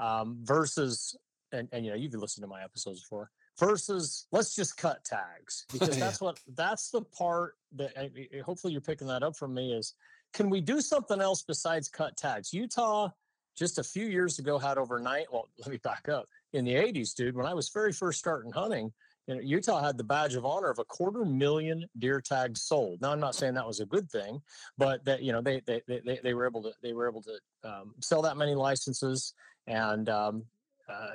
um, 0.00 0.38
versus 0.42 1.16
and 1.52 1.68
and 1.70 1.84
you 1.84 1.92
know 1.92 1.96
you've 1.96 2.14
listened 2.14 2.42
to 2.42 2.48
my 2.48 2.64
episodes 2.64 3.02
before 3.02 3.30
versus 3.58 4.26
let's 4.32 4.54
just 4.54 4.76
cut 4.76 5.04
tags 5.04 5.66
because 5.72 5.98
that's 6.00 6.20
what 6.20 6.40
that's 6.56 6.90
the 6.90 7.02
part 7.02 7.54
that 7.76 7.92
I, 7.96 8.10
hopefully 8.44 8.72
you're 8.72 8.82
picking 8.82 9.06
that 9.08 9.22
up 9.22 9.36
from 9.36 9.54
me 9.54 9.74
is 9.74 9.94
can 10.32 10.48
we 10.50 10.60
do 10.60 10.80
something 10.80 11.20
else 11.20 11.42
besides 11.42 11.88
cut 11.88 12.16
tags? 12.16 12.52
Utah 12.52 13.10
just 13.56 13.78
a 13.78 13.84
few 13.84 14.06
years 14.06 14.38
ago 14.38 14.58
had 14.58 14.78
overnight. 14.78 15.26
Well, 15.32 15.48
let 15.58 15.68
me 15.68 15.78
back 15.78 16.08
up. 16.08 16.28
In 16.52 16.64
the 16.64 16.74
80s, 16.74 17.14
dude, 17.14 17.36
when 17.36 17.46
I 17.46 17.54
was 17.54 17.68
very 17.68 17.92
first 17.92 18.18
starting 18.18 18.52
hunting, 18.52 18.92
you 19.26 19.34
know, 19.34 19.40
Utah 19.40 19.82
had 19.82 19.96
the 19.96 20.04
badge 20.04 20.34
of 20.34 20.44
honor 20.44 20.68
of 20.68 20.80
a 20.80 20.84
quarter 20.84 21.24
million 21.24 21.86
deer 21.98 22.20
tags 22.20 22.62
sold. 22.62 23.00
Now, 23.00 23.12
I'm 23.12 23.20
not 23.20 23.36
saying 23.36 23.54
that 23.54 23.66
was 23.66 23.80
a 23.80 23.86
good 23.86 24.10
thing, 24.10 24.42
but 24.76 25.04
that 25.04 25.22
you 25.22 25.32
know 25.32 25.40
they 25.40 25.60
they 25.64 25.80
they, 25.86 26.18
they 26.22 26.34
were 26.34 26.44
able 26.44 26.62
to 26.64 26.72
they 26.82 26.92
were 26.92 27.08
able 27.08 27.22
to 27.22 27.38
um, 27.62 27.94
sell 28.00 28.22
that 28.22 28.36
many 28.36 28.56
licenses 28.56 29.34
and 29.68 30.08
um, 30.08 30.44
uh, 30.88 31.12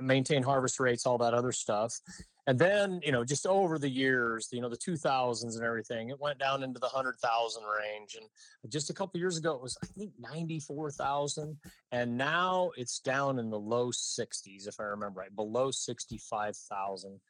maintain 0.00 0.42
harvest 0.42 0.80
rates, 0.80 1.06
all 1.06 1.18
that 1.18 1.34
other 1.34 1.52
stuff. 1.52 1.98
And 2.46 2.58
then, 2.58 3.00
you 3.02 3.10
know, 3.10 3.24
just 3.24 3.46
over 3.46 3.78
the 3.78 3.88
years, 3.88 4.48
you 4.52 4.60
know, 4.60 4.68
the 4.68 4.76
2000s 4.76 5.42
and 5.42 5.62
everything, 5.64 6.10
it 6.10 6.20
went 6.20 6.38
down 6.38 6.62
into 6.62 6.78
the 6.78 6.88
100,000 6.88 7.62
range. 7.62 8.16
And 8.20 8.28
just 8.70 8.90
a 8.90 8.92
couple 8.92 9.18
years 9.18 9.38
ago, 9.38 9.54
it 9.54 9.62
was, 9.62 9.78
I 9.82 9.86
think, 9.98 10.12
94,000. 10.20 11.56
And 11.92 12.18
now 12.18 12.70
it's 12.76 12.98
down 12.98 13.38
in 13.38 13.48
the 13.48 13.58
low 13.58 13.90
60s, 13.90 14.68
if 14.68 14.78
I 14.78 14.84
remember 14.84 15.20
right, 15.20 15.34
below 15.34 15.70
65,000. 15.70 17.20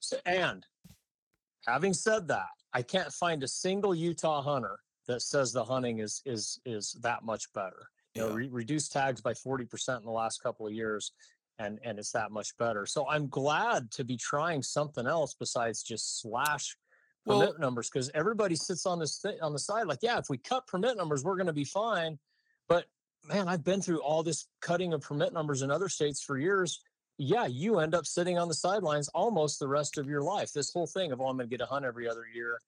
So, 0.00 0.16
and 0.24 0.64
having 1.66 1.92
said 1.92 2.28
that, 2.28 2.48
I 2.72 2.80
can't 2.80 3.12
find 3.12 3.42
a 3.42 3.48
single 3.48 3.94
Utah 3.94 4.40
hunter 4.40 4.78
that 5.06 5.20
says 5.20 5.52
the 5.52 5.64
hunting 5.64 5.98
is 5.98 6.22
is 6.24 6.60
is 6.64 6.96
that 7.02 7.24
much 7.24 7.52
better. 7.52 7.88
You 8.14 8.22
know, 8.22 8.34
re- 8.34 8.48
reduced 8.48 8.92
tags 8.92 9.20
by 9.20 9.32
40% 9.32 9.98
in 9.98 10.04
the 10.04 10.10
last 10.10 10.42
couple 10.42 10.66
of 10.66 10.72
years 10.72 11.12
and 11.62 11.78
and 11.84 11.98
it's 11.98 12.12
that 12.12 12.30
much 12.30 12.56
better. 12.58 12.86
So 12.86 13.08
I'm 13.08 13.28
glad 13.28 13.90
to 13.92 14.04
be 14.04 14.16
trying 14.16 14.62
something 14.62 15.06
else 15.06 15.34
besides 15.38 15.82
just 15.82 16.20
slash 16.20 16.76
well, 17.24 17.40
permit 17.40 17.60
numbers 17.60 17.90
because 17.90 18.10
everybody 18.14 18.56
sits 18.56 18.86
on 18.86 18.98
this 18.98 19.18
th- 19.18 19.40
on 19.40 19.52
the 19.52 19.58
side 19.58 19.86
like, 19.86 20.00
yeah, 20.02 20.18
if 20.18 20.26
we 20.28 20.38
cut 20.38 20.66
permit 20.66 20.96
numbers, 20.96 21.24
we're 21.24 21.36
going 21.36 21.46
to 21.46 21.52
be 21.52 21.64
fine. 21.64 22.18
But 22.68 22.86
man, 23.28 23.48
I've 23.48 23.64
been 23.64 23.80
through 23.80 24.02
all 24.02 24.22
this 24.22 24.46
cutting 24.60 24.92
of 24.92 25.02
permit 25.02 25.32
numbers 25.32 25.62
in 25.62 25.70
other 25.70 25.88
states 25.88 26.22
for 26.22 26.38
years. 26.38 26.80
Yeah, 27.18 27.46
you 27.46 27.78
end 27.78 27.94
up 27.94 28.06
sitting 28.06 28.38
on 28.38 28.48
the 28.48 28.54
sidelines 28.54 29.08
almost 29.08 29.60
the 29.60 29.68
rest 29.68 29.98
of 29.98 30.08
your 30.08 30.22
life. 30.22 30.52
This 30.52 30.72
whole 30.72 30.86
thing 30.86 31.12
of 31.12 31.20
oh, 31.20 31.26
I'm 31.26 31.36
going 31.36 31.48
to 31.48 31.56
get 31.56 31.64
a 31.64 31.68
hunt 31.68 31.84
every 31.84 32.08
other 32.08 32.24
year 32.34 32.58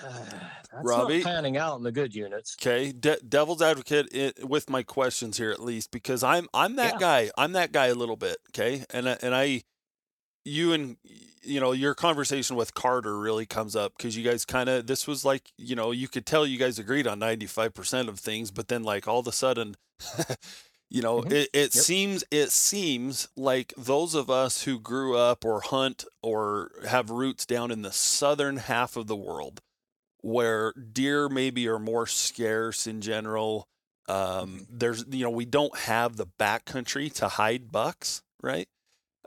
that's 0.72 0.84
Robby, 0.84 1.18
not 1.18 1.24
panning 1.24 1.56
out 1.56 1.76
in 1.76 1.82
the 1.82 1.92
good 1.92 2.14
units. 2.14 2.56
Okay, 2.60 2.92
De- 2.92 3.20
devil's 3.20 3.62
advocate 3.62 4.08
it, 4.12 4.48
with 4.48 4.70
my 4.70 4.82
questions 4.82 5.36
here 5.36 5.50
at 5.50 5.60
least 5.60 5.90
because 5.90 6.22
I'm 6.22 6.48
I'm 6.54 6.76
that 6.76 6.94
yeah. 6.94 6.98
guy. 6.98 7.30
I'm 7.36 7.52
that 7.52 7.72
guy 7.72 7.86
a 7.86 7.94
little 7.94 8.16
bit. 8.16 8.38
Okay, 8.50 8.84
and 8.90 9.06
and 9.08 9.34
I, 9.34 9.62
you 10.44 10.72
and 10.72 10.96
you 11.42 11.60
know 11.60 11.72
your 11.72 11.94
conversation 11.94 12.56
with 12.56 12.74
Carter 12.74 13.18
really 13.18 13.46
comes 13.46 13.76
up 13.76 13.94
because 13.96 14.16
you 14.16 14.24
guys 14.24 14.44
kind 14.44 14.68
of 14.68 14.86
this 14.86 15.06
was 15.06 15.24
like 15.24 15.52
you 15.56 15.76
know 15.76 15.90
you 15.90 16.08
could 16.08 16.26
tell 16.26 16.46
you 16.46 16.58
guys 16.58 16.78
agreed 16.78 17.06
on 17.06 17.18
ninety 17.18 17.46
five 17.46 17.74
percent 17.74 18.08
of 18.08 18.18
things, 18.18 18.50
but 18.50 18.68
then 18.68 18.82
like 18.82 19.06
all 19.08 19.20
of 19.20 19.26
a 19.26 19.32
sudden. 19.32 19.76
you 20.92 21.02
know 21.02 21.20
mm-hmm. 21.20 21.30
it, 21.30 21.48
it 21.52 21.72
yep. 21.74 21.84
seems 21.84 22.24
it 22.30 22.50
seems 22.50 23.28
like 23.36 23.74
those 23.76 24.14
of 24.14 24.30
us 24.30 24.62
who 24.64 24.80
grew 24.80 25.14
up 25.14 25.44
or 25.44 25.60
hunt 25.60 26.06
or 26.22 26.70
have 26.88 27.10
roots 27.10 27.44
down 27.44 27.70
in 27.70 27.82
the 27.82 27.92
southern 27.92 28.56
half 28.56 28.96
of 28.96 29.06
the 29.06 29.14
world 29.14 29.60
where 30.22 30.72
deer 30.72 31.28
maybe 31.28 31.68
are 31.68 31.78
more 31.78 32.06
scarce 32.06 32.86
in 32.86 33.00
general. 33.00 33.68
Um, 34.08 34.16
mm-hmm. 34.16 34.58
there's, 34.70 35.04
you 35.10 35.24
know, 35.24 35.30
we 35.30 35.44
don't 35.44 35.76
have 35.78 36.16
the 36.16 36.26
backcountry 36.26 37.12
to 37.14 37.28
hide 37.28 37.70
bucks, 37.70 38.22
right? 38.42 38.68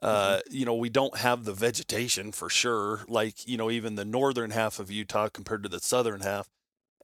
Uh, 0.02 0.38
mm-hmm. 0.38 0.56
you 0.56 0.66
know, 0.66 0.76
we 0.76 0.90
don't 0.90 1.18
have 1.18 1.46
the 1.46 1.54
vegetation 1.54 2.32
for 2.32 2.50
sure, 2.50 3.02
like, 3.08 3.48
you 3.48 3.58
know, 3.58 3.72
even 3.72 3.96
the 3.96 4.04
northern 4.04 4.52
half 4.52 4.80
of 4.80 4.92
Utah 4.92 5.30
compared 5.30 5.64
to 5.64 5.70
the 5.70 5.80
southern 5.80 6.22
half. 6.22 6.50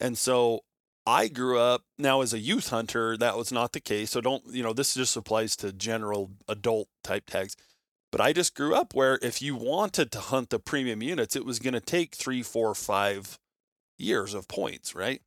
And 0.02 0.18
so 0.18 0.62
I 1.06 1.28
grew 1.28 1.58
up 1.58 1.84
now 1.98 2.22
as 2.22 2.34
a 2.34 2.40
youth 2.40 2.70
hunter, 2.70 3.16
that 3.18 3.38
was 3.38 3.52
not 3.52 3.72
the 3.72 3.80
case. 3.80 4.12
So 4.12 4.22
don't, 4.22 4.44
you 4.52 4.62
know, 4.62 4.74
this 4.74 4.94
just 4.94 5.16
applies 5.16 5.56
to 5.58 5.72
general 5.72 6.32
adult 6.48 6.90
type 7.04 7.26
tags. 7.28 7.56
But 8.12 8.22
I 8.22 8.34
just 8.34 8.56
grew 8.56 8.76
up 8.76 8.94
where 8.94 9.20
if 9.22 9.42
you 9.42 9.56
wanted 9.56 10.12
to 10.12 10.20
hunt 10.20 10.50
the 10.50 10.60
premium 10.60 11.02
units, 11.02 11.36
it 11.36 11.46
was 11.46 11.60
going 11.60 11.74
to 11.74 11.80
take 11.80 12.16
three, 12.16 12.44
four, 12.44 12.76
five 12.76 13.40
years 14.00 14.34
of 14.34 14.48
points, 14.48 14.96
right? 14.96 15.22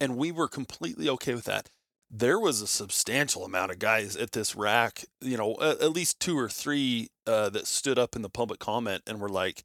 And 0.00 0.16
we 0.16 0.32
were 0.32 0.48
completely 0.48 1.08
okay 1.08 1.34
with 1.34 1.44
that. 1.44 1.70
There 2.10 2.38
was 2.38 2.60
a 2.60 2.66
substantial 2.66 3.44
amount 3.44 3.72
of 3.72 3.78
guys 3.78 4.16
at 4.16 4.32
this 4.32 4.54
RAC, 4.54 5.04
you 5.20 5.36
know, 5.36 5.56
at, 5.60 5.92
least 5.92 6.20
two 6.20 6.38
or 6.38 6.48
three 6.48 7.08
uh, 7.26 7.48
that 7.50 7.66
stood 7.66 7.98
up 7.98 8.14
in 8.14 8.22
the 8.22 8.28
public 8.28 8.60
comment 8.60 9.02
and 9.06 9.18
were 9.18 9.30
like, 9.30 9.64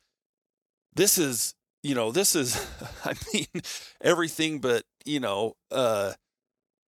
this 0.96 1.18
is, 1.18 1.56
you 1.84 1.94
know, 1.94 2.12
this 2.12 2.36
is, 2.36 2.66
I 3.06 3.14
mean, 3.34 3.48
everything 4.02 4.60
but, 4.60 4.84
you 5.04 5.20
know, 5.20 5.56
uh, 5.72 6.14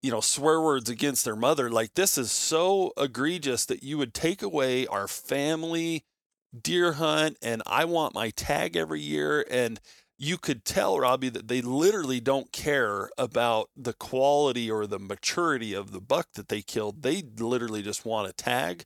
you 0.01 0.11
know, 0.11 0.21
swear 0.21 0.61
words 0.61 0.89
against 0.89 1.25
their 1.25 1.35
mother. 1.35 1.69
Like, 1.69 1.93
this 1.95 2.17
is 2.17 2.31
so 2.31 2.93
egregious 2.97 3.65
that 3.65 3.83
you 3.83 3.97
would 3.97 4.13
take 4.13 4.41
away 4.41 4.87
our 4.87 5.09
family 5.09 6.05
deer 6.59 6.93
hunt 6.93 7.37
and 7.41 7.61
I 7.65 7.85
want 7.85 8.15
my 8.15 8.29
tag 8.31 8.75
every 8.75 9.01
year. 9.01 9.45
And 9.49 9.79
you 10.21 10.37
could 10.37 10.65
tell 10.65 10.99
Robby 10.99 11.29
that 11.29 11.47
they 11.47 11.61
literally 11.61 12.19
don't 12.19 12.51
care 12.51 13.09
about 13.17 13.69
the 13.75 13.93
quality 13.93 14.69
or 14.69 14.85
the 14.85 14.99
maturity 14.99 15.73
of 15.73 15.91
the 15.91 16.01
buck 16.01 16.27
that 16.33 16.49
they 16.49 16.61
killed. 16.61 17.03
They 17.03 17.23
literally 17.37 17.81
just 17.81 18.05
want 18.05 18.29
a 18.29 18.33
tag 18.33 18.83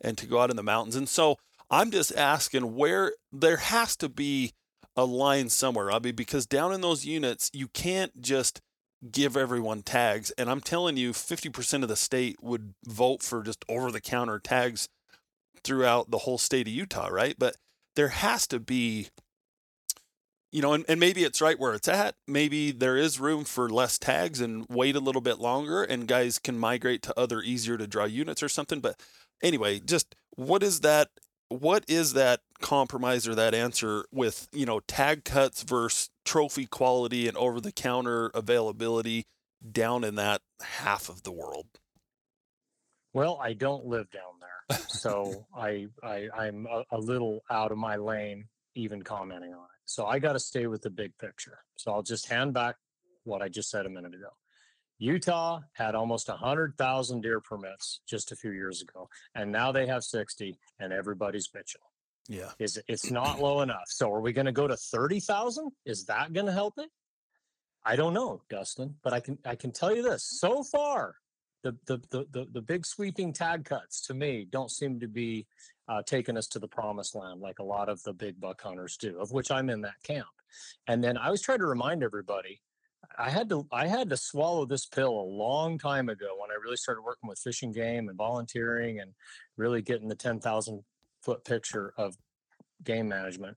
and 0.00 0.18
to 0.18 0.26
go 0.26 0.40
out 0.40 0.50
in 0.50 0.56
the 0.56 0.64
mountains. 0.64 0.96
And 0.96 1.08
so 1.08 1.36
I'm 1.70 1.92
just 1.92 2.14
asking 2.16 2.74
where 2.74 3.12
there 3.32 3.58
has 3.58 3.96
to 3.96 4.08
be 4.08 4.52
a 4.96 5.04
line 5.04 5.48
somewhere, 5.48 5.86
Robby, 5.86 6.10
because 6.10 6.44
down 6.44 6.72
in 6.72 6.80
those 6.80 7.04
units, 7.04 7.50
you 7.52 7.68
can't 7.68 8.20
just 8.20 8.60
give 9.12 9.36
everyone 9.36 9.82
tags. 9.82 10.32
And 10.32 10.50
I'm 10.50 10.60
telling 10.60 10.96
you, 10.96 11.12
50% 11.12 11.82
of 11.84 11.88
the 11.88 11.96
state 11.96 12.36
would 12.42 12.74
vote 12.84 13.22
for 13.22 13.44
just 13.44 13.64
over 13.68 13.92
the 13.92 14.00
counter 14.00 14.40
tags 14.40 14.88
throughout 15.62 16.10
the 16.10 16.18
whole 16.18 16.38
state 16.38 16.66
of 16.66 16.72
Utah, 16.74 17.08
right? 17.08 17.36
But 17.38 17.54
there 17.94 18.08
has 18.08 18.46
to 18.48 18.58
be 18.58 19.08
you 20.54 20.62
know, 20.62 20.72
and, 20.72 20.84
and 20.86 21.00
maybe 21.00 21.24
it's 21.24 21.40
right 21.40 21.58
where 21.58 21.74
it's 21.74 21.88
at. 21.88 22.14
Maybe 22.28 22.70
there 22.70 22.96
is 22.96 23.18
room 23.18 23.42
for 23.42 23.68
less 23.68 23.98
tags 23.98 24.40
and 24.40 24.64
wait 24.70 24.94
a 24.94 25.00
little 25.00 25.20
bit 25.20 25.40
longer, 25.40 25.82
and 25.82 26.06
guys 26.06 26.38
can 26.38 26.60
migrate 26.60 27.02
to 27.02 27.18
other 27.18 27.40
easier 27.40 27.76
to 27.76 27.88
draw 27.88 28.04
units 28.04 28.40
or 28.40 28.48
something. 28.48 28.78
But 28.78 29.00
anyway, 29.42 29.80
just 29.80 30.14
what 30.36 30.62
is 30.62 30.82
that? 30.82 31.08
What 31.48 31.84
is 31.88 32.12
that 32.12 32.42
compromise 32.60 33.26
or 33.26 33.34
that 33.34 33.52
answer 33.52 34.04
with 34.12 34.46
you 34.52 34.64
know 34.64 34.78
tag 34.86 35.24
cuts 35.24 35.64
versus 35.64 36.08
trophy 36.24 36.66
quality 36.66 37.26
and 37.26 37.36
over 37.36 37.60
the 37.60 37.72
counter 37.72 38.30
availability 38.32 39.24
down 39.72 40.04
in 40.04 40.14
that 40.14 40.40
half 40.62 41.08
of 41.08 41.24
the 41.24 41.32
world? 41.32 41.66
Well, 43.12 43.40
I 43.42 43.54
don't 43.54 43.86
live 43.86 44.08
down 44.12 44.38
there, 44.40 44.78
so 44.86 45.46
I, 45.56 45.88
I 46.00 46.28
I'm 46.32 46.68
a, 46.70 46.84
a 46.92 46.98
little 46.98 47.42
out 47.50 47.72
of 47.72 47.78
my 47.78 47.96
lane 47.96 48.44
even 48.76 49.02
commenting 49.02 49.52
on 49.52 49.64
it. 49.64 49.73
So 49.84 50.06
I 50.06 50.18
got 50.18 50.32
to 50.32 50.40
stay 50.40 50.66
with 50.66 50.82
the 50.82 50.90
big 50.90 51.16
picture. 51.18 51.58
So 51.76 51.92
I'll 51.92 52.02
just 52.02 52.28
hand 52.28 52.54
back 52.54 52.76
what 53.24 53.42
I 53.42 53.48
just 53.48 53.70
said 53.70 53.86
a 53.86 53.90
minute 53.90 54.14
ago. 54.14 54.30
Utah 54.98 55.60
had 55.72 55.94
almost 55.94 56.28
100,000 56.28 57.20
deer 57.20 57.40
permits 57.40 58.00
just 58.06 58.32
a 58.32 58.36
few 58.36 58.52
years 58.52 58.80
ago, 58.80 59.08
and 59.34 59.50
now 59.50 59.72
they 59.72 59.86
have 59.86 60.04
60, 60.04 60.58
and 60.78 60.92
everybody's 60.92 61.48
bitching. 61.48 61.82
Yeah. 62.28 62.50
Is 62.58 62.80
it's 62.88 63.10
not 63.10 63.38
low 63.42 63.60
enough. 63.62 63.86
So 63.86 64.12
are 64.12 64.20
we 64.20 64.32
going 64.32 64.46
to 64.46 64.52
go 64.52 64.66
to 64.66 64.76
30,000? 64.76 65.70
Is 65.84 66.04
that 66.06 66.32
going 66.32 66.46
to 66.46 66.52
help 66.52 66.74
it? 66.78 66.90
I 67.84 67.96
don't 67.96 68.14
know, 68.14 68.40
Dustin, 68.48 68.94
but 69.02 69.12
I 69.12 69.20
can 69.20 69.38
I 69.44 69.56
can 69.56 69.70
tell 69.70 69.94
you 69.94 70.02
this. 70.02 70.24
So 70.40 70.62
far, 70.62 71.16
the 71.62 71.76
the 71.86 71.98
the 72.10 72.26
the, 72.30 72.46
the 72.52 72.62
big 72.62 72.86
sweeping 72.86 73.32
tag 73.32 73.66
cuts 73.66 74.06
to 74.06 74.14
me 74.14 74.46
don't 74.50 74.70
seem 74.70 75.00
to 75.00 75.08
be 75.08 75.46
uh, 75.88 76.02
taking 76.02 76.36
us 76.36 76.46
to 76.48 76.58
the 76.58 76.68
promised 76.68 77.14
land, 77.14 77.40
like 77.40 77.58
a 77.58 77.64
lot 77.64 77.88
of 77.88 78.02
the 78.02 78.12
big 78.12 78.40
buck 78.40 78.60
hunters 78.60 78.96
do, 78.96 79.18
of 79.20 79.32
which 79.32 79.50
I'm 79.50 79.68
in 79.70 79.82
that 79.82 80.02
camp. 80.02 80.26
And 80.86 81.02
then 81.02 81.18
I 81.18 81.30
was 81.30 81.42
trying 81.42 81.58
to 81.58 81.66
remind 81.66 82.02
everybody, 82.02 82.60
I 83.18 83.30
had 83.30 83.48
to 83.50 83.66
I 83.70 83.86
had 83.86 84.10
to 84.10 84.16
swallow 84.16 84.64
this 84.64 84.86
pill 84.86 85.10
a 85.10 85.30
long 85.30 85.78
time 85.78 86.08
ago 86.08 86.28
when 86.38 86.50
I 86.50 86.60
really 86.62 86.76
started 86.76 87.02
working 87.02 87.28
with 87.28 87.38
Fish 87.38 87.62
and 87.62 87.74
Game 87.74 88.08
and 88.08 88.16
volunteering 88.16 89.00
and 89.00 89.12
really 89.56 89.82
getting 89.82 90.08
the 90.08 90.14
10,000 90.14 90.82
foot 91.22 91.44
picture 91.44 91.92
of 91.96 92.16
game 92.82 93.08
management. 93.08 93.56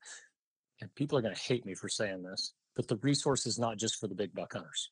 And 0.82 0.94
people 0.96 1.18
are 1.18 1.22
going 1.22 1.34
to 1.34 1.42
hate 1.42 1.66
me 1.66 1.74
for 1.74 1.90
saying 1.90 2.24
this, 2.24 2.54
but 2.76 2.88
the 2.88 2.98
resource 2.98 3.46
is 3.46 3.58
not 3.58 3.78
just 3.78 4.00
for 4.00 4.08
the 4.08 4.16
big 4.16 4.34
buck 4.34 4.54
hunters. 4.54 4.92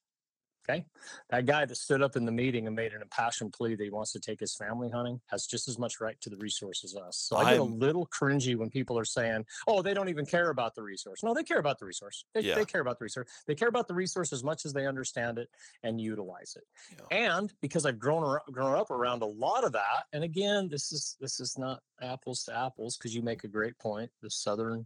Okay. 0.67 0.85
That 1.29 1.45
guy 1.45 1.65
that 1.65 1.75
stood 1.75 2.01
up 2.01 2.15
in 2.15 2.25
the 2.25 2.31
meeting 2.31 2.65
and 2.65 2.75
made 2.75 2.93
an 2.93 3.01
impassioned 3.01 3.53
plea 3.53 3.75
that 3.75 3.83
he 3.83 3.89
wants 3.91 4.11
to 4.13 4.19
take 4.19 4.39
his 4.39 4.55
family 4.55 4.89
hunting 4.89 5.21
has 5.27 5.45
just 5.45 5.67
as 5.67 5.77
much 5.77 6.01
right 6.01 6.19
to 6.21 6.29
the 6.29 6.37
resource 6.37 6.83
as 6.83 6.95
us. 6.95 7.17
So 7.17 7.35
I 7.37 7.51
get 7.51 7.59
a 7.59 7.63
I'm- 7.63 7.77
little 7.79 8.07
cringy 8.07 8.55
when 8.55 8.69
people 8.69 8.97
are 8.97 9.05
saying, 9.05 9.45
oh, 9.67 9.81
they 9.81 9.93
don't 9.93 10.09
even 10.09 10.25
care 10.25 10.49
about 10.49 10.73
the 10.75 10.81
resource. 10.81 11.21
No, 11.23 11.33
they 11.33 11.43
care 11.43 11.59
about 11.59 11.77
the 11.79 11.85
resource. 11.85 12.25
They, 12.33 12.41
Yeah. 12.41 12.55
they 12.55 12.65
care 12.65 12.81
about 12.81 12.97
the 12.99 13.03
resource. 13.05 13.27
They 13.45 13.53
care 13.55 13.67
about 13.67 13.87
the 13.87 13.93
resource 13.93 14.33
as 14.33 14.43
much 14.43 14.65
as 14.65 14.73
they 14.73 14.87
understand 14.87 15.37
it 15.37 15.49
and 15.83 16.01
utilize 16.01 16.55
it. 16.57 16.63
And 17.11 17.53
because 17.61 17.85
I've 17.85 17.99
grown, 17.99 18.23
ar- 18.23 18.43
grown 18.51 18.75
up 18.75 18.89
around 18.89 19.21
a 19.21 19.27
lot 19.27 19.63
of 19.63 19.71
that, 19.73 20.05
and 20.13 20.23
again, 20.23 20.67
this 20.69 20.91
is 20.91 21.15
this 21.19 21.39
is 21.39 21.57
not 21.57 21.81
apples 22.01 22.43
to 22.45 22.57
apples 22.57 22.97
because 22.97 23.13
you 23.15 23.21
make 23.21 23.43
a 23.43 23.47
great 23.47 23.77
point. 23.77 24.09
The 24.21 24.29
southern 24.29 24.85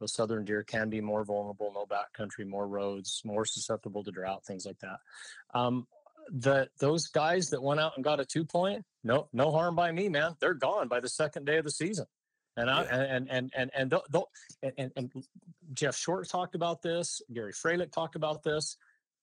those 0.00 0.12
southern 0.14 0.44
deer 0.44 0.62
can 0.62 0.90
be 0.90 1.00
more 1.00 1.24
vulnerable, 1.24 1.72
no 1.74 1.86
backcountry, 1.86 2.46
more 2.46 2.66
roads, 2.66 3.22
more 3.24 3.44
susceptible 3.44 4.02
to 4.04 4.10
drought, 4.10 4.44
things 4.44 4.66
like 4.66 4.78
that. 4.80 4.98
Um, 5.54 5.86
the 6.30 6.68
those 6.78 7.08
guys 7.08 7.50
that 7.50 7.62
went 7.62 7.80
out 7.80 7.92
and 7.96 8.04
got 8.04 8.18
a 8.20 8.24
two 8.24 8.44
point, 8.44 8.84
no 9.02 9.28
no 9.32 9.50
harm 9.52 9.74
by 9.76 9.92
me, 9.92 10.08
man. 10.08 10.34
They're 10.40 10.54
gone 10.54 10.88
by 10.88 11.00
the 11.00 11.08
second 11.08 11.44
day 11.44 11.58
of 11.58 11.64
the 11.64 11.70
season. 11.70 12.06
And 12.56 12.70
I 12.70 12.84
Yeah. 12.84 12.96
and 12.96 13.30
and 13.30 13.52
and 13.54 13.70
and, 13.74 13.90
tho- 13.90 14.28
and, 14.62 14.72
and 14.78 14.92
and 14.96 15.24
Jeff 15.74 15.96
Short 15.96 16.28
talked 16.28 16.54
about 16.54 16.82
this. 16.82 17.20
Gary 17.32 17.52
Fralick 17.52 17.90
talked 17.92 18.16
about 18.16 18.42
this. 18.42 18.76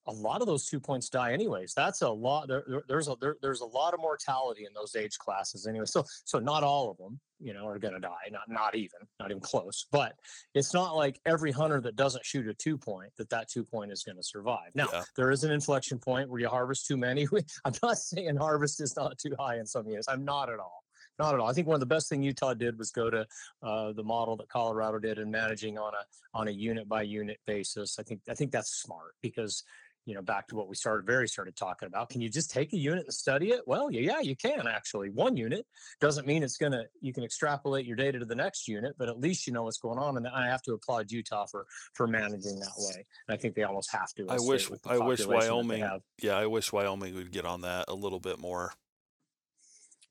A 0.06 0.12
lot 0.12 0.40
of 0.40 0.46
those 0.48 0.66
two 0.66 0.80
points 0.80 1.08
die 1.08 1.32
anyways. 1.32 1.74
That's 1.74 2.02
a 2.02 2.08
lot. 2.10 2.48
There, 2.48 2.64
there- 2.66 2.84
there's 2.88 3.08
a 3.08 3.14
there, 3.20 3.36
there's 3.40 3.60
a 3.60 3.66
lot 3.66 3.94
of 3.94 4.00
mortality 4.00 4.64
in 4.64 4.72
those 4.74 4.96
age 4.96 5.16
classes 5.18 5.66
anyway. 5.66 5.86
So 5.86 6.04
so 6.24 6.38
not 6.40 6.64
all 6.64 6.90
of 6.90 6.96
them, 6.98 7.20
you 7.40 7.52
know, 7.54 7.66
are 7.68 7.78
going 7.78 7.94
to 7.94 8.00
die. 8.00 8.28
Not 8.32 8.48
not 8.48 8.74
even 8.74 8.98
not 9.20 9.30
even 9.30 9.40
close. 9.40 9.86
But 9.92 10.14
it's 10.54 10.74
not 10.74 10.96
like 10.96 11.20
every 11.24 11.52
hunter 11.52 11.80
that 11.82 11.94
doesn't 11.94 12.24
shoot 12.26 12.48
a 12.48 12.54
two 12.54 12.76
point 12.76 13.12
that 13.16 13.30
that 13.30 13.48
two 13.48 13.64
point 13.64 13.92
is 13.92 14.02
going 14.02 14.16
to 14.16 14.22
survive. 14.24 14.70
Now 14.74 14.88
Yeah. 14.92 15.04
there 15.16 15.30
is 15.30 15.44
an 15.44 15.52
inflection 15.52 15.98
point 16.00 16.28
where 16.28 16.40
you 16.40 16.48
harvest 16.48 16.86
too 16.86 16.96
many. 16.96 17.28
I'm 17.64 17.74
not 17.82 17.98
saying 17.98 18.36
harvest 18.36 18.80
is 18.80 18.96
not 18.96 19.18
too 19.18 19.36
high 19.38 19.58
in 19.58 19.66
some 19.66 19.86
years. 19.86 20.06
I'm 20.08 20.24
not 20.24 20.50
at 20.50 20.58
all. 20.58 20.82
Not 21.18 21.34
at 21.34 21.40
all. 21.40 21.48
I 21.48 21.52
think 21.52 21.66
one 21.68 21.74
of 21.74 21.80
the 21.80 21.86
best 21.86 22.08
thing 22.08 22.22
Utah 22.22 22.54
did 22.54 22.78
was 22.78 22.90
go 22.90 23.10
to 23.10 23.26
uh, 23.62 23.92
the 23.92 24.02
model 24.02 24.34
that 24.38 24.48
Colorado 24.48 24.98
did 24.98 25.18
in 25.18 25.30
managing 25.30 25.78
on 25.78 25.92
a 25.94 26.04
on 26.36 26.48
a 26.48 26.50
unit 26.50 26.88
by 26.88 27.02
unit 27.02 27.38
basis. 27.46 27.98
I 28.00 28.02
think 28.02 28.20
I 28.28 28.34
think 28.34 28.50
that's 28.50 28.80
smart 28.80 29.14
because 29.20 29.62
you 30.04 30.14
know 30.14 30.22
back 30.22 30.48
to 30.48 30.56
what 30.56 30.68
we 30.68 30.74
started 30.74 31.06
very 31.06 31.28
started 31.28 31.56
talking 31.56 31.86
about. 31.86 32.08
Can 32.08 32.20
you 32.20 32.28
just 32.28 32.50
take 32.50 32.72
a 32.72 32.76
unit 32.76 33.04
and 33.04 33.14
study 33.14 33.50
it? 33.50 33.62
Well, 33.66 33.90
yeah, 33.90 34.00
yeah, 34.00 34.20
you 34.20 34.36
can 34.36 34.66
actually. 34.66 35.10
One 35.10 35.36
unit 35.36 35.66
doesn't 36.00 36.26
mean 36.26 36.42
it's 36.42 36.56
gonna 36.56 36.84
you 37.00 37.12
can 37.12 37.24
extrapolate 37.24 37.86
your 37.86 37.96
data 37.96 38.18
to 38.18 38.24
the 38.24 38.34
next 38.34 38.66
unit, 38.66 38.94
but 38.98 39.08
at 39.08 39.20
least 39.20 39.46
you 39.46 39.52
know 39.52 39.64
what's 39.64 39.78
going 39.78 39.98
on. 39.98 40.16
And 40.16 40.26
I 40.26 40.46
have 40.48 40.62
to 40.62 40.72
applaud 40.72 41.10
Utah 41.10 41.46
for 41.46 41.66
for 41.94 42.06
managing 42.06 42.58
that 42.58 42.72
way. 42.76 43.06
And 43.28 43.34
I 43.34 43.36
think 43.36 43.54
they 43.54 43.62
almost 43.62 43.92
have 43.92 44.12
to. 44.14 44.26
I 44.28 44.38
wish 44.40 44.70
I 44.86 44.98
wish 44.98 45.20
population 45.20 45.28
that 45.28 45.40
they 45.40 45.50
Wyoming 45.50 45.82
have. 45.82 46.00
yeah, 46.20 46.36
I 46.36 46.46
wish 46.46 46.72
Wyoming 46.72 47.14
would 47.14 47.30
get 47.30 47.44
on 47.44 47.62
that 47.62 47.86
a 47.88 47.94
little 47.94 48.20
bit 48.20 48.38
more. 48.38 48.72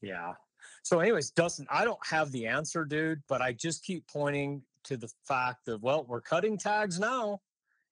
Yeah. 0.01 0.33
So, 0.83 0.99
anyways, 0.99 1.31
Dustin, 1.31 1.67
I 1.69 1.85
don't 1.85 1.99
have 2.07 2.31
the 2.31 2.47
answer, 2.47 2.85
dude, 2.85 3.21
but 3.27 3.41
I 3.41 3.53
just 3.53 3.83
keep 3.83 4.07
pointing 4.07 4.63
to 4.85 4.97
the 4.97 5.09
fact 5.27 5.65
that, 5.65 5.79
well, 5.79 6.05
we're 6.07 6.21
cutting 6.21 6.57
tags 6.57 6.99
now 6.99 7.39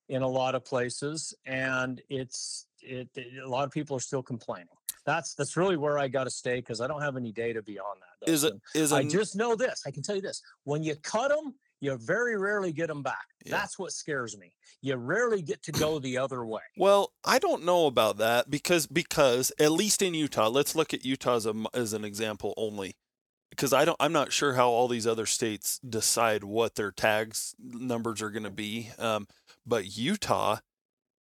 in 0.09 0.21
a 0.23 0.27
lot 0.27 0.55
of 0.55 0.65
places, 0.65 1.33
and 1.45 2.01
it's 2.09 2.65
it, 2.81 3.07
it- 3.15 3.43
a 3.43 3.47
lot 3.47 3.63
of 3.63 3.71
people 3.71 3.95
are 3.95 4.01
still 4.01 4.23
complaining. 4.23 4.67
That's 5.05 5.33
that's 5.33 5.55
really 5.55 5.77
where 5.77 5.97
I 5.97 6.07
got 6.07 6.25
to 6.25 6.29
stay 6.29 6.57
because 6.57 6.81
I 6.81 6.87
don't 6.87 7.01
have 7.01 7.15
any 7.15 7.31
data 7.31 7.61
beyond 7.63 7.99
that. 8.01 8.31
Is 8.31 8.43
it 8.43 8.53
is 8.75 8.91
I 8.91 9.01
an- 9.01 9.09
just 9.09 9.35
know 9.35 9.55
this. 9.55 9.83
I 9.87 9.91
can 9.91 10.03
tell 10.03 10.15
you 10.15 10.21
this: 10.21 10.41
when 10.65 10.83
you 10.83 10.95
cut 10.97 11.29
them, 11.29 11.55
you 11.79 11.95
very 11.97 12.37
rarely 12.37 12.71
get 12.73 12.87
them 12.87 13.01
back. 13.01 13.25
Yeah. 13.45 13.51
That's 13.57 13.79
what 13.79 13.91
scares 13.91 14.37
me. 14.37 14.51
You 14.81 14.97
rarely 14.97 15.41
get 15.41 15.63
to 15.63 15.71
go 15.71 15.99
the 15.99 16.17
other 16.17 16.45
way. 16.45 16.61
Well, 16.77 17.13
I 17.23 17.39
don't 17.39 17.63
know 17.65 17.87
about 17.87 18.17
that 18.17 18.49
because 18.49 18.85
because 18.87 19.51
at 19.59 19.71
least 19.71 20.01
in 20.01 20.13
Utah, 20.13 20.49
let's 20.49 20.75
look 20.75 20.93
at 20.93 21.05
Utah 21.05 21.35
as, 21.35 21.45
a 21.45 21.53
as 21.73 21.93
an 21.93 22.03
example 22.03 22.53
only. 22.57 22.95
Because 23.49 23.73
I 23.73 23.83
don't, 23.83 23.97
I'm 23.99 24.13
not 24.13 24.31
sure 24.31 24.53
how 24.53 24.69
all 24.69 24.87
these 24.87 25.07
other 25.07 25.25
states 25.25 25.79
decide 25.79 26.43
what 26.43 26.75
their 26.75 26.91
tags 26.91 27.55
numbers 27.59 28.21
are 28.21 28.29
going 28.29 28.43
to 28.43 28.51
be. 28.51 28.91
Um, 28.99 29.27
but 29.65 29.97
Utah 29.97 30.57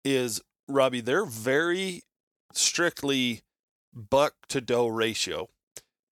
is 0.04 0.42
Robby. 0.68 1.02
They're 1.02 1.26
very 1.26 2.02
strictly 2.54 3.42
buck 3.94 4.34
to 4.50 4.62
doe 4.62 4.88
ratio. 4.88 5.50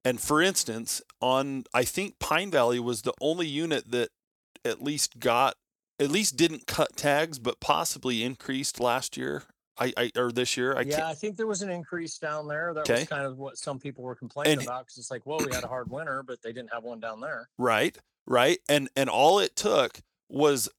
And 0.03 0.21
for 0.21 0.41
instance, 0.41 1.01
on 1.21 1.63
I 1.73 1.83
think 1.83 2.19
Pine 2.19 2.51
Valley 2.51 2.79
was 2.79 3.01
the 3.01 3.13
only 3.19 3.47
unit 3.47 3.91
that 3.91 4.09
at 4.63 4.81
least 4.83 5.19
got 5.19 5.55
at 5.99 6.11
least 6.11 6.35
didn't 6.35 6.67
cut 6.67 6.95
tags, 6.97 7.39
but 7.39 7.59
possibly 7.59 8.23
increased 8.23 8.79
last 8.79 9.17
year. 9.17 9.43
I, 9.77 9.91
I 9.97 10.11
or 10.15 10.31
this 10.31 10.55
year. 10.55 10.75
I 10.77 10.81
yeah, 10.81 10.95
can't. 10.97 11.07
I 11.07 11.13
think 11.13 11.35
there 11.35 11.47
was 11.47 11.61
an 11.61 11.69
increase 11.69 12.17
down 12.17 12.47
there. 12.47 12.73
That 12.73 12.81
Okay. 12.81 12.99
was 13.01 13.07
kind 13.09 13.25
of 13.25 13.37
what 13.37 13.57
some 13.57 13.77
people 13.79 14.03
were 14.05 14.15
complaining 14.15 14.59
And- 14.59 14.67
about 14.67 14.85
because 14.85 14.97
it's 14.97 15.11
like, 15.11 15.25
well, 15.25 15.39
we 15.39 15.53
had 15.53 15.63
a 15.65 15.67
hard 15.67 15.89
winter, 15.91 16.23
but 16.23 16.41
they 16.41 16.53
didn't 16.53 16.71
have 16.71 16.83
one 16.83 16.99
down 17.01 17.19
there. 17.19 17.49
Right, 17.57 17.97
right, 18.25 18.59
and 18.69 18.89
and 18.95 19.09
all 19.09 19.39
it 19.39 19.55
took 19.55 19.99
was 20.29 20.69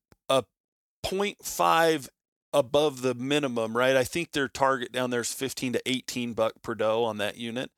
0.5 1.05 2.09
above 2.53 3.03
the 3.03 3.14
minimum. 3.14 3.76
Right, 3.76 3.97
I 3.97 4.05
think 4.05 4.32
their 4.32 4.49
target 4.49 4.92
down 4.92 5.11
there 5.11 5.20
is 5.20 5.32
15 5.32 5.74
to 5.74 5.82
18 5.86 6.32
buck 6.32 6.55
per 6.62 6.74
doe 6.74 7.05
on 7.05 7.18
that 7.18 7.36
unit, 7.36 7.70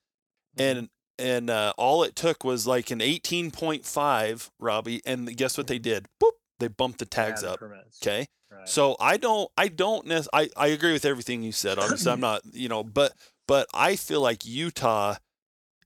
Mm-hmm. 0.57 0.79
and 0.79 0.89
and 1.21 1.51
uh, 1.51 1.73
all 1.77 2.05
it 2.05 2.14
took 2.14 2.45
was 2.45 2.64
like 2.66 2.91
an 2.93 3.01
18.5, 3.01 4.51
Robby, 4.61 5.03
and 5.05 5.37
guess 5.37 5.59
what 5.59 5.66
they 5.66 5.79
did? 5.81 6.07
Boop, 6.23 6.31
they 6.61 6.69
bumped 6.69 7.01
the 7.01 7.07
tags 7.07 7.43
Yeah, 7.43 7.49
the 7.49 7.55
up. 7.55 7.61
permits. 7.61 7.99
Okay. 8.03 8.27
Right. 8.51 8.69
So 8.69 8.97
I 9.01 9.16
don't 9.19 9.51
I 9.59 9.69
don't 9.69 10.07
nec- 10.07 10.27
I 10.33 10.49
I 10.57 10.69
agree 10.69 10.93
with 10.93 11.05
everything 11.05 11.43
you 11.43 11.53
said. 11.53 11.79
Obviously, 11.79 12.11
I'm 12.12 12.21
not 12.31 12.43
you 12.53 12.69
know, 12.69 12.83
but 12.85 13.12
but 13.47 13.66
I 13.75 13.97
feel 13.97 14.21
like 14.23 14.47
Utah 14.47 15.16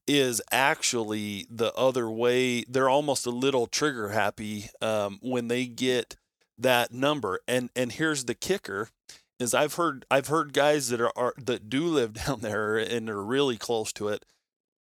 is 0.07 0.41
actually 0.53 1.47
the 1.51 1.73
other 1.75 2.11
way. 2.11 2.63
They're 2.69 2.89
almost 2.89 3.27
a 3.27 3.31
little 3.31 3.67
trigger 3.67 4.11
happy 4.11 4.67
um, 4.81 5.19
when 5.23 5.49
they 5.49 5.67
get 5.67 6.17
that 6.63 6.93
number. 6.93 7.41
And 7.49 7.71
and 7.77 7.93
here's 7.93 8.25
the 8.25 8.35
kicker: 8.35 8.89
is 9.39 9.55
I've 9.55 9.75
heard 9.75 10.05
I've 10.11 10.29
heard 10.29 10.53
guys 10.53 10.89
that 10.89 11.01
are, 11.01 11.13
are 11.17 11.35
that 11.39 11.69
do 11.69 11.87
live 11.87 12.13
down 12.27 12.41
there 12.41 12.77
and 12.79 13.09
are 13.11 13.23
really 13.25 13.57
close 13.59 13.93
to 13.95 14.09
it. 14.09 14.25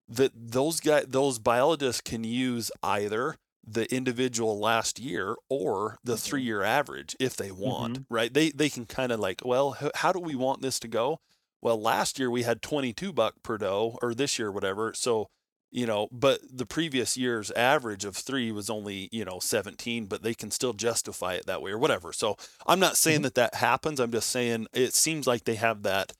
That 0.08 0.32
those 0.34 0.80
guys 0.80 1.06
those 1.08 1.38
biologists 1.38 2.00
can 2.02 2.24
use 2.24 2.70
either 2.82 3.36
the 3.64 3.92
individual 3.94 4.58
last 4.58 4.98
year 4.98 5.36
or 5.48 5.98
the 6.02 6.14
Mhm. 6.16 6.20
three 6.20 6.42
year 6.42 6.62
average 6.62 7.14
if 7.20 7.36
they 7.36 7.52
want, 7.52 8.00
right? 8.10 8.32
They 8.34 8.50
they 8.50 8.68
can 8.68 8.86
kind 8.86 9.12
of 9.12 9.20
like, 9.20 9.42
well, 9.44 9.76
how 9.96 10.12
do 10.12 10.18
we 10.18 10.34
want 10.34 10.62
this 10.62 10.80
to 10.80 10.88
go? 10.88 11.20
Well, 11.62 11.80
last 11.80 12.18
year 12.18 12.28
we 12.30 12.42
had 12.42 12.60
22 12.60 13.12
buck 13.12 13.36
per 13.44 13.56
doe, 13.58 13.98
or 14.02 14.14
this 14.14 14.36
year, 14.38 14.50
whatever. 14.50 14.92
So, 14.94 15.28
you 15.72 15.86
know, 15.86 16.08
but 16.12 16.40
the 16.52 16.66
previous 16.66 17.16
year's 17.16 17.50
average 17.52 18.04
of 18.04 18.14
three 18.14 18.52
was 18.52 18.68
only, 18.70 19.08
you 19.10 19.24
know, 19.24 19.38
17, 19.40 20.06
but 20.06 20.22
they 20.22 20.34
can 20.34 20.50
still 20.50 20.74
justify 20.74 21.34
it 21.34 21.46
that 21.46 21.62
way 21.62 21.70
or 21.72 21.78
whatever. 21.78 22.12
So 22.12 22.36
I'm 22.66 22.78
not 22.78 22.96
saying 22.96 23.20
Mhm. 23.20 23.24
that 23.24 23.34
that 23.36 23.54
happens. 23.56 23.98
I'm 23.98 24.12
just 24.12 24.28
saying 24.30 24.66
it 24.74 24.94
seems 24.94 25.26
like 25.26 25.44
they 25.44 25.54
have 25.56 25.82
that 25.82 26.12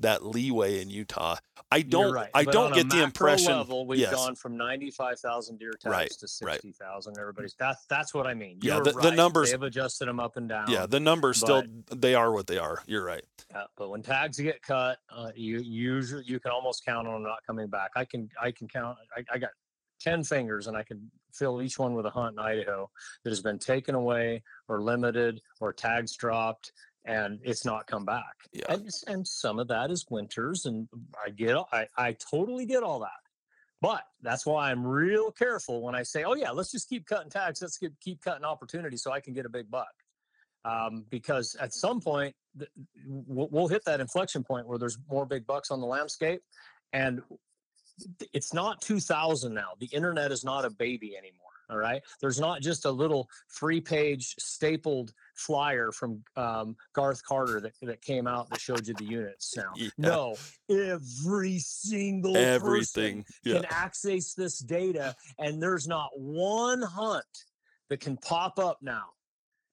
that 0.00 0.24
leeway 0.24 0.80
in 0.80 0.90
Utah. 0.90 1.36
I 1.70 1.82
don't 1.82 2.12
right. 2.12 2.28
I 2.34 2.44
But 2.44 2.52
don't 2.52 2.74
get 2.74 2.90
the 2.90 3.02
impression. 3.02 3.52
level, 3.52 3.86
we've 3.86 4.00
yes. 4.00 4.12
gone 4.12 4.34
from 4.34 4.56
95,000 4.56 5.58
deer 5.58 5.70
tags 5.72 5.84
Right, 5.92 6.10
to 6.10 6.26
right. 6.44 6.54
60,000. 6.54 7.18
Everybody's 7.18 7.54
that's 7.58 7.84
that's 7.86 8.12
what 8.12 8.26
I 8.26 8.34
mean. 8.34 8.58
Yeah, 8.62 8.74
You're 8.76 8.84
the- 8.84 8.92
the 8.92 8.98
right. 8.98 9.14
numbers- 9.16 9.48
They 9.48 9.52
have 9.54 9.62
adjusted 9.62 10.06
them 10.08 10.18
up 10.20 10.36
and 10.36 10.48
down. 10.48 10.68
yeah, 10.70 10.86
the 10.86 11.00
numbers 11.00 11.38
still 11.38 11.62
they 11.90 12.14
are 12.14 12.32
what 12.32 12.46
they 12.46 12.58
are. 12.58 12.82
You're 12.86 13.04
right. 13.04 13.24
Yeah, 13.50 13.64
but 13.76 13.90
when 13.90 14.02
tags 14.02 14.38
get 14.38 14.60
cut, 14.62 14.98
uh, 15.10 15.30
you 15.34 15.58
usually 15.60 16.24
you 16.26 16.40
can 16.40 16.50
almost 16.50 16.84
count 16.84 17.06
on 17.06 17.14
them 17.14 17.22
not 17.22 17.38
coming 17.46 17.68
back. 17.68 17.90
I 17.96 18.04
can 18.04 18.28
I 18.40 18.50
can 18.50 18.68
count. 18.68 18.98
I, 19.16 19.24
I 19.32 19.38
got 19.38 19.50
ten 20.00 20.24
fingers, 20.24 20.66
and 20.66 20.76
I 20.76 20.82
can 20.82 21.10
fill 21.32 21.62
each 21.62 21.78
one 21.78 21.94
with 21.94 22.04
a 22.06 22.10
hunt 22.10 22.34
in 22.34 22.38
Idaho 22.38 22.90
that 23.24 23.30
has 23.30 23.40
been 23.40 23.58
taken 23.58 23.94
away 23.94 24.42
or 24.68 24.82
limited 24.82 25.40
or 25.60 25.72
tags 25.72 26.14
dropped, 26.16 26.72
and 27.04 27.40
it's 27.42 27.64
not 27.64 27.86
come 27.86 28.04
back. 28.04 28.34
Yeah. 28.52 28.66
And 28.68 28.88
and 29.06 29.26
some 29.26 29.58
of 29.58 29.68
that 29.68 29.90
is 29.90 30.06
winters, 30.10 30.66
and 30.66 30.88
I 31.24 31.30
get 31.30 31.56
I 31.72 31.86
I 31.96 32.16
totally 32.30 32.66
get 32.66 32.82
all 32.82 33.00
that. 33.00 33.10
But 33.80 34.04
that's 34.22 34.46
why 34.46 34.70
I'm 34.70 34.86
real 34.86 35.32
careful 35.32 35.82
when 35.82 35.94
I 35.94 36.04
say, 36.04 36.24
"Oh 36.24 36.34
yeah, 36.34 36.50
let's 36.50 36.70
just 36.70 36.88
keep 36.88 37.06
cutting 37.06 37.30
tags. 37.30 37.60
Let's 37.60 37.78
keep 37.78 37.92
keep 38.00 38.22
cutting 38.22 38.44
opportunities 38.44 39.02
so 39.02 39.12
I 39.12 39.20
can 39.20 39.34
get 39.34 39.46
a 39.46 39.50
big 39.50 39.70
buck." 39.70 39.92
um, 40.64 41.04
because 41.10 41.56
at 41.56 41.74
some 41.74 42.00
point 42.00 42.34
th- 42.58 42.70
we'll, 43.06 43.48
we'll 43.50 43.68
hit 43.68 43.84
that 43.84 44.00
inflection 44.00 44.44
point 44.44 44.66
where 44.66 44.78
there's 44.78 44.98
more 45.10 45.26
big 45.26 45.46
bucks 45.46 45.70
on 45.70 45.80
the 45.80 45.86
landscape 45.86 46.42
and 46.92 47.20
it's 48.32 48.54
not 48.54 48.80
2000 48.80 49.52
now 49.52 49.70
the 49.80 49.86
internet 49.86 50.32
is 50.32 50.44
not 50.44 50.64
a 50.64 50.70
baby 50.70 51.16
anymore 51.16 51.51
all 51.72 51.78
right 51.78 52.02
there's 52.20 52.38
not 52.38 52.60
just 52.60 52.84
a 52.84 52.90
little 52.90 53.28
free 53.48 53.80
page 53.80 54.34
stapled 54.38 55.12
flyer 55.34 55.90
from 55.90 56.22
um, 56.36 56.76
garth 56.92 57.24
carter 57.24 57.60
that, 57.60 57.72
that 57.82 58.02
came 58.02 58.26
out 58.26 58.48
that 58.50 58.60
showed 58.60 58.86
you 58.86 58.94
the 58.94 59.04
units 59.04 59.56
now 59.56 59.72
Yeah. 59.76 59.88
no 59.98 60.36
every 60.70 61.58
single 61.58 62.34
person 62.34 62.52
Everything. 62.52 63.24
Yeah. 63.44 63.54
can 63.54 63.64
access 63.70 64.34
this 64.34 64.58
data 64.58 65.14
and 65.38 65.62
there's 65.62 65.88
not 65.88 66.10
one 66.16 66.82
hunt 66.82 67.24
that 67.88 68.00
can 68.00 68.16
pop 68.18 68.58
up 68.58 68.78
now 68.82 69.04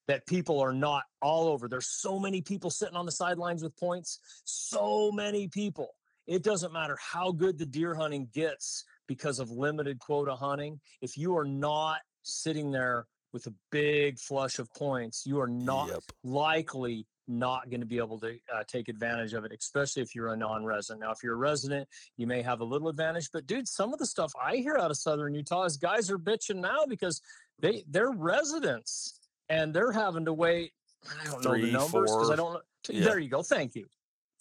that 0.08 0.26
people 0.26 0.60
are 0.60 0.74
not 0.74 1.04
all 1.22 1.48
over. 1.48 1.68
There's 1.68 1.88
so 2.02 2.18
many 2.20 2.42
people 2.42 2.72
sitting 2.72 2.96
on 2.96 3.06
the 3.06 3.12
sidelines 3.12 3.62
with 3.62 3.78
points, 3.78 4.20
so 4.44 5.12
many 5.12 5.48
people. 5.48 5.90
It 6.26 6.44
doesn't 6.44 6.74
matter 6.74 6.98
how 7.00 7.32
good 7.32 7.60
the 7.60 7.66
deer 7.68 7.94
hunting 7.94 8.28
gets 8.34 8.86
because 9.10 9.40
of 9.40 9.50
limited 9.50 9.98
quota 10.00 10.36
hunting. 10.36 10.80
If 11.02 11.18
you 11.18 11.36
are 11.36 11.44
not 11.44 11.98
sitting 12.22 12.70
there 12.72 13.08
with 13.34 13.48
a 13.48 13.54
big 13.72 14.20
flush 14.20 14.60
of 14.60 14.72
points, 14.76 15.26
you 15.26 15.42
are 15.42 15.48
not 15.48 15.90
Yep. 15.90 16.04
likely 16.24 17.08
not 17.28 17.70
going 17.70 17.80
to 17.82 17.86
be 17.88 17.98
able 17.98 18.20
to 18.20 18.38
uh, 18.54 18.64
take 18.68 18.88
advantage 18.88 19.34
of 19.34 19.46
it, 19.46 19.52
especially 19.52 20.04
if 20.04 20.14
you're 20.16 20.30
a 20.34 20.38
non-resident. 20.38 21.02
Now, 21.02 21.12
if 21.12 21.24
you're 21.24 21.34
a 21.34 21.38
resident, 21.38 21.88
you 22.18 22.28
may 22.28 22.42
have 22.44 22.62
a 22.62 22.64
little 22.64 22.88
advantage. 22.88 23.30
But 23.34 23.48
dude, 23.48 23.68
some 23.68 23.94
of 23.94 24.00
the 24.00 24.06
stuff 24.06 24.32
I 24.40 24.58
hear 24.58 24.78
out 24.78 24.92
of 24.92 24.98
Southern 24.98 25.34
Utah 25.34 25.64
is 25.64 25.78
guys 25.78 26.10
are 26.12 26.20
bitching 26.20 26.58
now 26.58 26.86
because 26.88 27.20
they 27.60 27.84
they're 27.90 28.12
residents 28.12 29.20
and 29.50 29.74
they're 29.74 29.92
having 29.92 30.26
to 30.26 30.34
wait. 30.34 30.72
I 31.08 31.24
don't 31.26 31.44
know 31.44 31.54
the 31.60 31.72
numbers 31.72 32.12
because 32.12 32.30
I 32.30 32.36
don't 32.36 32.54
know. 32.54 32.62
yeah. 32.90 33.06
There 33.06 33.18
you 33.20 33.30
go. 33.30 33.42
Thank 33.42 33.76
you. 33.76 33.88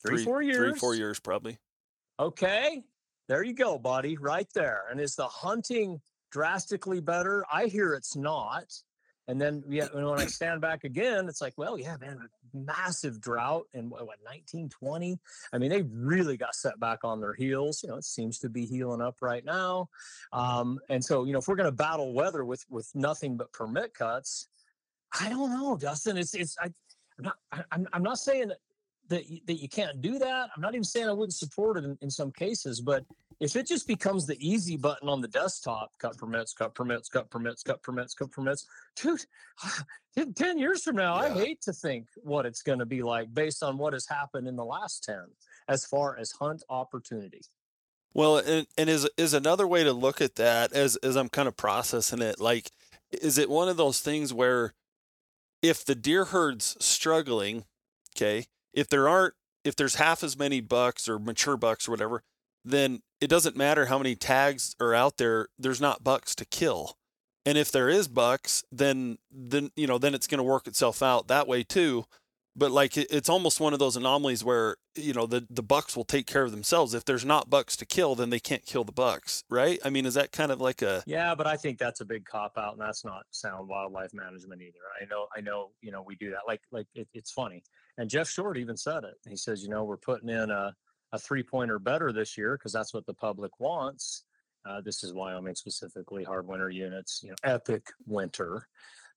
Three, 0.06 0.24
four 0.24 0.42
years. 0.42 0.56
Three, 0.58 0.78
four 0.78 0.94
years 0.94 1.18
probably. 1.20 1.58
Okay. 2.20 2.82
There 3.28 3.44
you 3.44 3.52
go, 3.52 3.78
buddy. 3.78 4.16
Right 4.16 4.48
there. 4.54 4.84
And 4.90 5.00
is 5.00 5.14
the 5.14 5.28
hunting 5.28 6.00
drastically 6.32 7.00
better? 7.00 7.44
I 7.52 7.66
hear 7.66 7.94
it's 7.94 8.16
not. 8.16 8.72
And 9.28 9.38
then 9.38 9.62
yeah, 9.68 9.88
and 9.94 10.08
when 10.08 10.18
I 10.18 10.24
stand 10.24 10.62
back 10.62 10.84
again, 10.84 11.28
it's 11.28 11.42
like, 11.42 11.52
well, 11.58 11.78
yeah, 11.78 11.98
man, 12.00 12.18
massive 12.54 13.20
drought 13.20 13.66
in 13.74 13.90
what, 13.90 14.00
what 14.06 14.16
1920. 14.22 15.18
I 15.52 15.58
mean, 15.58 15.68
they 15.68 15.82
really 15.82 16.38
got 16.38 16.54
set 16.54 16.80
back 16.80 17.00
on 17.04 17.20
their 17.20 17.34
heels. 17.34 17.82
You 17.82 17.90
know, 17.90 17.96
it 17.96 18.04
seems 18.04 18.38
to 18.38 18.48
be 18.48 18.64
healing 18.64 19.02
up 19.02 19.16
right 19.20 19.44
now. 19.44 19.90
Um, 20.32 20.80
and 20.88 21.04
so, 21.04 21.24
you 21.24 21.34
know, 21.34 21.40
if 21.40 21.46
we're 21.46 21.56
going 21.56 21.66
to 21.66 21.72
battle 21.72 22.14
weather 22.14 22.42
with 22.42 22.64
with 22.70 22.90
nothing 22.94 23.36
but 23.36 23.52
permit 23.52 23.92
cuts, 23.92 24.48
I 25.20 25.28
don't 25.28 25.50
know, 25.50 25.76
Dustin. 25.76 26.16
It's 26.16 26.34
it's 26.34 26.56
I, 26.58 26.72
I'm 27.18 27.24
not 27.24 27.36
I, 27.52 27.64
I'm 27.70 27.86
I'm 27.92 28.02
not 28.02 28.18
saying 28.18 28.48
that 28.48 28.58
that 29.08 29.28
you, 29.28 29.40
that 29.46 29.54
you 29.54 29.68
can't 29.68 30.00
do 30.00 30.18
that. 30.18 30.50
I'm 30.54 30.62
not 30.62 30.74
even 30.74 30.84
saying 30.84 31.08
I 31.08 31.12
wouldn't 31.12 31.34
support 31.34 31.78
it 31.78 31.84
in, 31.84 31.98
in 32.02 32.10
some 32.10 32.30
cases, 32.32 32.80
but 32.80 33.04
if 33.40 33.56
it 33.56 33.66
just 33.66 33.86
becomes 33.86 34.26
the 34.26 34.36
easy 34.46 34.76
button 34.76 35.08
on 35.08 35.20
the 35.20 35.28
desktop, 35.28 35.92
cut 35.98 36.16
permits, 36.18 36.52
cut 36.52 36.74
permits, 36.74 37.08
cut 37.08 37.30
permits, 37.30 37.62
cut 37.62 37.82
permits, 37.82 38.14
cut 38.14 38.30
permits, 38.32 38.66
dude, 38.96 39.24
in 40.16 40.34
10 40.34 40.58
years 40.58 40.82
from 40.82 40.96
now, 40.96 41.14
I 41.14 41.30
hate 41.30 41.60
to 41.62 41.72
think 41.72 42.08
what 42.16 42.46
it's 42.46 42.62
going 42.62 42.80
to 42.80 42.86
be 42.86 43.02
like 43.02 43.32
based 43.32 43.62
on 43.62 43.78
what 43.78 43.92
has 43.92 44.06
happened 44.06 44.48
in 44.48 44.56
the 44.56 44.64
last 44.64 45.04
10 45.04 45.16
as 45.68 45.84
far 45.84 46.18
as 46.18 46.32
hunt 46.32 46.62
opportunity. 46.68 47.42
Well, 48.14 48.38
and, 48.38 48.66
and 48.76 48.88
is 48.88 49.08
is 49.16 49.34
another 49.34 49.68
way 49.68 49.84
to 49.84 49.92
look 49.92 50.20
at 50.20 50.36
that 50.36 50.72
as 50.72 50.96
as 50.96 51.14
I'm 51.14 51.28
kind 51.28 51.46
of 51.46 51.56
processing 51.56 52.22
it, 52.22 52.40
like, 52.40 52.72
is 53.12 53.38
it 53.38 53.50
one 53.50 53.68
of 53.68 53.76
those 53.76 54.00
things 54.00 54.32
where 54.32 54.72
if 55.62 55.84
the 55.84 55.94
deer 55.94 56.24
herd's 56.24 56.76
struggling, 56.84 57.64
okay, 58.16 58.46
if 58.78 58.88
there 58.88 59.08
aren't 59.08 59.34
if 59.64 59.74
there's 59.74 59.96
half 59.96 60.22
as 60.22 60.38
many 60.38 60.60
bucks 60.60 61.08
or 61.08 61.18
mature 61.18 61.56
bucks 61.56 61.88
or 61.88 61.90
whatever, 61.90 62.22
then 62.64 63.00
it 63.20 63.28
doesn't 63.28 63.56
matter 63.56 63.86
how 63.86 63.98
many 63.98 64.14
tags 64.14 64.76
are 64.80 64.94
out 64.94 65.16
there, 65.16 65.48
there's 65.58 65.80
not 65.80 66.04
bucks 66.04 66.34
to 66.36 66.44
kill. 66.44 66.96
And 67.44 67.58
if 67.58 67.72
there 67.72 67.88
is 67.88 68.08
bucks, 68.08 68.62
then 68.70 69.18
then 69.30 69.70
you 69.74 69.86
know, 69.86 69.98
then 69.98 70.14
it's 70.14 70.26
going 70.26 70.38
to 70.38 70.44
work 70.44 70.66
itself 70.66 71.02
out 71.02 71.28
that 71.28 71.48
way 71.48 71.62
too. 71.64 72.04
But 72.54 72.70
like 72.70 72.96
it, 72.96 73.08
it's 73.10 73.28
almost 73.28 73.60
one 73.60 73.72
of 73.72 73.78
those 73.78 73.96
anomalies 73.96 74.44
where 74.44 74.76
you 74.94 75.12
know 75.12 75.26
the 75.26 75.46
the 75.50 75.62
bucks 75.62 75.96
will 75.96 76.04
take 76.04 76.26
care 76.26 76.44
of 76.44 76.50
themselves. 76.50 76.94
If 76.94 77.04
there's 77.04 77.24
not 77.24 77.50
bucks 77.50 77.76
to 77.76 77.86
kill, 77.86 78.14
then 78.14 78.30
they 78.30 78.40
can't 78.40 78.64
kill 78.64 78.84
the 78.84 78.92
bucks, 78.92 79.44
right? 79.50 79.78
I 79.84 79.90
mean, 79.90 80.06
is 80.06 80.14
that 80.14 80.30
kind 80.30 80.52
of 80.52 80.60
like 80.60 80.82
a 80.82 81.02
Yeah, 81.06 81.34
but 81.34 81.46
I 81.46 81.56
think 81.56 81.78
that's 81.78 82.00
a 82.00 82.04
big 82.04 82.24
cop 82.26 82.58
out, 82.58 82.72
and 82.72 82.82
that's 82.82 83.04
not 83.04 83.22
sound 83.30 83.68
wildlife 83.68 84.12
management 84.12 84.60
either. 84.60 84.78
I 85.00 85.06
know, 85.06 85.26
I 85.36 85.40
know, 85.40 85.70
you 85.80 85.90
know, 85.90 86.02
we 86.02 86.16
do 86.16 86.30
that. 86.30 86.40
Like, 86.46 86.60
like 86.70 86.86
it, 86.94 87.08
it's 87.14 87.30
funny. 87.30 87.62
And 87.98 88.08
Jeff 88.08 88.28
Short 88.28 88.56
even 88.56 88.76
said 88.76 89.04
it. 89.04 89.16
He 89.28 89.36
says, 89.36 89.62
you 89.62 89.68
know, 89.68 89.84
we're 89.84 89.96
putting 89.96 90.30
in 90.30 90.50
a 90.50 90.74
a 91.12 91.18
three 91.18 91.42
pointer 91.42 91.78
better 91.78 92.12
this 92.12 92.36
year 92.36 92.56
because 92.56 92.72
that's 92.72 92.92
what 92.92 93.06
the 93.06 93.14
public 93.14 93.58
wants. 93.58 94.24
Uh, 94.68 94.80
this 94.80 95.02
is 95.02 95.14
Wyoming 95.14 95.54
specifically, 95.54 96.24
hard 96.24 96.46
winter 96.46 96.68
units, 96.68 97.20
you 97.22 97.30
know, 97.30 97.36
epic 97.44 97.86
winter. 98.06 98.68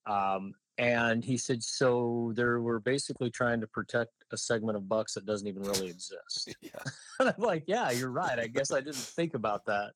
Um, 0.05 0.53
and 0.77 1.23
he 1.23 1.38
said, 1.38 1.61
so 1.61 2.32
there 2.36 2.61
we're 2.61 2.79
basically 2.79 3.29
trying 3.29 3.59
to 3.61 3.67
protect 3.67 4.11
a 4.32 4.38
segment 4.38 4.77
of 4.77 4.88
bucks 4.88 5.13
that 5.13 5.25
doesn't 5.25 5.47
even 5.47 5.63
really 5.63 5.88
exist. 5.89 6.55
yeah 6.61 6.69
And 7.19 7.29
I'm 7.29 7.43
like, 7.43 7.63
yeah, 7.67 7.91
you're 7.91 8.11
right. 8.11 8.39
I 8.39 8.47
guess 8.47 8.71
I 8.71 8.79
didn't 8.79 8.95
think 8.95 9.34
about 9.34 9.65
that. 9.65 9.91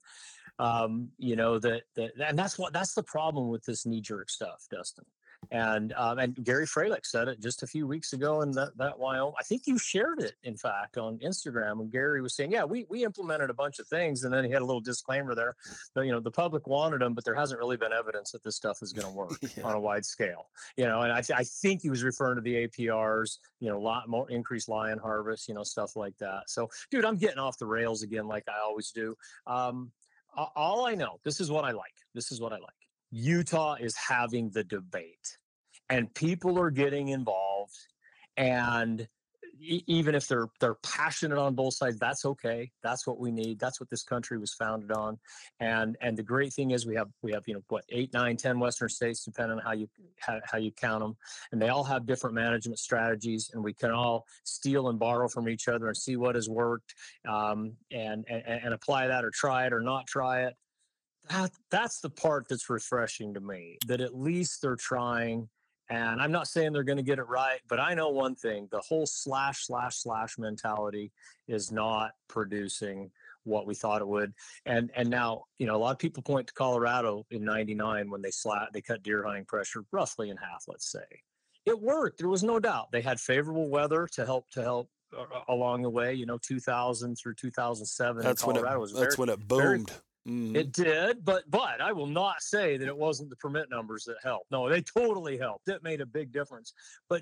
Um, 0.57 1.09
you 1.17 1.35
know 1.35 1.59
that 1.59 1.81
that 1.97 2.11
and 2.17 2.39
that's 2.39 2.57
what 2.57 2.71
that's 2.71 2.93
the 2.93 3.03
problem 3.03 3.49
with 3.49 3.65
this 3.65 3.85
knee 3.85 3.99
jerk 3.99 4.29
stuff, 4.29 4.65
Dustin. 4.71 5.03
And 5.51 5.93
um, 5.93 6.19
and 6.19 6.35
Gary 6.43 6.65
Fralick 6.65 7.05
said 7.05 7.27
it 7.27 7.39
just 7.41 7.63
a 7.63 7.67
few 7.67 7.87
weeks 7.87 8.13
ago 8.13 8.41
in 8.41 8.51
that 8.51 8.77
that 8.77 8.97
Wyoming. 8.99 9.33
I 9.39 9.43
think 9.43 9.63
you 9.67 9.77
shared 9.77 10.21
it, 10.21 10.33
in 10.43 10.57
fact, 10.57 10.97
on 10.97 11.17
Instagram. 11.19 11.79
And 11.81 11.91
Gary 11.91 12.21
was 12.21 12.35
saying, 12.35 12.51
yeah, 12.51 12.63
we 12.63 12.85
we 12.89 13.03
implemented 13.03 13.49
a 13.49 13.53
bunch 13.53 13.79
of 13.79 13.87
things, 13.87 14.23
and 14.23 14.33
then 14.33 14.43
he 14.43 14.51
had 14.51 14.61
a 14.61 14.65
little 14.65 14.81
disclaimer 14.81 15.35
there. 15.35 15.55
That, 15.93 16.05
you 16.05 16.11
know, 16.11 16.19
the 16.19 16.31
public 16.31 16.67
wanted 16.67 17.01
them, 17.01 17.13
but 17.13 17.23
there 17.25 17.35
hasn't 17.35 17.59
really 17.59 17.77
been 17.77 17.93
evidence 17.93 18.31
that 18.31 18.43
this 18.43 18.55
stuff 18.55 18.79
is 18.81 18.93
going 18.93 19.07
to 19.07 19.13
work 19.13 19.33
Yeah. 19.57 19.63
on 19.63 19.75
a 19.75 19.79
wide 19.79 20.05
scale. 20.05 20.47
You 20.77 20.85
know, 20.85 21.01
and 21.01 21.11
I, 21.11 21.21
th- 21.21 21.37
I 21.39 21.43
think 21.43 21.81
he 21.81 21.89
was 21.89 22.03
referring 22.03 22.35
to 22.35 22.41
the 22.41 22.67
APRs, 22.67 23.37
you 23.59 23.69
know, 23.69 23.77
a 23.77 23.79
lot 23.79 24.09
more 24.09 24.29
increased 24.29 24.69
lion 24.69 24.99
harvest, 24.99 25.47
you 25.47 25.53
know, 25.53 25.63
stuff 25.63 25.95
like 25.95 26.17
that. 26.17 26.49
So, 26.49 26.69
dude, 26.91 27.05
I'm 27.05 27.17
getting 27.17 27.39
off 27.39 27.57
the 27.57 27.65
rails 27.65 28.03
again, 28.03 28.27
like 28.27 28.43
I 28.47 28.59
always 28.63 28.91
do. 28.91 29.15
Um, 29.47 29.91
all 30.35 30.85
I 30.85 30.95
know, 30.95 31.19
this 31.23 31.39
is 31.39 31.49
what 31.49 31.63
I 31.63 31.71
like. 31.71 31.93
This 32.13 32.31
is 32.31 32.41
what 32.41 32.51
I 32.51 32.57
like. 32.57 32.73
Utah 33.11 33.75
is 33.75 33.95
having 33.95 34.49
the 34.49 34.63
debate, 34.63 35.37
and 35.89 36.13
people 36.13 36.59
are 36.59 36.71
getting 36.71 37.09
involved, 37.09 37.77
and 38.37 39.07
even 39.59 40.15
if 40.15 40.27
they're 40.27 40.47
they're 40.59 40.75
passionate 40.75 41.37
on 41.37 41.55
both 41.55 41.73
sides, 41.73 41.97
that's 41.97 42.25
okay. 42.25 42.71
That's 42.83 43.07
what 43.07 43.19
we 43.19 43.31
need. 43.31 43.59
That's 43.59 43.79
what 43.79 43.89
this 43.89 44.03
country 44.03 44.37
was 44.37 44.53
founded 44.53 44.91
on. 44.91 45.17
And 45.59 45.95
and 46.01 46.17
the 46.17 46.23
great 46.23 46.53
thing 46.53 46.71
is 46.71 46.85
we 46.85 46.95
have 46.95 47.09
we 47.21 47.31
have 47.31 47.43
you 47.47 47.55
know 47.55 47.63
what 47.69 47.83
eight, 47.89 48.13
nine, 48.13 48.37
ten 48.37 48.59
Western 48.59 48.89
states, 48.89 49.23
depending 49.23 49.57
on 49.57 49.63
how 49.63 49.73
you 49.73 49.89
how, 50.19 50.39
how 50.43 50.57
you 50.57 50.71
count 50.71 51.01
them, 51.01 51.15
and 51.51 51.61
they 51.61 51.69
all 51.69 51.83
have 51.83 52.05
different 52.05 52.35
management 52.35 52.79
strategies, 52.79 53.51
and 53.53 53.63
we 53.63 53.73
can 53.73 53.91
all 53.91 54.25
steal 54.43 54.89
and 54.89 54.99
borrow 54.99 55.27
from 55.27 55.47
each 55.47 55.67
other 55.67 55.87
and 55.87 55.97
see 55.97 56.15
what 56.15 56.35
has 56.35 56.49
worked, 56.49 56.93
um, 57.27 57.73
and, 57.91 58.25
and 58.29 58.43
and 58.45 58.73
apply 58.73 59.07
that 59.07 59.23
or 59.23 59.31
try 59.33 59.65
it 59.65 59.73
or 59.73 59.81
not 59.81 60.07
try 60.07 60.43
it. 60.43 60.53
That 61.29 61.51
that's 61.71 61.99
the 61.99 62.09
part 62.09 62.47
that's 62.47 62.69
refreshing 62.69 63.33
to 63.33 63.39
me. 63.41 63.77
That 63.87 64.01
at 64.01 64.15
least 64.15 64.61
they're 64.61 64.75
trying. 64.75 65.49
And 65.89 66.19
I'm 66.19 66.31
not 66.31 66.47
saying 66.47 66.73
they're 66.73 66.83
going 66.83 66.97
to 66.97 67.03
get 67.03 67.19
it 67.19 67.27
right, 67.27 67.59
but 67.69 67.79
I 67.79 67.93
know 67.93 68.09
one 68.09 68.35
thing: 68.35 68.67
the 68.71 68.79
whole 68.79 69.05
slash 69.05 69.67
slash 69.67 69.97
slash 69.97 70.37
mentality 70.39 71.11
is 71.47 71.71
not 71.71 72.11
producing 72.27 73.11
what 73.43 73.67
we 73.67 73.75
thought 73.75 74.01
it 74.01 74.07
would. 74.07 74.33
And 74.65 74.91
and 74.95 75.09
now 75.09 75.43
you 75.59 75.67
know 75.67 75.75
a 75.75 75.77
lot 75.77 75.91
of 75.91 75.99
people 75.99 76.23
point 76.23 76.47
to 76.47 76.53
Colorado 76.53 77.25
in 77.29 77.43
'99 77.45 78.09
when 78.09 78.21
they 78.21 78.31
slat 78.31 78.69
they 78.73 78.81
cut 78.81 79.03
deer 79.03 79.23
hunting 79.23 79.45
pressure 79.45 79.83
roughly 79.91 80.29
in 80.31 80.37
half. 80.37 80.63
Let's 80.67 80.91
say 80.91 81.05
it 81.65 81.79
worked. 81.79 82.19
There 82.19 82.29
was 82.29 82.43
no 82.43 82.59
doubt. 82.59 82.91
They 82.91 83.01
had 83.01 83.19
favorable 83.19 83.69
weather 83.69 84.07
to 84.13 84.25
help 84.25 84.49
to 84.51 84.63
help 84.63 84.89
uh, 85.17 85.25
along 85.49 85.83
the 85.83 85.89
way. 85.89 86.13
You 86.13 86.25
know, 86.25 86.37
2000 86.37 87.15
through 87.15 87.35
2007 87.35 88.23
that's 88.23 88.43
when 88.45 88.55
it 88.57 88.63
that's 88.63 89.15
very, 89.15 89.27
when 89.27 89.29
it 89.29 89.39
very- 89.39 89.85
Mhm. 90.27 90.55
it 90.55 90.71
did, 90.71 91.23
but 91.23 91.43
but 91.49 91.81
I 91.81 91.91
will 91.91 92.07
not 92.07 92.41
say 92.41 92.77
that 92.77 92.87
it 92.87 92.97
wasn't 92.97 93.29
the 93.29 93.35
permit 93.35 93.69
numbers 93.69 94.05
that 94.05 94.17
helped. 94.23 94.49
No, 94.51 94.67
they 94.69 94.81
totally 94.81 95.37
helped. 95.37 95.67
It 95.69 95.83
made 95.83 96.01
a 96.01 96.05
big 96.05 96.31
difference. 96.31 96.73
But 97.09 97.21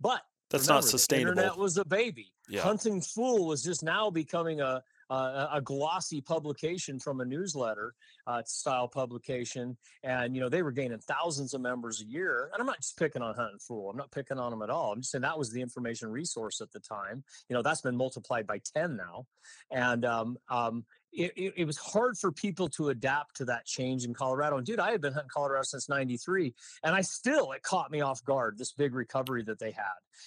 but 0.00 0.22
that's 0.50 0.64
remember, 0.66 0.78
not 0.78 0.82
the 0.84 0.90
sustainable. 0.90 1.30
internet 1.30 1.56
was 1.56 1.76
a 1.78 1.84
baby. 1.84 2.32
yeah. 2.48 2.62
Hunting 2.62 3.00
Fool 3.00 3.46
was 3.46 3.62
just 3.62 3.82
now 3.84 4.10
becoming 4.10 4.60
a 4.60 4.82
a, 5.10 5.48
a 5.54 5.60
glossy 5.60 6.20
publication 6.20 6.96
from 7.00 7.20
a 7.20 7.24
newsletter 7.24 7.94
uh, 8.28 8.42
style 8.46 8.86
publication, 8.86 9.76
and 10.04 10.36
you 10.36 10.40
know 10.40 10.48
they 10.48 10.62
were 10.62 10.70
gaining 10.70 11.00
thousands 11.00 11.52
of 11.52 11.60
members 11.60 12.00
a 12.00 12.04
year. 12.04 12.48
And 12.52 12.60
I'm 12.60 12.66
not 12.66 12.76
just 12.80 12.96
picking 12.96 13.20
on 13.20 13.34
Hunting 13.34 13.58
Fool. 13.58 13.90
I'm 13.90 13.96
not 13.96 14.12
picking 14.12 14.38
on 14.38 14.50
them 14.52 14.62
at 14.62 14.70
all. 14.70 14.92
I'm 14.92 15.00
just 15.00 15.10
saying 15.10 15.22
that 15.22 15.36
was 15.38 15.50
the 15.50 15.60
information 15.60 16.10
resource 16.12 16.60
at 16.60 16.70
the 16.70 16.78
time. 16.80 17.24
You 17.48 17.54
know 17.54 17.62
that's 17.62 17.80
been 17.80 17.96
multiplied 17.96 18.46
by 18.46 18.58
ten 18.74 18.96
now, 18.96 19.26
and 19.72 20.04
um, 20.04 20.38
um, 20.48 20.84
it, 21.12 21.32
it, 21.36 21.54
it 21.58 21.64
was 21.64 21.76
hard 21.76 22.16
for 22.18 22.30
people 22.32 22.68
to 22.70 22.90
adapt 22.90 23.36
to 23.36 23.44
that 23.46 23.66
change 23.66 24.04
in 24.04 24.14
Colorado. 24.14 24.56
And 24.58 24.66
dude, 24.66 24.78
I 24.80 24.90
had 24.92 25.00
been 25.00 25.12
hunting 25.12 25.30
Colorado 25.32 25.62
since 25.64 25.88
'93, 25.88 26.54
and 26.84 26.94
I 26.94 27.00
still 27.00 27.52
it 27.52 27.62
caught 27.62 27.90
me 27.90 28.00
off 28.00 28.22
guard. 28.24 28.58
This 28.58 28.72
big 28.72 28.94
recovery 28.94 29.42
that 29.44 29.58
they 29.58 29.70
had. 29.72 29.84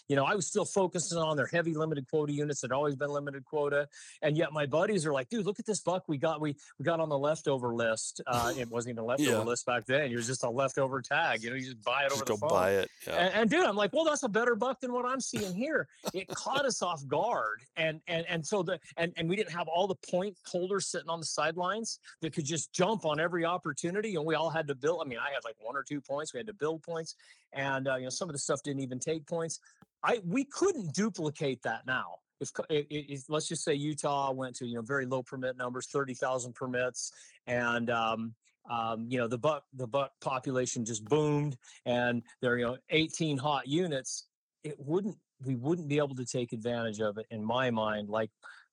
You 0.10 0.16
know, 0.16 0.26
I 0.26 0.34
was 0.34 0.48
still 0.48 0.66
focusing 0.66 1.20
on 1.20 1.38
their 1.38 1.46
heavy 1.46 1.76
limited 1.76 2.08
quota 2.10 2.34
units 2.34 2.62
that 2.62 2.72
always 2.72 2.96
been 2.96 3.10
limited 3.10 3.46
quota, 3.46 3.88
and 4.24 4.36
yet 4.36 4.52
my 4.52 4.66
buddies 4.66 5.06
are 5.06 5.14
like, 5.14 5.30
dude, 5.30 5.46
look 5.46 5.60
at 5.60 5.66
this 5.68 5.82
buck 5.82 6.04
we 6.08 6.18
got. 6.18 6.42
We 6.42 6.56
we 6.80 6.84
got 6.86 7.00
on 7.00 7.10
the 7.10 7.18
leftover 7.18 7.74
list. 7.76 8.20
Uh, 8.26 8.54
it 8.58 8.70
wasn't 8.72 8.94
even 8.96 9.04
a 9.04 9.08
leftover 9.12 9.30
Yeah. 9.32 9.44
list 9.44 9.66
back 9.68 9.86
then. 9.86 10.12
It 10.12 10.16
was 10.16 10.26
just 10.28 10.44
a 10.44 10.50
leftover 10.50 11.02
tag. 11.02 11.44
You 11.44 11.52
know, 11.52 11.56
you 11.56 11.66
just 11.66 11.84
buy 11.84 12.04
it 12.06 12.10
Just 12.10 12.16
over 12.24 12.26
go 12.26 12.34
the 12.34 12.40
phone. 12.40 12.50
buy 12.50 12.72
it. 12.72 12.90
Yeah. 13.08 13.14
And, 13.16 13.34
and 13.36 13.50
dude, 13.50 13.66
I'm 13.66 13.76
like, 13.76 13.94
well, 13.94 14.06
that's 14.06 14.24
a 14.24 14.30
better 14.30 14.56
buck 14.56 14.80
than 14.82 14.92
what 14.94 15.06
I'm 15.06 15.22
seeing 15.22 15.54
here. 15.54 15.88
It 16.14 16.28
caught 16.30 16.66
us 16.66 16.82
off 16.82 17.06
guard, 17.08 17.62
and 17.78 18.02
and 18.08 18.26
and 18.28 18.46
so 18.46 18.64
the 18.64 18.80
and 18.98 19.14
and 19.16 19.30
we 19.30 19.36
didn't 19.36 19.52
have 19.54 19.68
all 19.68 19.88
the 19.88 19.96
point 20.10 20.36
holders 20.46 20.73
sitting 20.80 21.10
on 21.10 21.20
the 21.20 21.26
sidelines 21.26 22.00
that 22.22 22.34
could 22.34 22.46
just 22.46 22.74
jump 22.74 23.06
on 23.06 23.20
every 23.20 23.46
opportunity, 23.46 24.16
and 24.16 24.26
we 24.26 24.36
all 24.36 24.50
had 24.50 24.68
to 24.68 24.76
build. 24.76 25.02
I 25.04 25.08
mean, 25.08 25.20
I 25.20 25.34
had 25.34 25.44
like 25.44 25.56
one 25.60 25.76
or 25.76 25.84
two 25.84 26.02
points. 26.02 26.34
We 26.34 26.40
had 26.40 26.48
to 26.48 26.54
build 26.54 26.84
points, 26.84 27.16
and 27.54 27.88
uh, 27.88 27.96
you 27.96 28.04
know 28.04 28.10
some 28.10 28.30
of 28.30 28.34
the 28.34 28.40
stuff 28.40 28.64
didn't 28.64 28.82
even 28.82 29.00
take 29.00 29.26
points. 29.28 29.60
I 30.04 30.20
we 30.26 30.46
couldn't 30.46 30.94
duplicate 30.94 31.62
that 31.64 31.86
now. 31.86 32.16
If, 32.40 32.52
if, 32.70 32.86
if 32.90 33.24
let's 33.30 33.48
just 33.48 33.64
say 33.64 33.74
Utah 33.74 34.32
went 34.32 34.56
to 34.58 34.66
you 34.66 34.76
know 34.76 34.82
very 34.82 35.06
low 35.06 35.24
permit 35.24 35.58
numbers, 35.58 35.88
thirty 35.88 36.14
thousand 36.14 36.54
permits, 36.56 37.12
and 37.48 37.90
um, 37.90 38.34
um, 38.70 39.08
you 39.10 39.18
know 39.18 39.28
the 39.28 39.38
buck 39.38 39.64
the 39.74 39.88
buck 39.88 40.12
population 40.22 40.86
just 40.86 41.06
boomed, 41.06 41.58
and 41.86 42.24
there 42.42 42.58
you 42.58 42.66
know 42.66 42.78
eighteen 42.90 43.38
hot 43.38 43.68
units. 43.68 44.28
It 44.64 44.76
wouldn't 44.80 45.18
we 45.46 45.56
wouldn't 45.56 45.88
be 45.88 45.98
able 45.98 46.16
to 46.16 46.26
take 46.26 46.54
advantage 46.54 47.00
of 47.00 47.18
it 47.18 47.26
in 47.30 47.44
my 47.44 47.70
mind 47.70 48.10
like 48.10 48.30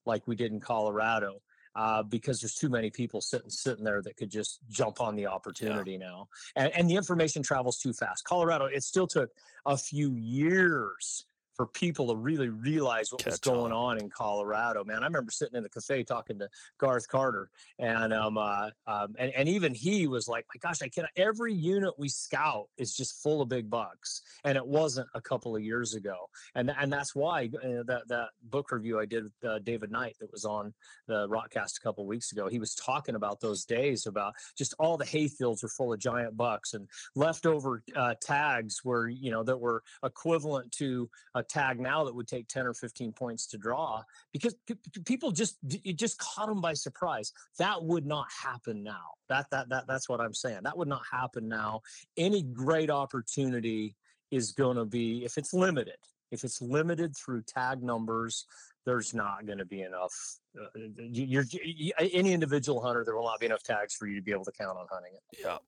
like 0.06 0.26
we 0.26 0.36
did 0.36 0.52
in 0.52 0.60
Colorado 0.60 1.40
uh, 1.76 2.02
because 2.02 2.40
there's 2.40 2.54
too 2.54 2.68
many 2.68 2.90
people 2.90 3.20
sitting 3.20 3.50
sitting 3.50 3.84
there 3.84 4.02
that 4.02 4.16
could 4.16 4.30
just 4.30 4.60
jump 4.68 5.00
on 5.00 5.16
the 5.16 5.26
opportunity 5.26 5.92
yeah. 5.92 5.98
now, 5.98 6.28
and, 6.56 6.72
and 6.74 6.90
the 6.90 6.96
information 6.96 7.42
travels 7.42 7.78
too 7.78 7.92
fast. 7.92 8.24
Colorado, 8.24 8.66
it 8.66 8.82
still 8.82 9.06
took 9.06 9.30
a 9.66 9.76
few 9.76 10.14
years 10.14 11.26
for 11.60 11.66
people 11.66 12.08
to 12.08 12.16
really 12.16 12.48
realize 12.48 13.12
what 13.12 13.22
Catch 13.22 13.32
was 13.32 13.40
going 13.40 13.70
on. 13.70 13.98
on. 13.98 13.98
in 13.98 14.08
Colorado. 14.08 14.82
Man, 14.82 15.02
I 15.02 15.06
remember 15.06 15.30
sitting 15.30 15.56
in 15.56 15.62
the 15.62 15.68
cafe 15.68 16.02
talking 16.02 16.38
to 16.38 16.48
Garth 16.78 17.06
Carter, 17.06 17.50
and 17.78 18.14
um, 18.14 18.38
uh, 18.38 18.70
um, 18.86 19.14
and 19.18 19.30
and 19.36 19.46
even 19.46 19.74
he 19.74 20.06
was 20.06 20.26
like, 20.26 20.46
"My 20.54 20.58
gosh, 20.58 20.80
I 20.80 20.88
can't." 20.88 21.06
Every 21.16 21.52
unit 21.52 21.92
we 21.98 22.08
scout 22.08 22.68
is 22.78 22.96
just 22.96 23.22
full 23.22 23.42
of 23.42 23.50
big 23.50 23.68
bucks, 23.68 24.22
and 24.44 24.56
it 24.56 24.66
wasn't 24.66 25.06
a 25.14 25.20
couple 25.20 25.54
of 25.54 25.62
years 25.62 25.94
ago. 25.94 26.30
And 26.54 26.72
and 26.80 26.90
that's 26.90 27.14
why 27.14 27.50
uh, 27.62 27.82
that 27.86 28.04
that 28.08 28.28
book 28.44 28.72
review 28.72 28.98
I 28.98 29.04
did 29.04 29.24
with 29.24 29.44
uh, 29.46 29.58
David 29.58 29.90
Knight 29.90 30.16
that 30.20 30.32
was 30.32 30.46
on 30.46 30.72
the 31.08 31.28
Rokcast 31.28 31.76
a 31.76 31.80
couple 31.82 32.04
of 32.04 32.08
weeks 32.08 32.32
ago. 32.32 32.48
He 32.48 32.58
was 32.58 32.74
talking 32.74 33.16
about 33.16 33.38
those 33.40 33.66
days 33.66 34.06
about 34.06 34.32
just 34.56 34.74
all 34.78 34.96
the 34.96 35.04
hayfields 35.04 35.62
were 35.62 35.68
full 35.68 35.92
of 35.92 35.98
giant 35.98 36.38
bucks 36.38 36.72
and 36.72 36.88
leftover 37.14 37.82
uh, 37.94 38.14
tags 38.22 38.82
were 38.82 39.10
you 39.10 39.30
know 39.30 39.42
that 39.42 39.60
were 39.60 39.82
equivalent 40.02 40.72
to 40.72 41.10
a 41.34 41.42
tag 41.50 41.80
now 41.80 42.04
that 42.04 42.14
would 42.14 42.28
take 42.28 42.48
10 42.48 42.66
or 42.66 42.74
15 42.74 43.12
points 43.12 43.46
to 43.48 43.58
draw 43.58 44.02
because 44.32 44.54
p- 44.66 44.76
people 45.04 45.30
just 45.30 45.56
it 45.84 45.96
just 45.96 46.18
caught 46.18 46.48
them 46.48 46.60
by 46.60 46.72
surprise. 46.72 47.32
That 47.58 47.82
would 47.82 48.06
not 48.06 48.26
happen 48.30 48.82
now. 48.82 49.12
That 49.28 49.46
that 49.50 49.68
that 49.68 49.86
that's 49.86 50.08
what 50.08 50.20
i'm 50.20 50.34
saying. 50.34 50.60
That 50.62 50.78
would 50.78 50.88
not 50.88 51.02
happen 51.10 51.48
now. 51.48 51.80
Any 52.16 52.42
great 52.42 52.90
opportunity 52.90 53.96
is 54.30 54.52
going 54.52 54.76
to 54.76 54.84
be 54.84 55.24
if 55.24 55.36
it's 55.38 55.52
limited 55.52 55.96
if 56.30 56.44
it's 56.44 56.62
limited 56.62 57.16
through 57.16 57.42
tag 57.42 57.82
numbers 57.82 58.46
there's 58.86 59.12
not 59.12 59.46
going 59.46 59.58
to 59.58 59.64
be 59.64 59.82
enough 59.82 60.14
uh, 60.60 60.66
you're, 60.96 61.44
you, 61.64 61.92
any 61.98 62.32
individual 62.32 62.80
hunter 62.80 63.04
there 63.04 63.16
will 63.16 63.24
not 63.24 63.40
be 63.40 63.46
enough 63.46 63.62
tags 63.62 63.94
for 63.94 64.06
you 64.06 64.14
to 64.14 64.22
be 64.22 64.30
able 64.30 64.44
to 64.44 64.52
count 64.52 64.78
on 64.78 64.86
hunting 64.90 65.12
it. 65.14 65.40
Yeah 65.44 65.58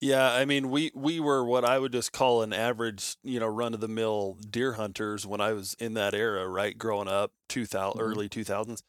yeah, 0.00 0.32
I 0.32 0.46
mean, 0.46 0.70
we 0.70 0.90
we 0.94 1.20
were 1.20 1.44
what 1.44 1.64
I 1.64 1.78
would 1.78 1.92
just 1.92 2.10
call 2.12 2.42
an 2.42 2.54
average, 2.54 3.16
you 3.22 3.38
know, 3.38 3.46
run 3.46 3.74
of 3.74 3.80
the 3.80 3.88
mill 3.88 4.38
deer 4.48 4.72
hunters 4.72 5.26
when 5.26 5.42
I 5.42 5.52
was 5.52 5.74
in 5.74 5.92
that 5.94 6.14
era, 6.14 6.48
right? 6.48 6.76
Growing 6.76 7.08
up, 7.08 7.32
2000 7.50 8.00
mm-hmm. 8.00 8.10
early 8.10 8.28
2000s. 8.28 8.82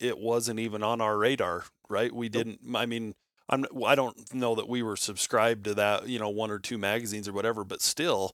It 0.00 0.18
wasn't 0.18 0.60
even 0.60 0.82
on 0.82 1.00
our 1.00 1.16
radar, 1.16 1.64
right? 1.88 2.12
We 2.12 2.28
didn't 2.28 2.60
I 2.74 2.84
mean, 2.86 3.14
I'm 3.48 3.64
I 3.86 3.94
don't 3.94 4.34
know 4.34 4.56
that 4.56 4.68
we 4.68 4.82
were 4.82 4.96
subscribed 4.96 5.64
to 5.64 5.74
that, 5.74 6.08
you 6.08 6.18
know, 6.18 6.30
one 6.30 6.50
or 6.50 6.58
two 6.58 6.78
magazines 6.78 7.28
or 7.28 7.32
whatever, 7.32 7.62
but 7.62 7.80
still 7.80 8.32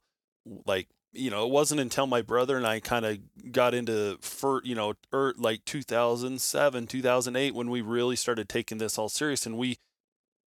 like 0.67 0.89
you 1.13 1.29
know, 1.29 1.45
it 1.45 1.51
wasn't 1.51 1.81
until 1.81 2.07
my 2.07 2.23
brother 2.23 2.57
and 2.57 2.67
I 2.67 2.81
kind 2.81 3.05
of 3.05 3.19
got 3.53 3.75
into 3.75 4.17
for 4.23 4.63
you 4.65 4.75
know, 4.75 4.95
er, 5.13 5.35
like 5.37 5.67
2007, 5.67 6.87
2008 6.87 7.55
when 7.55 7.69
we 7.69 7.83
really 7.83 8.17
started 8.17 8.49
taking 8.49 8.79
this 8.79 8.97
all 8.97 9.11
serious 9.11 9.45
and 9.45 9.59
we 9.59 9.77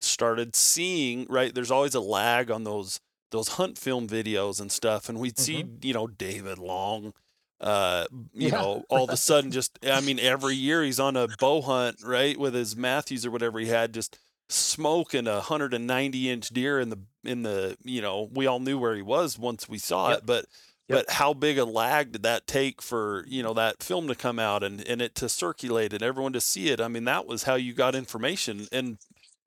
started 0.04 0.54
seeing 0.54 1.26
right 1.28 1.54
there's 1.54 1.70
always 1.70 1.94
a 1.94 2.00
lag 2.00 2.50
on 2.50 2.64
those 2.64 3.00
those 3.30 3.48
hunt 3.48 3.78
film 3.78 4.06
videos 4.06 4.60
and 4.60 4.70
stuff 4.70 5.08
and 5.08 5.18
we'd 5.18 5.34
mm-hmm. 5.36 5.42
see 5.42 5.88
you 5.88 5.94
know 5.94 6.06
david 6.06 6.58
long 6.58 7.12
uh 7.60 8.04
you 8.32 8.48
yeah. 8.48 8.50
know 8.50 8.84
all 8.88 9.04
of 9.04 9.10
a 9.10 9.16
sudden 9.16 9.50
just 9.50 9.78
i 9.84 10.00
mean 10.00 10.18
every 10.18 10.54
year 10.54 10.82
he's 10.82 11.00
on 11.00 11.16
a 11.16 11.28
bow 11.38 11.60
hunt 11.62 11.96
right 12.04 12.38
with 12.38 12.54
his 12.54 12.76
mathews 12.76 13.24
or 13.24 13.30
whatever 13.30 13.58
he 13.58 13.66
had 13.66 13.92
just 13.92 14.18
smoking 14.48 15.26
a 15.26 15.34
190 15.34 16.30
inch 16.30 16.48
deer 16.50 16.78
in 16.78 16.90
the 16.90 16.98
in 17.24 17.42
the 17.42 17.76
you 17.82 18.02
know 18.02 18.28
we 18.32 18.46
all 18.46 18.60
knew 18.60 18.78
where 18.78 18.94
he 18.94 19.02
was 19.02 19.38
once 19.38 19.68
we 19.68 19.78
saw 19.78 20.10
yep. 20.10 20.18
it 20.18 20.26
but 20.26 20.46
Yep. 20.88 21.06
But 21.06 21.14
how 21.14 21.32
big 21.32 21.56
a 21.56 21.64
lag 21.64 22.12
did 22.12 22.22
that 22.24 22.46
take 22.46 22.82
for 22.82 23.24
you 23.26 23.42
know 23.42 23.54
that 23.54 23.82
film 23.82 24.06
to 24.08 24.14
come 24.14 24.38
out 24.38 24.62
and, 24.62 24.86
and 24.86 25.00
it 25.00 25.14
to 25.16 25.30
circulate 25.30 25.94
and 25.94 26.02
everyone 26.02 26.34
to 26.34 26.42
see 26.42 26.68
it? 26.68 26.78
I 26.78 26.88
mean, 26.88 27.04
that 27.04 27.26
was 27.26 27.44
how 27.44 27.54
you 27.54 27.72
got 27.72 27.94
information. 27.94 28.66
And 28.70 28.98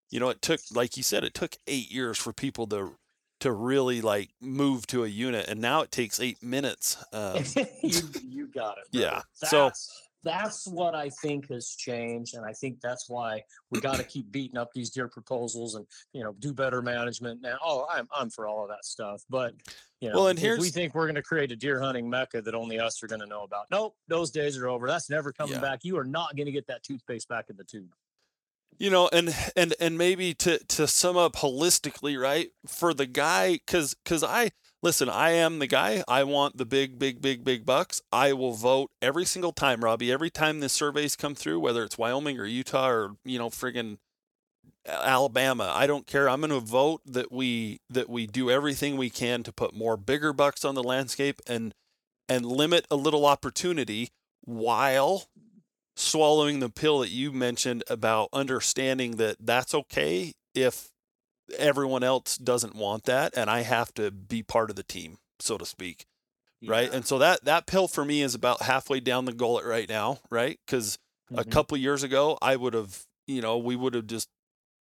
you 0.09 0.19
know, 0.19 0.29
it 0.29 0.41
took, 0.41 0.59
like 0.73 0.97
you 0.97 1.03
said, 1.03 1.23
it 1.23 1.33
took 1.33 1.55
eight 1.67 1.91
years 1.91 2.17
for 2.17 2.33
people 2.33 2.67
to 2.67 2.95
to 3.39 3.51
really 3.51 4.01
like 4.01 4.29
move 4.41 4.87
to 4.87 5.03
a 5.03 5.07
unit, 5.07 5.47
and 5.47 5.61
now 5.61 5.81
it 5.81 5.91
takes 5.91 6.19
eight 6.19 6.41
minutes. 6.41 6.97
Um, 7.13 7.43
you, 7.83 8.01
you 8.27 8.47
got 8.47 8.77
it. 8.79 8.91
Brother. 8.91 9.05
Yeah. 9.05 9.21
That's, 9.41 9.51
so 9.51 9.71
that's 10.23 10.67
what 10.67 10.95
I 10.95 11.09
think 11.09 11.49
has 11.49 11.75
changed, 11.75 12.35
and 12.35 12.45
I 12.45 12.53
think 12.53 12.81
that's 12.81 13.07
why 13.07 13.43
we 13.69 13.79
got 13.79 13.97
to 13.97 14.03
keep 14.03 14.31
beating 14.31 14.57
up 14.57 14.69
these 14.73 14.89
deer 14.89 15.07
proposals 15.07 15.75
and 15.75 15.85
you 16.13 16.23
know 16.23 16.33
do 16.39 16.53
better 16.53 16.81
management. 16.81 17.41
Now, 17.41 17.57
oh, 17.63 17.85
I'm 17.89 18.07
I'm 18.15 18.29
for 18.29 18.47
all 18.47 18.63
of 18.63 18.69
that 18.69 18.85
stuff, 18.85 19.23
but 19.29 19.53
you 20.01 20.09
know, 20.09 20.15
well, 20.15 20.27
and 20.27 20.39
here's 20.39 20.59
we 20.59 20.69
think 20.69 20.95
we're 20.95 21.05
going 21.05 21.15
to 21.15 21.21
create 21.21 21.51
a 21.51 21.55
deer 21.55 21.79
hunting 21.79 22.09
mecca 22.09 22.41
that 22.41 22.55
only 22.55 22.79
us 22.79 23.01
are 23.03 23.07
going 23.07 23.21
to 23.21 23.27
know 23.27 23.43
about. 23.43 23.65
Nope, 23.69 23.95
those 24.07 24.31
days 24.31 24.57
are 24.57 24.67
over. 24.67 24.87
That's 24.87 25.09
never 25.09 25.31
coming 25.31 25.55
yeah. 25.55 25.61
back. 25.61 25.81
You 25.83 25.97
are 25.97 26.05
not 26.05 26.35
going 26.35 26.47
to 26.47 26.51
get 26.51 26.67
that 26.67 26.83
toothpaste 26.83 27.27
back 27.29 27.49
in 27.49 27.57
the 27.57 27.63
tube 27.63 27.93
you 28.77 28.89
know 28.89 29.09
and 29.11 29.35
and 29.55 29.73
and 29.79 29.97
maybe 29.97 30.33
to 30.33 30.59
to 30.65 30.87
sum 30.87 31.17
up 31.17 31.37
holistically 31.37 32.19
right 32.19 32.49
for 32.65 32.93
the 32.93 33.05
guy 33.05 33.53
because 33.53 33.95
because 34.03 34.23
i 34.23 34.51
listen 34.83 35.09
i 35.09 35.31
am 35.31 35.59
the 35.59 35.67
guy. 35.67 36.03
I 36.07 36.23
want 36.23 36.57
the 36.57 36.65
big 36.65 36.99
big 36.99 37.21
big 37.21 37.43
big 37.43 37.65
bucks. 37.65 38.01
I 38.11 38.33
will 38.33 38.53
vote 38.53 38.91
every 39.01 39.25
single 39.25 39.51
time 39.51 39.83
robby 39.83 40.11
every 40.11 40.29
time 40.29 40.59
the 40.59 40.69
surveys 40.69 41.15
come 41.15 41.35
through 41.35 41.59
whether 41.59 41.83
it's 41.83 41.97
wyoming 41.97 42.39
or 42.39 42.45
utah 42.45 42.89
or 42.89 43.15
you 43.25 43.39
know 43.39 43.49
friggin 43.49 43.97
alabama 44.87 45.71
i 45.75 45.85
don't 45.85 46.07
care. 46.07 46.29
I'm 46.29 46.39
going 46.39 46.51
to 46.51 46.59
vote 46.59 47.01
that 47.05 47.31
we 47.31 47.81
that 47.89 48.09
we 48.09 48.25
do 48.27 48.49
everything 48.49 48.95
we 48.95 49.09
can 49.09 49.43
to 49.43 49.51
put 49.51 49.75
more 49.75 49.97
bigger 49.97 50.31
bucks 50.33 50.63
on 50.63 50.75
the 50.75 50.83
landscape 50.83 51.41
and 51.47 51.73
and 52.29 52.45
limit 52.45 52.85
a 52.91 52.95
little 52.95 53.25
opportunity 53.25 54.09
while 54.41 55.25
swallowing 55.97 56.59
the 56.59 56.69
pill 56.69 56.99
that 56.99 57.09
you 57.09 57.31
mentioned 57.31 57.83
about 57.89 58.29
understanding 58.31 59.17
that 59.17 59.35
that's 59.39 59.73
okay 59.73 60.33
if 60.53 60.91
everyone 61.57 62.03
else 62.03 62.37
doesn't 62.37 62.75
want 62.75 63.05
that 63.05 63.35
and 63.35 63.49
I 63.49 63.61
have 63.61 63.93
to 63.95 64.11
be 64.11 64.43
part 64.43 64.69
of 64.69 64.75
the 64.75 64.83
team, 64.83 65.17
so 65.39 65.57
to 65.57 65.65
speak. 65.65 66.05
Yeah. 66.61 66.71
Right. 66.71 66.93
And 66.93 67.05
so 67.05 67.17
that 67.19 67.45
that 67.45 67.67
pill 67.67 67.87
for 67.87 68.05
me 68.05 68.21
is 68.21 68.35
about 68.35 68.63
halfway 68.63 68.99
down 68.99 69.25
the 69.25 69.33
gullet 69.33 69.65
right 69.65 69.87
now, 69.87 70.19
right? 70.29 70.59
because 70.65 70.97
mm-hmm. 71.31 71.39
a 71.39 71.45
couple 71.45 71.77
years 71.77 72.03
ago 72.03 72.37
I 72.41 72.55
would 72.55 72.73
have, 72.73 73.03
you 73.27 73.41
know, 73.41 73.57
we 73.57 73.75
would 73.75 73.93
have 73.93 74.07
just 74.07 74.29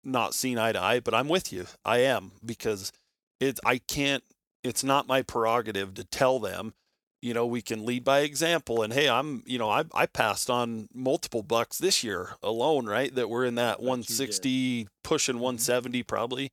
not 0.04 0.34
seen 0.34 0.58
eye 0.58 0.72
to 0.72 0.82
eye, 0.82 1.00
but 1.00 1.14
I'm 1.14 1.28
with 1.28 1.54
you. 1.54 1.66
I 1.86 2.00
am 2.00 2.32
because 2.44 2.92
it's 3.40 3.60
I 3.66 3.80
can't 3.80 4.24
it's 4.64 4.84
not 4.84 5.08
my 5.08 5.24
prerogative 5.24 5.96
to 5.96 6.04
tell 6.04 6.40
them 6.40 6.74
you 7.22 7.34
know, 7.34 7.46
we 7.46 7.62
can 7.62 7.86
lead 7.86 8.04
by 8.04 8.22
example. 8.22 8.82
And 8.82 8.92
hey, 8.92 9.08
I'm, 9.08 9.44
you 9.46 9.60
know, 9.60 9.70
I, 9.70 9.84
I 9.94 10.08
passed 10.08 10.50
on 10.50 10.90
multiple 10.94 11.44
bucks 11.44 11.78
this 11.78 12.04
year 12.04 12.32
alone, 12.42 12.88
right? 12.88 13.14
That 13.14 13.30
we're 13.30 13.46
in 13.46 13.56
that 13.56 13.80
160, 13.80 14.88
pushing 15.04 15.36
mm-hmm. 15.36 15.44
170 15.44 16.04
probably. 16.04 16.52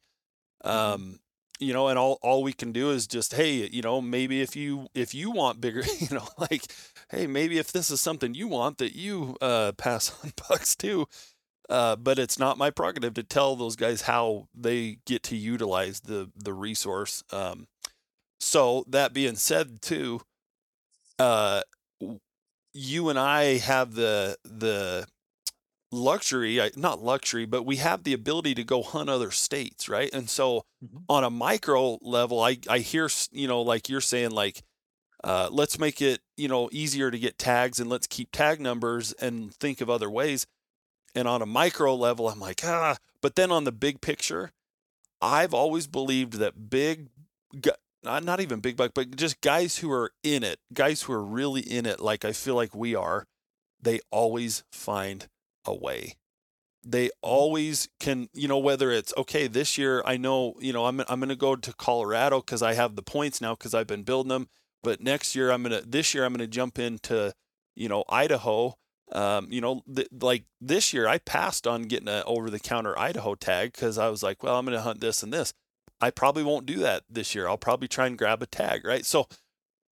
Mm-hmm. 0.64 0.68
Um, 0.68 1.20
you 1.60 1.72
know, 1.72 1.88
and 1.88 1.98
all, 1.98 2.18
all 2.22 2.42
we 2.42 2.52
can 2.52 2.70
do 2.70 2.90
is 2.90 3.06
just, 3.06 3.34
hey, 3.34 3.68
you 3.72 3.82
know, 3.82 4.00
maybe 4.00 4.40
if 4.40 4.54
you 4.54 4.86
if 4.94 5.12
you 5.14 5.30
want 5.30 5.60
bigger, 5.60 5.82
you 5.98 6.14
know, 6.14 6.28
like, 6.38 6.62
hey, 7.10 7.26
maybe 7.26 7.58
if 7.58 7.72
this 7.72 7.90
is 7.90 8.00
something 8.00 8.34
you 8.34 8.46
want, 8.46 8.78
that 8.78 8.94
you 8.94 9.36
uh, 9.40 9.72
pass 9.72 10.14
on 10.24 10.32
bucks 10.48 10.76
too. 10.76 11.06
Uh, 11.68 11.96
but 11.96 12.18
it's 12.18 12.38
not 12.38 12.56
my 12.56 12.70
prerogative 12.70 13.12
to 13.12 13.22
tell 13.22 13.54
those 13.54 13.76
guys 13.76 14.02
how 14.02 14.48
they 14.54 14.98
get 15.04 15.22
to 15.22 15.36
utilize 15.36 16.00
the 16.00 16.30
the 16.36 16.54
resource. 16.54 17.22
Um, 17.32 17.66
so 18.40 18.84
that 18.88 19.12
being 19.12 19.36
said, 19.36 19.82
too, 19.82 20.20
uh, 21.18 21.62
you 22.72 23.08
and 23.08 23.18
I 23.18 23.58
have 23.58 23.94
the 23.94 24.36
the 24.44 25.06
luxury, 25.90 26.60
not 26.76 27.02
luxury, 27.02 27.46
but 27.46 27.64
we 27.64 27.76
have 27.76 28.04
the 28.04 28.12
ability 28.12 28.54
to 28.54 28.64
go 28.64 28.82
hunt 28.82 29.08
other 29.08 29.30
states, 29.30 29.88
right? 29.88 30.10
And 30.12 30.28
so 30.28 30.64
mm-hmm. 30.84 30.98
on 31.08 31.24
a 31.24 31.30
micro 31.30 31.98
level, 32.02 32.40
I 32.40 32.58
I 32.68 32.78
hear 32.78 33.08
you 33.32 33.48
know 33.48 33.62
like 33.62 33.88
you're 33.88 34.00
saying 34.00 34.30
like 34.30 34.62
uh, 35.24 35.48
let's 35.50 35.78
make 35.78 36.00
it 36.00 36.20
you 36.36 36.48
know 36.48 36.68
easier 36.72 37.10
to 37.10 37.18
get 37.18 37.38
tags 37.38 37.80
and 37.80 37.90
let's 37.90 38.06
keep 38.06 38.30
tag 38.32 38.60
numbers 38.60 39.12
and 39.14 39.54
think 39.54 39.80
of 39.80 39.90
other 39.90 40.10
ways. 40.10 40.46
And 41.14 41.26
on 41.26 41.42
a 41.42 41.46
micro 41.46 41.94
level, 41.94 42.28
I'm 42.28 42.40
like 42.40 42.60
ah, 42.64 42.96
but 43.20 43.34
then 43.34 43.50
on 43.50 43.64
the 43.64 43.72
big 43.72 44.00
picture, 44.00 44.52
I've 45.20 45.54
always 45.54 45.86
believed 45.86 46.34
that 46.34 46.70
big 46.70 47.08
not, 48.02 48.24
not 48.24 48.40
even 48.40 48.60
big 48.60 48.76
buck, 48.76 48.92
but 48.94 49.16
just 49.16 49.40
guys 49.40 49.78
who 49.78 49.90
are 49.90 50.12
in 50.22 50.42
it, 50.42 50.58
guys 50.72 51.02
who 51.02 51.12
are 51.12 51.24
really 51.24 51.60
in 51.60 51.86
it, 51.86 52.00
like 52.00 52.24
I 52.24 52.32
feel 52.32 52.54
like 52.54 52.74
we 52.74 52.94
are, 52.94 53.26
they 53.80 54.00
always 54.10 54.64
find 54.72 55.28
a 55.64 55.74
way. 55.74 56.16
They 56.84 57.10
always 57.22 57.88
can, 58.00 58.28
you 58.32 58.48
know, 58.48 58.58
whether 58.58 58.90
it's 58.90 59.12
okay 59.16 59.46
this 59.46 59.76
year, 59.76 60.02
I 60.06 60.16
know, 60.16 60.54
you 60.60 60.72
know, 60.72 60.86
I'm 60.86 61.00
I'm 61.08 61.20
going 61.20 61.28
to 61.28 61.36
go 61.36 61.56
to 61.56 61.72
Colorado 61.74 62.40
because 62.40 62.62
I 62.62 62.74
have 62.74 62.96
the 62.96 63.02
points 63.02 63.40
now 63.40 63.54
because 63.54 63.74
I've 63.74 63.86
been 63.86 64.04
building 64.04 64.28
them. 64.28 64.48
But 64.82 65.00
next 65.00 65.34
year, 65.34 65.50
I'm 65.50 65.62
gonna 65.62 65.82
this 65.84 66.14
year 66.14 66.24
I'm 66.24 66.32
gonna 66.32 66.46
jump 66.46 66.78
into, 66.78 67.34
you 67.74 67.88
know, 67.88 68.04
Idaho. 68.08 68.74
Um, 69.10 69.48
you 69.50 69.60
know, 69.60 69.82
th- 69.92 70.08
like 70.20 70.44
this 70.60 70.92
year, 70.92 71.08
I 71.08 71.18
passed 71.18 71.66
on 71.66 71.82
getting 71.82 72.08
an 72.08 72.22
over 72.26 72.48
the 72.48 72.60
counter 72.60 72.98
Idaho 72.98 73.34
tag 73.34 73.72
because 73.72 73.98
I 73.98 74.08
was 74.08 74.22
like, 74.22 74.42
well, 74.42 74.56
I'm 74.56 74.64
gonna 74.64 74.80
hunt 74.80 75.00
this 75.00 75.22
and 75.22 75.32
this. 75.32 75.52
I 76.00 76.10
probably 76.10 76.42
won't 76.42 76.66
do 76.66 76.76
that 76.78 77.04
this 77.10 77.34
year. 77.34 77.48
I'll 77.48 77.58
probably 77.58 77.88
try 77.88 78.06
and 78.06 78.16
grab 78.16 78.42
a 78.42 78.46
tag, 78.46 78.84
right? 78.84 79.04
So, 79.04 79.26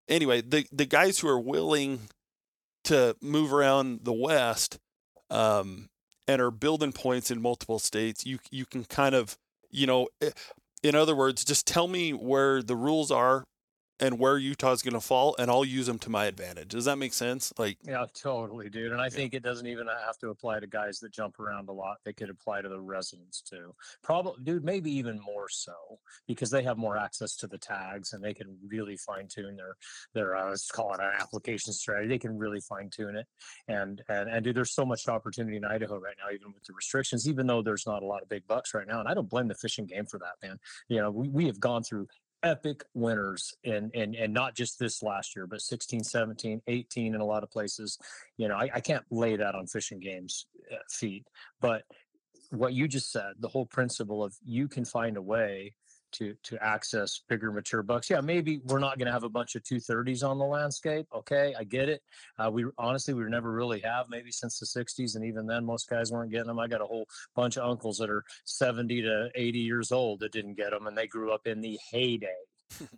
anyway, 0.09 0.41
the 0.43 0.67
the 0.73 0.87
guys 0.87 1.19
who 1.19 1.29
are 1.29 1.41
willing 1.41 2.01
to 2.85 3.17
move 3.23 3.53
around 3.53 4.01
the 4.03 4.13
West 4.13 4.79
um, 5.31 5.89
and 6.29 6.43
are 6.43 6.51
building 6.51 6.93
points 6.93 7.31
in 7.31 7.41
multiple 7.41 7.79
states, 7.79 8.27
you 8.27 8.39
you 8.51 8.67
can 8.67 8.85
kind 8.85 9.15
of 9.15 9.39
you 9.71 9.87
know, 9.87 10.09
eh, 10.23 10.31
in 10.83 10.95
other 10.95 11.17
words, 11.17 11.45
just 11.45 11.67
tell 11.67 11.89
me 11.89 12.13
where 12.13 12.63
the 12.63 12.77
rules 12.77 13.11
are 13.11 13.45
and 14.05 14.19
where 14.19 14.37
Utah's 14.37 14.83
going 14.83 14.93
to 14.93 15.01
fall, 15.01 15.35
and 15.39 15.51
I'll 15.51 15.65
use 15.65 15.87
them 15.87 15.99
to 16.01 16.11
my 16.11 16.27
advantage. 16.27 16.69
Does 16.69 16.85
that 16.85 16.99
make 16.99 17.15
sense? 17.15 17.55
Like, 17.57 17.79
yeah, 17.83 18.05
totally, 18.13 18.69
dude. 18.69 18.93
And 18.93 19.01
I 19.01 19.05
yeah. 19.05 19.11
think 19.11 19.33
it 19.33 19.43
doesn't 19.43 19.67
even 19.67 19.87
have 19.87 20.19
to 20.19 20.29
apply 20.29 20.61
to 20.61 20.67
guys 20.67 20.99
that 21.01 21.11
jump 21.11 21.41
around 21.41 21.71
a 21.71 21.73
lot. 21.73 21.97
They 22.05 22.13
could 22.13 22.29
apply 22.29 22.61
to 22.61 22.69
the 22.69 22.79
residents 22.79 23.41
too. 23.41 23.75
Probably, 24.03 24.35
dude, 24.45 24.63
maybe 24.63 24.91
even 24.93 25.19
more 25.19 25.49
so 25.49 25.73
because 26.29 26.51
they 26.51 26.63
have 26.65 26.77
more 26.77 26.99
access 26.99 27.35
to 27.37 27.47
the 27.47 27.57
tags 27.57 28.13
and 28.13 28.23
they 28.23 28.35
can 28.35 28.59
really 28.67 28.99
fine 28.99 29.27
tune 29.27 29.57
their 29.57 29.77
their 30.13 30.37
uh, 30.37 30.51
let's 30.51 30.71
call 30.71 30.93
it 30.93 31.01
an 31.01 31.13
application 31.19 31.73
strategy. 31.73 32.09
They 32.09 32.19
can 32.19 32.37
really 32.37 32.61
fine 32.61 32.91
tune 32.91 33.17
it. 33.17 33.27
And 33.69 34.03
and 34.11 34.29
and 34.29 34.45
dude, 34.45 34.55
there's 34.55 34.75
so 34.75 34.85
much 34.85 35.09
opportunity 35.09 35.57
in 35.57 35.65
Idaho 35.65 35.99
right 35.99 36.17
now, 36.23 36.31
even 36.35 36.53
with 36.53 36.65
the 36.65 36.75
restrictions. 36.75 37.27
Even 37.27 37.47
though 37.47 37.63
there's 37.63 37.87
not 37.87 38.03
a 38.03 38.07
lot 38.07 38.21
of 38.21 38.29
big 38.29 38.47
bucks 38.47 38.75
right 38.75 38.87
now, 38.87 39.01
and 39.01 39.09
I 39.09 39.15
don't 39.15 39.31
blame 39.31 39.49
the 39.49 39.55
Fish 39.55 39.79
and 39.79 39.89
Game 39.89 40.05
for 40.05 40.19
that, 40.19 40.47
man. 40.47 40.59
You 40.89 40.99
know, 40.99 41.11
we, 41.11 41.29
we 41.29 41.47
have 41.47 41.59
gone 41.59 41.83
through 41.83 42.07
epic 42.45 42.85
winners 42.95 43.55
and 43.65 43.91
and 43.95 44.15
and 44.15 44.33
not 44.33 44.55
just 44.55 44.79
this 44.79 45.03
last 45.03 45.35
year 45.35 45.47
but 45.47 45.61
16 45.61 46.05
17 46.05 46.61
18 46.67 47.15
in 47.15 47.21
a 47.21 47.25
lot 47.25 47.43
of 47.43 47.51
places. 47.51 47.99
You 48.37 48.49
know 48.49 48.57
i, 48.57 48.71
I 48.75 48.81
can't 48.81 49.05
lay 49.11 49.37
that 49.37 49.55
on 49.55 49.67
Fish 49.67 49.91
and 49.91 50.01
Game's 50.01 50.47
uh, 50.73 50.77
feet 50.89 51.27
but 51.61 51.83
what 52.51 52.75
you 52.75 52.87
just 52.87 53.11
said 53.11 53.33
the 53.41 53.49
whole 53.49 53.67
principle 53.67 54.23
of 54.23 54.35
you 54.45 54.69
can 54.69 54.85
find 54.85 55.17
a 55.17 55.23
way 55.23 55.75
to 56.15 56.35
to 56.43 56.63
access 56.63 57.21
bigger 57.29 57.53
mature 57.53 57.83
bucks. 57.83 58.09
Yeah 58.09 58.21
maybe 58.21 58.61
we're 58.65 58.79
not 58.79 58.99
going 58.99 59.07
to 59.07 59.13
have 59.13 59.25
a 59.25 59.29
bunch 59.29 59.55
of 59.55 59.63
230s 59.63 60.29
on 60.29 60.39
the 60.39 60.45
landscape 60.45 61.07
okay 61.15 61.55
i 61.59 61.65
get 61.65 61.89
it. 61.89 62.03
Uh, 62.39 62.51
we 62.51 62.65
honestly 62.79 63.15
we 63.15 63.25
never 63.25 63.53
really 63.53 63.81
have 63.81 64.07
maybe 64.09 64.31
since 64.31 64.59
the 64.59 64.67
60s 64.67 65.17
and 65.17 65.25
even 65.25 65.47
then 65.47 65.65
most 65.65 65.89
guys 65.89 66.13
weren't 66.13 66.31
getting 66.31 66.47
them 66.47 66.59
i 66.59 66.67
got 66.67 66.81
a 66.81 66.87
whole 66.87 67.07
bunch 67.35 67.57
of 67.57 67.69
uncles 67.69 67.99
that 67.99 68.11
are 68.11 68.25
70 68.45 69.03
to 69.03 69.31
80 69.35 69.59
years 69.59 69.93
old 69.93 70.21
that 70.21 70.33
didn't 70.33 70.55
get 70.55 70.71
them 70.71 70.87
and 70.87 70.97
they 70.97 71.07
grew 71.07 71.33
up 71.33 71.47
in 71.47 71.61
the 71.61 71.79
heyday 71.91 72.29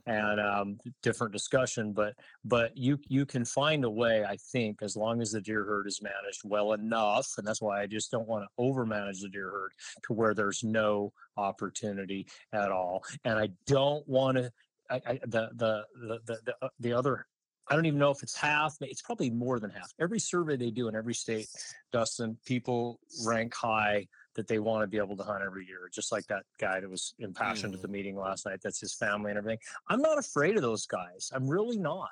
and 0.07 0.41
um, 0.41 0.79
different 1.03 1.33
discussion. 1.33 1.93
But 1.93 2.15
but 2.45 2.77
you 2.77 2.99
you 3.09 3.27
can 3.27 3.45
find 3.45 3.85
a 3.85 3.91
way, 3.91 4.25
I 4.25 4.37
think, 4.53 4.83
as 4.83 4.97
long 4.97 5.21
as 5.21 5.33
the 5.33 5.41
deer 5.41 5.65
herd 5.65 5.87
is 5.87 6.03
managed 6.03 6.43
well 6.45 6.73
enough, 6.73 7.29
and 7.39 7.47
that's 7.47 7.63
why 7.63 7.83
I 7.83 7.87
just 7.87 8.11
don't 8.11 8.29
want 8.29 8.45
to 8.45 8.63
overmanage 8.63 9.21
the 9.21 9.29
deer 9.29 9.51
herd 9.51 9.73
to 10.07 10.13
where 10.13 10.35
there's 10.35 10.63
no 10.65 11.13
opportunity 11.37 12.27
at 12.53 12.71
all. 12.71 13.05
And 13.25 13.39
I 13.39 13.51
don't 13.67 14.07
want 14.09 14.39
to. 14.39 14.53
I, 14.89 15.03
I, 15.05 15.21
the, 15.27 15.51
the 15.55 15.85
the 15.95 16.39
the 16.45 16.55
uh, 16.63 16.69
the 16.79 16.93
other 16.93 17.27
I 17.69 17.75
don't 17.75 17.87
even 17.87 17.99
know 17.99 18.11
if 18.11 18.23
it's 18.23 18.37
half. 18.37 18.77
It's 18.81 19.03
probably 19.03 19.31
more 19.31 19.59
than 19.59 19.71
half. 19.71 19.93
Every 20.01 20.21
survey 20.21 20.57
they 20.57 20.71
do 20.71 20.89
in 20.89 20.95
every 20.95 21.15
state, 21.15 21.49
Dustin, 21.93 22.39
people 22.47 23.01
rank 23.25 23.55
high 23.55 24.07
that 24.37 24.49
they 24.49 24.59
want 24.59 24.83
to 24.83 24.87
be 24.87 24.99
able 24.99 25.17
to 25.17 25.23
hunt 25.23 25.43
every 25.45 25.67
year, 25.67 25.91
just 25.93 26.13
like 26.13 26.27
that 26.27 26.45
guy 26.59 26.81
that 26.81 26.89
was 26.89 27.15
impassioned 27.19 27.73
mm. 27.73 27.77
at 27.77 27.83
the 27.83 27.89
meeting 27.89 28.17
last 28.17 28.47
night. 28.47 28.61
That's 28.63 28.81
his 28.81 28.95
family 28.95 29.31
and 29.31 29.39
everything. 29.39 29.59
I'm 29.89 30.01
not 30.01 30.19
afraid 30.19 30.57
of 30.57 30.63
those 30.63 30.87
guys. 30.87 31.31
I'm 31.35 31.49
really 31.49 31.79
not. 31.79 32.11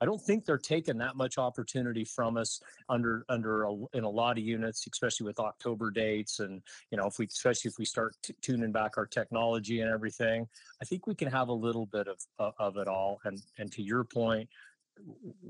I 0.00 0.04
don't 0.04 0.20
think 0.20 0.44
they're 0.44 0.58
taking 0.58 0.98
that 0.98 1.16
much 1.16 1.38
opportunity 1.38 2.04
from 2.04 2.36
us 2.36 2.60
under 2.88 3.24
under 3.28 3.64
a, 3.64 3.74
in 3.92 4.04
a 4.04 4.10
lot 4.10 4.38
of 4.38 4.44
units, 4.44 4.86
especially 4.90 5.26
with 5.26 5.38
October 5.38 5.90
dates, 5.90 6.40
and 6.40 6.60
you 6.90 6.98
know 6.98 7.06
if 7.06 7.18
we 7.18 7.26
especially 7.26 7.68
if 7.68 7.78
we 7.78 7.84
start 7.84 8.16
t- 8.22 8.34
tuning 8.42 8.72
back 8.72 8.98
our 8.98 9.06
technology 9.06 9.80
and 9.80 9.90
everything, 9.90 10.46
I 10.82 10.84
think 10.84 11.06
we 11.06 11.14
can 11.14 11.28
have 11.28 11.48
a 11.48 11.52
little 11.52 11.86
bit 11.86 12.08
of 12.08 12.52
of 12.58 12.76
it 12.76 12.88
all. 12.88 13.20
And 13.24 13.40
and 13.58 13.70
to 13.72 13.82
your 13.82 14.04
point, 14.04 14.48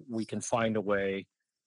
we 0.09 0.25
can 0.25 0.41
find 0.41 0.77
a 0.77 0.81
way 0.81 1.27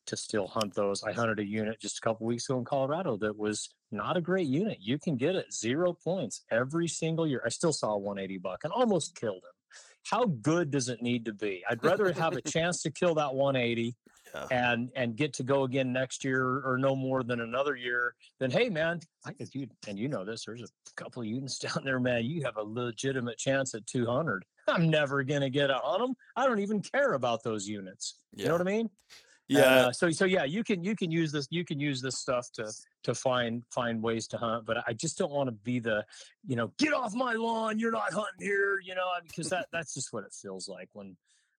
to 0.10 0.18
still 0.18 0.47
hunt 0.47 0.74
those. 0.74 1.03
I 1.03 1.12
hunted 1.12 1.39
a 1.39 1.45
unit 1.45 1.80
just 1.80 1.99
a 1.99 2.01
couple 2.01 2.26
weeks 2.26 2.49
ago 2.49 2.60
in 2.60 2.66
Colorado 2.66 3.18
that 3.18 3.38
was 3.38 3.70
not 3.91 4.18
a 4.18 4.22
great 4.22 4.47
unit. 4.47 4.78
You 4.82 4.97
can 4.97 5.16
get 5.18 5.36
it 5.36 5.53
zero 5.53 5.93
points 5.93 6.41
every 6.51 6.88
single 6.88 7.28
year. 7.28 7.41
I 7.45 7.49
still 7.49 7.74
saw 7.74 7.93
a 7.93 7.97
180 7.97 8.39
buck 8.39 8.64
and 8.64 8.74
almost 8.74 9.16
killed 9.16 9.43
him. 9.43 9.53
How 10.10 10.26
good 10.26 10.72
does 10.72 10.89
it 10.89 11.01
need 11.01 11.26
to 11.26 11.34
be? 11.34 11.64
I'd 11.70 11.84
rather 11.84 12.12
have 12.12 12.36
a 12.36 12.41
chance 12.55 12.82
to 12.84 12.91
kill 12.91 13.16
that 13.16 13.36
180 13.36 13.95
yeah. 14.34 14.45
and 14.51 14.89
and 14.95 15.16
get 15.16 15.34
to 15.34 15.43
go 15.43 15.64
again 15.64 15.91
next 15.93 16.24
year 16.24 16.62
or 16.66 16.78
no 16.80 16.95
more 16.95 17.24
than 17.24 17.41
another 17.41 17.76
year 17.76 18.16
than 18.39 18.49
hey 18.49 18.70
man, 18.70 19.01
I 19.26 19.34
if 19.39 19.53
you 19.53 19.68
and 19.88 19.99
you 19.99 20.07
know 20.07 20.26
this, 20.26 20.45
there's 20.45 20.64
a 20.64 20.68
couple 20.95 21.22
of 21.22 21.28
units 21.28 21.60
down 21.60 21.84
there, 21.84 21.99
man. 21.99 22.26
You 22.26 22.43
have 22.43 22.57
a 22.57 22.64
legitimate 22.64 23.38
chance 23.38 23.76
at 23.76 23.86
200. 23.86 24.43
I'm 24.68 24.89
never 24.89 25.24
gonna 25.24 25.49
get 25.49 25.70
on 25.70 25.99
them. 26.01 26.16
I 26.36 26.47
don't 26.47 26.60
even 26.60 26.82
care 26.82 27.14
about 27.14 27.43
those 27.43 27.68
units. 27.68 28.20
Yeah. 28.34 28.43
You 28.43 28.47
know 28.47 28.55
what 28.55 28.62
I 28.62 28.72
mean? 28.72 28.89
Yeah. 29.50 29.62
Uh, 29.62 29.91
so 29.91 30.12
so 30.12 30.26
yeah, 30.26 30.43
you 30.43 30.64
can 30.64 30.84
you 30.84 30.95
can 30.95 31.10
use 31.10 31.32
this 31.32 31.47
you 31.50 31.66
can 31.66 31.80
use 31.80 32.02
this 32.02 32.20
stuff 32.20 32.52
to 32.54 32.72
to 33.04 33.16
find 33.16 33.64
find 33.72 34.02
ways 34.02 34.28
to 34.28 34.38
hunt, 34.38 34.66
but 34.66 34.78
I 34.88 34.93
just 34.93 35.18
don't 35.18 35.32
want 35.32 35.47
to 35.47 35.52
be 35.52 35.80
the 35.80 36.06
you 36.45 36.56
know 36.56 36.72
get 36.78 36.93
off 36.93 37.14
my 37.16 37.34
lawn. 37.34 37.80
You're 37.80 37.91
not 37.91 38.14
hunting 38.14 38.47
here. 38.47 38.80
You 38.80 38.93
know 38.93 39.08
because 39.26 39.50
that 39.50 39.68
that's 39.74 39.95
just 39.95 40.14
what 40.14 40.24
it 40.24 40.34
feels 40.34 40.70
like 40.70 40.89
when 40.93 41.18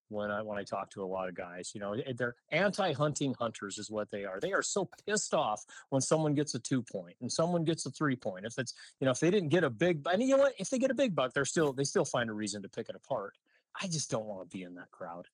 when 0.09 0.31
I 0.31 0.41
when 0.43 0.57
I 0.57 0.63
talk 0.63 0.91
to 0.91 1.03
a 1.03 1.07
lot 1.07 1.29
of 1.29 1.35
guys. 1.35 1.73
You 1.75 1.81
know 1.81 1.97
they're 2.17 2.37
anti-hunting 2.53 3.35
hunters 3.41 3.77
is 3.77 3.91
what 3.91 4.09
they 4.13 4.25
are. 4.25 4.39
They 4.39 4.53
are 4.53 4.63
so 4.63 4.89
pissed 5.05 5.35
off 5.35 5.65
when 5.89 6.01
someone 6.01 6.35
gets 6.35 6.55
a 6.55 6.61
two 6.61 6.83
point 6.83 7.17
and 7.21 7.31
someone 7.31 7.65
gets 7.65 7.87
a 7.87 7.91
three 7.91 8.17
point. 8.17 8.47
If 8.47 8.57
it's 8.57 8.73
you 9.01 9.07
know 9.07 9.11
if 9.11 9.19
they 9.19 9.33
didn't 9.33 9.49
get 9.49 9.65
a 9.65 9.71
big 9.71 10.07
and 10.07 10.23
you 10.23 10.37
know 10.37 10.45
what 10.45 10.55
if 10.59 10.71
they 10.71 10.79
get 10.79 10.93
a 10.93 10.95
big 10.95 11.17
buck, 11.17 11.33
they're 11.35 11.45
still 11.45 11.73
they 11.73 11.85
still 11.85 12.05
find 12.05 12.31
a 12.31 12.35
reason 12.35 12.63
to 12.63 12.69
pick 12.69 12.89
it 12.89 12.95
apart. 12.95 13.35
I 13.81 13.89
just 13.89 14.11
don't 14.11 14.27
want 14.27 14.49
to 14.49 14.57
be 14.57 14.63
in 14.63 14.75
that 14.77 14.93
crowd. 14.93 15.27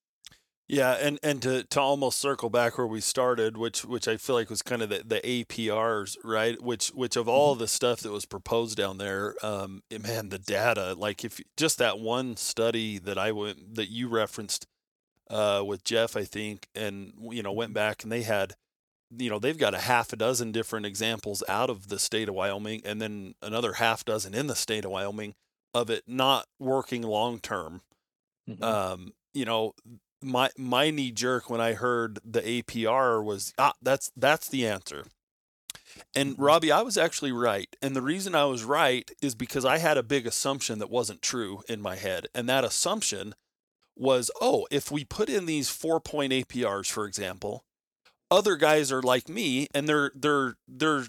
Yeah, 0.68 0.92
and 0.94 1.20
and 1.22 1.40
to, 1.42 1.62
to 1.62 1.80
almost 1.80 2.18
circle 2.18 2.50
back 2.50 2.76
where 2.76 2.88
we 2.88 3.00
started, 3.00 3.56
which 3.56 3.84
which 3.84 4.08
I 4.08 4.16
feel 4.16 4.34
like 4.34 4.50
was 4.50 4.62
kind 4.62 4.82
of 4.82 4.88
the, 4.88 5.02
the 5.06 5.20
APRs, 5.20 6.16
right? 6.24 6.60
Which 6.60 6.88
which 6.88 7.14
of 7.14 7.28
all 7.28 7.52
mm-hmm. 7.54 7.60
the 7.60 7.68
stuff 7.68 8.00
that 8.00 8.10
was 8.10 8.26
proposed 8.26 8.76
down 8.76 8.98
there, 8.98 9.34
um, 9.42 9.84
eh, 9.92 9.98
man, 9.98 10.30
the 10.30 10.40
data, 10.40 10.94
like 10.98 11.24
if 11.24 11.40
just 11.56 11.78
that 11.78 12.00
one 12.00 12.36
study 12.36 12.98
that 12.98 13.16
I 13.16 13.30
went 13.30 13.76
that 13.76 13.90
you 13.90 14.08
referenced 14.08 14.66
uh, 15.30 15.62
with 15.64 15.84
Jeff, 15.84 16.16
I 16.16 16.24
think, 16.24 16.68
and 16.74 17.12
you 17.30 17.44
know 17.44 17.52
went 17.52 17.68
mm-hmm. 17.68 17.74
back 17.74 18.02
and 18.02 18.10
they 18.10 18.22
had, 18.22 18.54
you 19.16 19.30
know, 19.30 19.38
they've 19.38 19.58
got 19.58 19.72
a 19.72 19.78
half 19.78 20.12
a 20.12 20.16
dozen 20.16 20.50
different 20.50 20.84
examples 20.84 21.44
out 21.48 21.70
of 21.70 21.90
the 21.90 21.98
state 22.00 22.28
of 22.28 22.34
Wyoming, 22.34 22.82
and 22.84 23.00
then 23.00 23.36
another 23.40 23.74
half 23.74 24.04
dozen 24.04 24.34
in 24.34 24.48
the 24.48 24.56
state 24.56 24.84
of 24.84 24.90
Wyoming 24.90 25.36
of 25.72 25.90
it 25.90 26.02
not 26.08 26.46
working 26.58 27.02
long 27.02 27.38
term. 27.38 27.82
Mm-hmm. 28.50 28.64
Um, 28.64 29.12
you 29.32 29.44
know 29.44 29.74
my 30.26 30.50
my 30.58 30.90
knee 30.90 31.12
jerk 31.12 31.48
when 31.48 31.60
I 31.60 31.72
heard 31.72 32.18
the 32.24 32.42
APR 32.42 33.24
was 33.24 33.54
ah 33.58 33.74
that's 33.80 34.10
that's 34.16 34.48
the 34.48 34.66
answer. 34.66 35.04
And 36.14 36.32
mm-hmm. 36.32 36.42
Robby, 36.42 36.72
I 36.72 36.82
was 36.82 36.98
actually 36.98 37.32
right. 37.32 37.74
And 37.80 37.96
the 37.96 38.02
reason 38.02 38.34
I 38.34 38.44
was 38.44 38.64
right 38.64 39.10
is 39.22 39.34
because 39.34 39.64
I 39.64 39.78
had 39.78 39.96
a 39.96 40.02
big 40.02 40.26
assumption 40.26 40.78
that 40.78 40.90
wasn't 40.90 41.22
true 41.22 41.62
in 41.68 41.80
my 41.80 41.96
head. 41.96 42.26
And 42.34 42.48
that 42.48 42.64
assumption 42.64 43.34
was, 43.96 44.30
oh, 44.40 44.66
if 44.70 44.90
we 44.90 45.04
put 45.04 45.30
in 45.30 45.46
these 45.46 45.70
four 45.70 46.00
point 46.00 46.32
APRs, 46.32 46.90
for 46.90 47.06
example, 47.06 47.64
other 48.30 48.56
guys 48.56 48.92
are 48.92 49.02
like 49.02 49.28
me 49.28 49.68
and 49.74 49.88
they're 49.88 50.10
they're 50.14 50.56
they're 50.66 51.06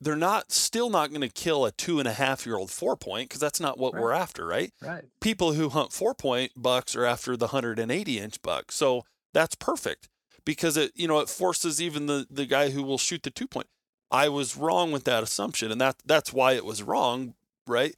they're 0.00 0.16
not 0.16 0.52
still 0.52 0.90
not 0.90 1.10
going 1.10 1.22
to 1.22 1.28
kill 1.28 1.64
a 1.64 1.72
two 1.72 1.98
and 1.98 2.06
a 2.08 2.12
half 2.12 2.44
year 2.44 2.56
old 2.56 2.70
four 2.70 2.96
point 2.96 3.28
because 3.28 3.40
that's 3.40 3.60
not 3.60 3.78
what 3.78 3.94
right. 3.94 4.02
we're 4.02 4.12
after, 4.12 4.46
right? 4.46 4.72
Right. 4.82 5.04
People 5.20 5.54
who 5.54 5.68
hunt 5.70 5.92
four 5.92 6.14
point 6.14 6.52
bucks 6.56 6.94
are 6.94 7.04
after 7.04 7.36
the 7.36 7.46
180 7.46 8.18
inch 8.18 8.42
buck. 8.42 8.72
So 8.72 9.04
that's 9.32 9.54
perfect 9.54 10.08
because 10.44 10.76
it, 10.76 10.92
you 10.94 11.08
know, 11.08 11.20
it 11.20 11.28
forces 11.28 11.80
even 11.80 12.06
the, 12.06 12.26
the 12.30 12.46
guy 12.46 12.70
who 12.70 12.82
will 12.82 12.98
shoot 12.98 13.22
the 13.22 13.30
two 13.30 13.46
point. 13.46 13.68
I 14.10 14.28
was 14.28 14.56
wrong 14.56 14.92
with 14.92 15.04
that 15.04 15.22
assumption 15.22 15.72
and 15.72 15.80
that 15.80 15.96
that's 16.04 16.32
why 16.32 16.52
it 16.52 16.64
was 16.64 16.82
wrong, 16.82 17.34
right? 17.66 17.94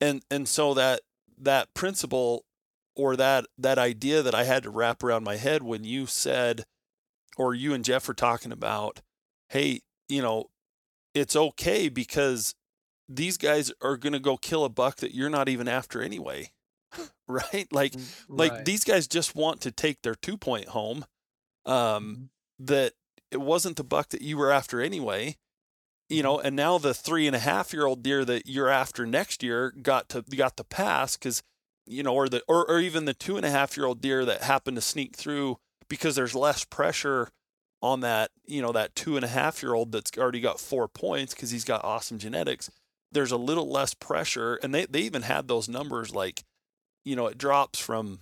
And 0.00 0.22
and 0.30 0.46
so 0.46 0.74
that 0.74 1.00
that 1.38 1.72
principle 1.74 2.44
or 2.94 3.16
that 3.16 3.46
that 3.56 3.78
idea 3.78 4.22
that 4.22 4.34
I 4.34 4.44
had 4.44 4.62
to 4.64 4.70
wrap 4.70 5.02
around 5.02 5.24
my 5.24 5.36
head 5.36 5.62
when 5.62 5.84
you 5.84 6.06
said 6.06 6.64
or 7.36 7.54
you 7.54 7.72
and 7.72 7.84
Jeff 7.84 8.06
were 8.06 8.14
talking 8.14 8.52
about, 8.52 9.00
hey, 9.48 9.80
you 10.08 10.20
know, 10.20 10.50
it's 11.14 11.36
okay 11.36 11.88
because 11.88 12.54
these 13.08 13.36
guys 13.36 13.72
are 13.82 13.96
going 13.96 14.12
to 14.12 14.20
go 14.20 14.36
kill 14.36 14.64
a 14.64 14.68
buck 14.68 14.96
that 14.96 15.14
you're 15.14 15.30
not 15.30 15.48
even 15.48 15.68
after 15.68 16.02
anyway. 16.02 16.50
right? 17.28 17.66
Like 17.72 17.94
right. 17.94 18.04
like 18.28 18.64
these 18.64 18.84
guys 18.84 19.06
just 19.06 19.34
want 19.34 19.60
to 19.62 19.70
take 19.70 20.02
their 20.02 20.14
2 20.14 20.36
point 20.36 20.68
home 20.68 21.04
um 21.66 21.74
mm-hmm. 21.74 22.64
that 22.64 22.94
it 23.30 23.40
wasn't 23.40 23.76
the 23.76 23.84
buck 23.84 24.08
that 24.08 24.22
you 24.22 24.36
were 24.36 24.50
after 24.50 24.80
anyway 24.80 25.36
you 26.10 26.24
know, 26.24 26.40
and 26.40 26.56
now 26.56 26.76
the 26.76 26.92
three 26.92 27.26
and 27.26 27.36
a 27.36 27.38
half 27.38 27.72
year 27.72 27.86
old 27.86 28.02
deer 28.02 28.24
that 28.24 28.46
you're 28.46 28.68
after 28.68 29.06
next 29.06 29.42
year 29.42 29.72
got 29.80 30.08
to 30.10 30.22
got 30.22 30.56
the 30.56 30.64
pass 30.64 31.16
because, 31.16 31.42
you 31.86 32.02
know, 32.02 32.12
or 32.12 32.28
the 32.28 32.42
or, 32.48 32.68
or 32.68 32.80
even 32.80 33.04
the 33.04 33.14
two 33.14 33.36
and 33.36 33.46
a 33.46 33.50
half 33.50 33.76
year 33.76 33.86
old 33.86 34.00
deer 34.02 34.24
that 34.24 34.42
happened 34.42 34.76
to 34.76 34.80
sneak 34.82 35.16
through 35.16 35.58
because 35.88 36.16
there's 36.16 36.34
less 36.34 36.64
pressure 36.64 37.28
on 37.82 38.00
that, 38.00 38.30
you 38.46 38.60
know, 38.60 38.72
that 38.72 38.94
two 38.94 39.16
and 39.16 39.24
a 39.24 39.28
half 39.28 39.62
year 39.62 39.74
old 39.74 39.92
that's 39.92 40.10
already 40.18 40.40
got 40.40 40.60
four 40.60 40.88
points 40.88 41.34
because 41.34 41.50
he's 41.50 41.64
got 41.64 41.84
awesome 41.84 42.18
genetics. 42.18 42.70
There's 43.12 43.32
a 43.32 43.36
little 43.36 43.68
less 43.68 43.94
pressure, 43.94 44.56
and 44.62 44.74
they 44.74 44.86
they 44.86 45.00
even 45.00 45.22
had 45.22 45.48
those 45.48 45.68
numbers 45.68 46.14
like, 46.14 46.44
you 47.04 47.16
know, 47.16 47.26
it 47.26 47.38
drops 47.38 47.78
from. 47.78 48.20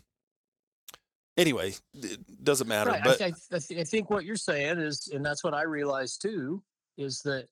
Anyway, 1.36 1.74
it 1.94 2.42
doesn't 2.42 2.66
matter. 2.66 2.90
Right. 2.90 3.04
But 3.04 3.22
I, 3.22 3.32
I, 3.52 3.80
I 3.80 3.84
think 3.84 4.10
what 4.10 4.24
you're 4.24 4.34
saying 4.34 4.78
is, 4.78 5.08
and 5.14 5.24
that's 5.24 5.44
what 5.44 5.54
I 5.54 5.62
realized 5.62 6.20
too, 6.20 6.62
is 6.96 7.20
that 7.22 7.46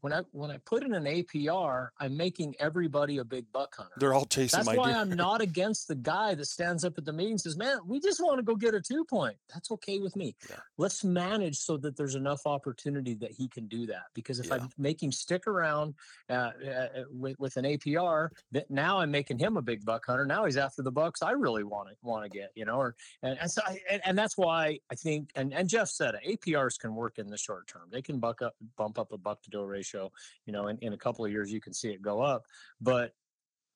when 0.00 0.12
I 0.12 0.22
when 0.32 0.50
I 0.50 0.58
put 0.58 0.82
in 0.84 0.94
an 0.94 1.04
APR, 1.04 1.88
I'm 1.98 2.16
making 2.16 2.54
everybody 2.60 3.18
a 3.18 3.24
big 3.24 3.44
buck 3.52 3.74
hunter. 3.76 3.92
they're 3.98 4.14
all 4.14 4.26
chasing 4.26 4.58
That's 4.58 4.66
my 4.66 4.76
why 4.76 4.92
deer. 4.92 5.00
I'm 5.00 5.10
not 5.10 5.40
against 5.50 5.88
the 5.88 5.94
guy 5.94 6.34
that 6.34 6.46
stands 6.46 6.84
up 6.84 6.98
at 6.98 7.04
the 7.04 7.12
meeting 7.12 7.32
and 7.32 7.40
says, 7.40 7.56
"Man, 7.56 7.78
we 7.86 8.00
just 8.00 8.20
want 8.22 8.38
to 8.38 8.42
go 8.42 8.54
get 8.54 8.74
a 8.74 8.80
two 8.80 9.04
point." 9.04 9.36
That's 9.52 9.70
okay 9.72 9.98
with 9.98 10.14
me. 10.16 10.34
Yeah. 10.50 10.56
Let's 10.78 11.04
manage 11.04 11.56
so 11.56 11.76
that 11.78 11.96
there's 11.96 12.14
enough 12.14 12.42
opportunity 12.46 13.14
that 13.14 13.32
he 13.32 13.48
can 13.48 13.66
do 13.66 13.86
that. 13.86 14.04
Because 14.14 14.38
if 14.40 14.46
Yeah. 14.46 14.56
I 14.56 14.68
make 14.78 15.02
him 15.02 15.12
stick 15.12 15.46
around 15.46 15.94
uh, 16.28 16.32
uh, 16.32 16.88
with, 17.10 17.38
with 17.38 17.56
an 17.56 17.64
APR, 17.64 18.28
that 18.52 18.70
now 18.70 18.98
I'm 18.98 19.10
making 19.10 19.38
him 19.38 19.56
a 19.56 19.62
big 19.62 19.84
buck 19.84 20.04
hunter. 20.06 20.26
Now 20.26 20.44
he's 20.44 20.56
after 20.56 20.82
the 20.82 20.92
bucks 20.92 21.22
I 21.22 21.32
really 21.32 21.64
want 21.64 21.88
to 21.88 21.94
want 22.02 22.24
to 22.24 22.28
get, 22.28 22.50
you 22.54 22.64
know. 22.64 22.76
Or 22.76 22.94
and, 23.22 23.38
and 23.40 23.50
so 23.50 23.62
I, 23.66 23.78
and, 23.90 24.02
and 24.04 24.18
that's 24.18 24.36
why 24.36 24.78
I 24.90 24.94
think 24.94 25.30
and 25.34 25.52
and 25.54 25.68
Jeff 25.68 25.88
said 25.88 26.14
it, 26.14 26.40
APRs 26.42 26.78
can 26.78 26.94
work 26.94 27.18
in 27.18 27.28
the 27.28 27.38
short 27.38 27.66
term. 27.66 27.88
They 27.90 28.02
can 28.02 28.18
buck 28.18 28.42
up 28.42 28.54
bump 28.76 28.98
up 28.98 29.12
a 29.12 29.18
buck 29.18 29.42
to 29.42 29.50
doe 29.50 29.62
ratio. 29.62 29.85
Show, 29.86 30.12
you 30.44 30.52
know, 30.52 30.68
in, 30.68 30.78
in 30.78 30.92
a 30.92 30.98
couple 30.98 31.24
of 31.24 31.30
years 31.30 31.52
you 31.52 31.60
can 31.60 31.72
see 31.72 31.90
it 31.90 32.02
go 32.02 32.20
up, 32.20 32.44
but 32.80 33.12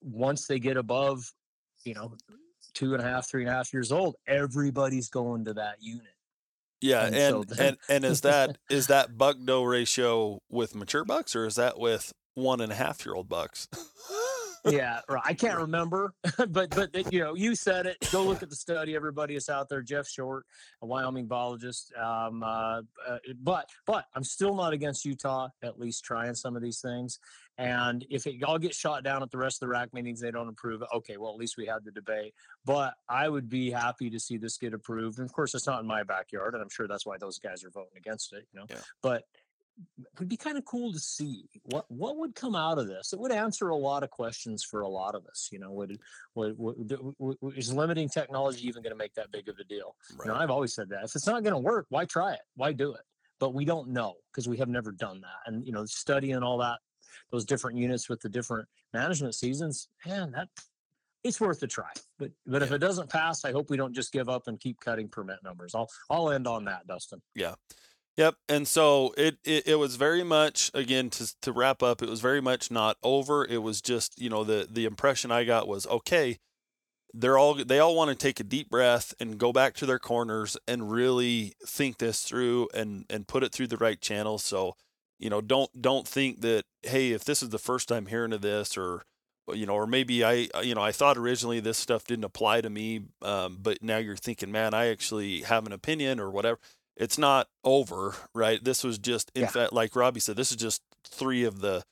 once 0.02 0.46
they 0.46 0.58
get 0.58 0.76
above, 0.76 1.22
you 1.84 1.94
know, 1.94 2.14
two 2.74 2.94
and 2.94 3.02
a 3.02 3.06
half, 3.06 3.28
three 3.28 3.42
and 3.42 3.50
a 3.50 3.52
half 3.54 3.72
years 3.72 3.92
old, 3.92 4.16
everybody's 4.26 5.08
going 5.08 5.44
to 5.44 5.54
that 5.54 5.76
unit. 5.80 6.14
Yeah, 6.80 7.04
And 7.06 7.14
and 7.14 7.32
so 7.34 7.44
then- 7.54 7.66
and, 7.68 7.76
and 7.88 8.04
is 8.04 8.22
that 8.22 8.56
is 8.70 8.86
that 8.86 9.16
buck 9.18 9.36
doe 9.44 9.62
ratio 9.64 10.40
with 10.48 10.74
mature 10.74 11.04
bucks 11.04 11.36
or 11.36 11.46
is 11.46 11.56
that 11.56 11.78
with 11.78 12.12
one 12.34 12.60
and 12.60 12.72
a 12.72 12.74
half 12.74 13.04
year 13.04 13.14
old 13.14 13.28
bucks? 13.28 13.68
yeah, 14.66 15.00
right. 15.08 15.22
I 15.24 15.34
can't 15.34 15.58
remember, 15.58 16.14
but 16.48 16.70
but 16.70 17.12
you 17.12 17.20
know, 17.20 17.34
you 17.34 17.54
said 17.54 17.86
it. 17.86 17.96
Go 18.12 18.22
look 18.24 18.42
at 18.42 18.50
the 18.50 18.56
study. 18.56 18.94
Everybody 18.94 19.34
is 19.36 19.48
out 19.48 19.68
there. 19.68 19.82
Jeff 19.82 20.08
Short, 20.08 20.46
a 20.82 20.86
Wyoming 20.86 21.26
biologist. 21.26 21.92
Um, 21.96 22.42
uh, 22.42 22.82
uh, 23.08 23.18
but 23.42 23.68
but 23.86 24.06
I'm 24.14 24.24
still 24.24 24.54
not 24.54 24.72
against 24.72 25.04
Utah. 25.04 25.48
At 25.62 25.78
least 25.78 26.04
trying 26.04 26.34
some 26.34 26.56
of 26.56 26.62
these 26.62 26.80
things. 26.80 27.18
And 27.58 28.06
if 28.08 28.26
it 28.26 28.42
all 28.42 28.58
gets 28.58 28.78
shot 28.78 29.04
down 29.04 29.22
at 29.22 29.30
the 29.30 29.36
rest 29.36 29.56
of 29.62 29.68
the 29.68 29.72
RAC 29.72 29.92
meetings, 29.92 30.18
they 30.18 30.30
don't 30.30 30.48
approve 30.48 30.80
it. 30.80 30.88
Okay, 30.94 31.18
well 31.18 31.30
at 31.30 31.36
least 31.36 31.58
we 31.58 31.66
had 31.66 31.84
the 31.84 31.90
debate. 31.90 32.32
But 32.64 32.94
I 33.08 33.28
would 33.28 33.50
be 33.50 33.70
happy 33.70 34.08
to 34.08 34.18
see 34.18 34.38
this 34.38 34.56
get 34.56 34.72
approved. 34.72 35.18
And 35.18 35.28
of 35.28 35.32
course, 35.34 35.54
it's 35.54 35.66
not 35.66 35.80
in 35.80 35.86
my 35.86 36.02
backyard, 36.02 36.54
and 36.54 36.62
I'm 36.62 36.70
sure 36.70 36.88
that's 36.88 37.04
why 37.04 37.18
those 37.18 37.38
guys 37.38 37.62
are 37.64 37.70
voting 37.70 37.98
against 37.98 38.32
it. 38.32 38.46
You 38.54 38.60
know, 38.60 38.66
Yeah. 38.70 38.80
but 39.02 39.24
would 40.18 40.28
be 40.28 40.36
kind 40.36 40.58
of 40.58 40.64
cool 40.64 40.92
to 40.92 40.98
see 40.98 41.44
what 41.64 41.84
what 41.90 42.16
would 42.16 42.34
come 42.34 42.54
out 42.54 42.78
of 42.78 42.86
this. 42.86 43.12
It 43.12 43.18
would 43.18 43.32
answer 43.32 43.68
a 43.68 43.76
lot 43.76 44.02
of 44.02 44.10
questions 44.10 44.62
for 44.64 44.80
a 44.82 44.88
lot 44.88 45.14
of 45.14 45.26
us. 45.26 45.48
You 45.52 45.58
know, 45.58 45.72
would 45.72 45.98
would, 46.34 46.54
would, 46.58 47.14
would- 47.18 47.56
is 47.56 47.72
limiting 47.72 48.08
technology 48.08 48.66
even 48.66 48.82
going 48.82 48.92
to 48.92 48.98
make 48.98 49.14
that 49.14 49.30
big 49.32 49.48
of 49.48 49.58
a 49.58 49.64
deal? 49.64 49.94
You 50.24 50.30
know, 50.32 50.36
I've 50.36 50.50
always 50.50 50.74
said 50.74 50.88
that 50.90 51.04
if 51.04 51.14
it's 51.14 51.26
not 51.26 51.42
going 51.42 51.54
to 51.54 51.58
work, 51.60 51.86
why 51.88 52.04
try 52.04 52.32
it? 52.32 52.40
Why 52.56 52.72
do 52.72 52.92
it? 52.94 53.02
But 53.38 53.54
we 53.54 53.64
don't 53.64 53.88
know 53.88 54.14
because 54.32 54.48
we 54.48 54.56
have 54.58 54.68
never 54.68 54.92
done 54.92 55.20
that. 55.22 55.38
And 55.52 55.64
you 55.66 55.72
know, 55.72 55.84
studying 55.86 56.42
all 56.42 56.58
that, 56.58 56.78
those 57.30 57.44
different 57.44 57.78
units 57.78 58.08
with 58.08 58.20
the 58.20 58.28
different 58.28 58.68
management 58.92 59.34
seasons, 59.34 59.88
man, 60.06 60.32
that 60.32 60.48
it's 61.24 61.40
worth 61.40 61.62
a 61.62 61.66
try. 61.66 61.90
But 62.18 62.30
but 62.46 62.62
if 62.62 62.72
it 62.72 62.78
doesn't 62.78 63.08
pass, 63.10 63.44
I 63.44 63.52
hope 63.52 63.70
we 63.70 63.76
don't 63.76 63.94
just 63.94 64.12
give 64.12 64.28
up 64.28 64.46
and 64.46 64.58
keep 64.60 64.78
cutting 64.80 65.08
permit 65.08 65.38
numbers. 65.42 65.74
I'll 65.74 65.88
I'll 66.10 66.30
end 66.30 66.46
on 66.46 66.64
that, 66.66 66.86
Dustin. 66.86 67.20
Yep. 68.20 68.34
And 68.50 68.68
so 68.68 69.14
it, 69.16 69.38
it, 69.44 69.66
it 69.66 69.74
was 69.76 69.96
very 69.96 70.22
much 70.22 70.70
again 70.74 71.08
to 71.08 71.32
to 71.40 71.52
wrap 71.52 71.82
up, 71.82 72.02
it 72.02 72.08
was 72.10 72.20
very 72.20 72.42
much 72.42 72.70
not 72.70 72.98
over. 73.02 73.46
It 73.46 73.62
was 73.62 73.80
just, 73.80 74.20
you 74.20 74.28
know, 74.28 74.44
the 74.44 74.68
the 74.70 74.84
impression 74.84 75.32
I 75.32 75.44
got 75.44 75.66
was 75.66 75.86
okay, 75.86 76.36
they're 77.14 77.38
all 77.38 77.54
they 77.54 77.78
all 77.78 77.96
want 77.96 78.10
to 78.10 78.14
take 78.14 78.38
a 78.38 78.44
deep 78.44 78.68
breath 78.68 79.14
and 79.20 79.38
go 79.38 79.54
back 79.54 79.72
to 79.76 79.86
their 79.86 79.98
corners 79.98 80.58
and 80.68 80.90
really 80.90 81.54
think 81.66 81.96
this 81.96 82.20
through 82.22 82.68
and 82.74 83.06
and 83.08 83.26
put 83.26 83.42
it 83.42 83.52
through 83.52 83.68
the 83.68 83.78
right 83.78 83.98
channels. 83.98 84.44
So, 84.44 84.76
you 85.18 85.30
know, 85.30 85.40
don't 85.40 85.70
don't 85.80 86.06
think 86.06 86.42
that 86.42 86.64
hey, 86.82 87.12
if 87.12 87.24
this 87.24 87.42
is 87.42 87.48
the 87.48 87.58
first 87.58 87.88
time 87.88 88.04
hearing 88.04 88.34
of 88.34 88.42
this 88.42 88.76
or 88.76 89.02
you 89.54 89.64
know, 89.64 89.74
or 89.74 89.86
maybe 89.86 90.22
I, 90.22 90.48
you 90.62 90.74
know, 90.74 90.82
I 90.82 90.92
thought 90.92 91.16
originally 91.16 91.58
this 91.58 91.78
stuff 91.78 92.04
didn't 92.04 92.24
apply 92.24 92.60
to 92.60 92.68
me, 92.70 93.06
um, 93.22 93.58
but 93.62 93.82
now 93.82 93.96
you're 93.96 94.14
thinking, 94.16 94.52
man, 94.52 94.74
I 94.74 94.88
actually 94.88 95.40
have 95.40 95.66
an 95.66 95.72
opinion 95.72 96.20
or 96.20 96.30
whatever 96.30 96.58
it's 97.00 97.18
not 97.18 97.48
over, 97.64 98.14
right? 98.34 98.62
This 98.62 98.84
was 98.84 98.98
just, 98.98 99.32
in 99.34 99.42
Yeah. 99.42 99.48
fact, 99.48 99.72
like 99.72 99.96
Robby 99.96 100.20
said, 100.20 100.36
this 100.36 100.50
is 100.50 100.56
just 100.56 100.82
three 101.04 101.44
of 101.44 101.60
the 101.60 101.82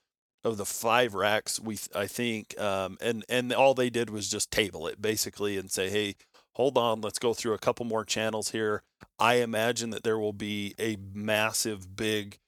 of 0.45 0.57
the 0.57 0.65
five 0.67 1.15
RACs. 1.15 1.59
We, 1.59 1.79
I 1.95 2.07
think, 2.07 2.59
um, 2.61 2.97
and 3.01 3.25
and 3.29 3.53
all 3.53 3.75
they 3.75 3.91
did 3.91 4.11
was 4.11 4.31
just 4.31 4.53
table 4.53 4.87
it 4.87 5.03
basically 5.03 5.59
and 5.59 5.71
say, 5.71 5.91
hey, 5.91 6.15
hold 6.53 6.79
on, 6.79 7.01
let's 7.01 7.19
go 7.19 7.35
through 7.35 7.55
a 7.55 7.59
couple 7.59 7.85
more 7.85 8.05
channels 8.05 8.51
here. 8.51 8.83
I 9.19 9.37
imagine 9.37 9.91
that 9.91 10.05
there 10.05 10.19
will 10.19 10.33
be 10.33 10.75
a 10.79 10.97
massive, 11.13 11.97
big 11.97 12.39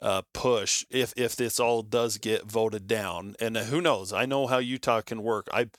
uh, 0.00 0.22
push 0.32 0.86
if 0.90 1.12
if 1.16 1.34
this 1.34 1.58
all 1.58 1.82
does 1.82 2.18
get 2.18 2.44
voted 2.44 2.86
down. 2.86 3.34
And 3.40 3.56
uh, 3.56 3.64
who 3.64 3.80
knows? 3.80 4.12
I 4.12 4.26
know 4.26 4.46
how 4.46 4.58
Utah 4.58 5.00
can 5.02 5.22
work. 5.22 5.48
I 5.52 5.70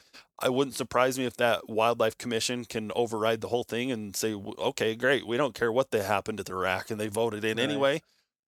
I 0.41 0.49
wouldn't 0.49 0.75
surprise 0.75 1.17
me 1.17 1.25
if 1.25 1.37
that 1.37 1.69
wildlife 1.69 2.17
commission 2.17 2.65
can 2.65 2.91
override 2.95 3.41
the 3.41 3.47
whole 3.49 3.63
thing 3.63 3.91
and 3.91 4.15
say, 4.15 4.33
okay, 4.33 4.95
great, 4.95 5.25
we 5.27 5.37
don't 5.37 5.53
care 5.55 5.71
what 5.71 5.91
they 5.91 6.03
happened 6.03 6.37
to 6.39 6.43
the 6.43 6.55
RAC, 6.55 6.89
and 6.91 6.99
they 6.99 7.07
voted 7.07 7.45
in 7.45 7.57
Right. 7.57 7.63
anyway. 7.63 8.01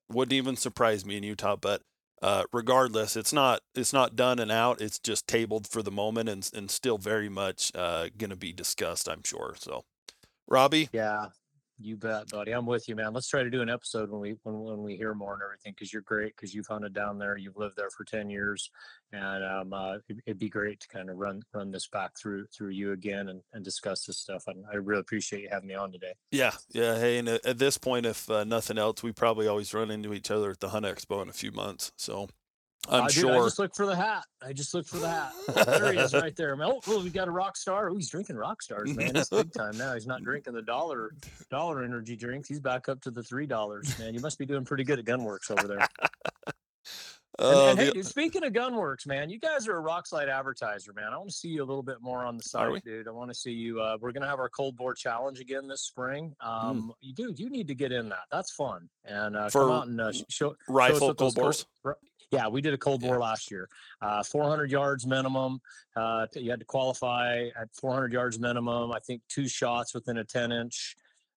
Wouldn't 0.10 0.34
even 0.34 0.56
surprise 0.56 1.06
me 1.06 1.18
in 1.18 1.24
Utah, 1.24 1.56
but. 1.56 1.82
Uh, 2.22 2.46
regardless, 2.54 3.18
it's 3.18 3.34
not 3.34 3.60
it's 3.76 3.92
not 3.92 4.16
done 4.16 4.40
and 4.40 4.50
out. 4.50 4.80
It's 4.80 4.98
just 4.98 5.28
tabled 5.28 5.68
for 5.68 5.84
the 5.84 5.92
moment 5.92 6.30
and 6.30 6.50
and 6.54 6.72
still 6.72 6.98
very 6.98 7.28
much 7.28 7.70
uh, 7.76 8.08
going 8.18 8.30
to 8.30 8.38
be 8.38 8.54
discussed. 8.54 9.10
I'm 9.10 9.24
sure. 9.26 9.56
So, 9.60 9.84
Robby, 10.48 10.88
Yeah, 10.94 11.26
you 11.84 11.98
bet, 11.98 12.30
buddy. 12.30 12.52
I'm 12.52 12.66
with 12.66 12.88
you, 12.88 12.96
man. 12.96 13.14
Let's 13.14 13.28
try 13.28 13.44
to 13.44 13.50
do 13.50 13.62
an 13.62 13.70
episode 13.70 14.10
when 14.10 14.22
we 14.22 14.36
when 14.44 14.60
when 14.60 14.84
we 14.84 14.96
hear 14.96 15.14
more 15.14 15.34
and 15.34 15.42
everything 15.42 15.74
because 15.76 15.92
you're 15.92 16.02
great 16.04 16.36
because 16.36 16.54
you've 16.54 16.68
hunted 16.68 16.94
down 16.94 17.18
there, 17.18 17.38
you've 17.38 17.58
lived 17.58 17.76
there 17.78 17.90
for 17.90 18.04
ten 18.04 18.30
years, 18.30 18.72
and 19.12 19.44
um, 19.44 19.74
uh, 19.74 19.96
it, 20.08 20.18
it'd 20.26 20.40
be 20.40 20.50
great 20.50 20.80
to 20.80 20.88
kind 20.88 21.10
of 21.10 21.18
run 21.18 21.42
run 21.54 21.72
this 21.72 21.88
back 21.88 22.18
through 22.18 22.46
through 22.48 22.70
you 22.70 22.94
again 22.94 23.30
and, 23.30 23.42
and 23.54 23.64
discuss 23.64 24.06
this 24.06 24.18
stuff. 24.18 24.44
And 24.48 24.64
I 24.72 24.78
really 24.78 25.02
appreciate 25.02 25.42
you 25.44 25.50
having 25.52 25.68
me 25.68 25.76
on 25.76 25.92
today. 25.92 26.14
Yeah, 26.32 26.54
yeah. 26.72 26.98
Hey, 26.98 27.18
and 27.18 27.28
at 27.28 27.58
this 27.58 27.78
point, 27.78 28.06
if 28.06 28.30
uh, 28.30 28.44
nothing 28.44 28.78
else, 28.78 29.04
we 29.04 29.12
probably 29.12 29.48
always 29.48 29.74
run 29.74 29.92
into 29.92 30.14
each 30.14 30.32
other 30.32 30.52
at 30.52 30.60
the 30.60 30.70
Hunt 30.70 30.86
Expo 30.86 31.22
in 31.22 31.30
a 31.30 31.34
few 31.34 31.52
months. 31.52 31.92
So 31.98 32.30
I'm 32.90 33.06
dude, 33.06 33.14
sure. 33.14 33.32
I 33.32 33.46
just 33.46 33.60
look 33.60 33.76
for 33.76 33.86
the 33.86 33.96
hat. 33.96 34.24
I 34.46 34.52
just 34.54 34.74
look 34.74 34.86
for 34.86 34.98
the 34.98 35.10
hat. 35.10 35.32
there 35.66 35.94
he 35.94 36.00
is, 36.00 36.14
right 36.14 36.36
there. 36.36 36.58
Oh, 36.62 36.82
oh, 36.88 37.04
we 37.04 37.10
got 37.10 37.28
a 37.28 37.32
rock 37.32 37.56
star. 37.56 37.90
Oh, 37.90 37.96
he's 37.96 38.10
drinking 38.10 38.36
rock 38.36 38.62
stars, 38.62 38.94
man. 38.96 39.16
It's 39.16 39.30
big 39.30 39.54
time 39.54 39.78
now. 39.78 39.94
He's 39.94 40.06
not 40.08 40.22
drinking 40.24 40.54
the 40.54 40.62
dollar 40.62 41.12
dollar 41.50 41.84
energy 41.84 42.16
drinks. 42.16 42.50
He's 42.50 42.60
back 42.60 42.90
up 42.90 43.00
to 43.02 43.12
the 43.12 43.24
three 43.24 43.46
dollars, 43.46 43.98
man. 44.00 44.14
You 44.14 44.20
must 44.20 44.38
be 44.38 44.46
doing 44.46 44.66
pretty 44.66 44.84
good 44.84 45.00
at 45.00 45.06
Gunwerks 45.06 45.50
over 45.50 45.68
there. 45.68 45.88
And, 47.40 47.48
Uh, 47.48 47.66
and 47.70 47.80
hey, 47.80 47.86
the- 47.88 47.92
dude, 47.94 48.06
speaking 48.06 48.44
of 48.44 48.54
Gunwerks, 48.54 49.08
man, 49.08 49.32
you 49.32 49.40
guys 49.40 49.68
are 49.68 49.80
a 49.80 49.82
Rokslide 49.82 50.30
advertiser, 50.30 50.94
man. 50.94 51.12
I 51.12 51.18
want 51.18 51.30
to 51.32 51.36
see 51.36 51.48
you 51.48 51.64
a 51.64 51.66
little 51.66 51.82
bit 51.82 52.00
more 52.00 52.24
on 52.24 52.38
the 52.38 52.44
site, 52.44 52.84
dude. 52.84 53.08
I 53.08 53.12
want 53.12 53.32
to 53.32 53.34
see 53.36 53.52
you. 53.54 53.82
Uh, 53.82 53.98
we're 54.00 54.12
gonna 54.12 54.28
have 54.28 54.38
our 54.38 54.50
cold 54.50 54.78
bore 54.78 54.94
challenge 54.94 55.40
again 55.40 55.68
this 55.68 55.82
spring. 55.82 56.36
Um, 56.42 56.94
you 57.02 57.12
dude, 57.12 57.40
you 57.40 57.50
need 57.50 57.68
to 57.70 57.74
get 57.76 57.92
in 57.92 58.08
that. 58.10 58.26
That's 58.32 58.52
fun. 58.52 58.88
And 59.06 59.36
uh, 59.36 59.50
For 59.50 59.62
come 59.62 59.72
out 59.72 59.88
and 59.88 60.00
uh, 60.00 60.12
show, 60.12 60.24
show 60.30 60.56
rifle 60.70 61.08
those 61.16 61.34
cold 61.34 61.36
bores. 61.36 61.66
Yeah, 62.34 62.48
we 62.48 62.62
did 62.62 62.74
a 62.74 62.78
cold 62.80 63.04
Yeah. 63.04 63.10
bore 63.10 63.20
last 63.20 63.52
year. 63.52 63.70
Uh, 64.02 64.24
400 64.24 64.72
yards 64.72 65.06
minimum. 65.06 65.62
Uh, 65.96 66.26
you 66.34 66.50
had 66.50 66.60
to 66.62 66.66
qualify 66.66 67.50
at 67.56 67.70
400 67.76 68.12
yards 68.12 68.40
minimum. 68.40 68.92
I 68.92 69.00
think 69.00 69.22
two 69.30 69.48
shots 69.48 69.94
within 69.94 70.18
a 70.18 70.24
10 70.24 70.52
inch 70.52 70.96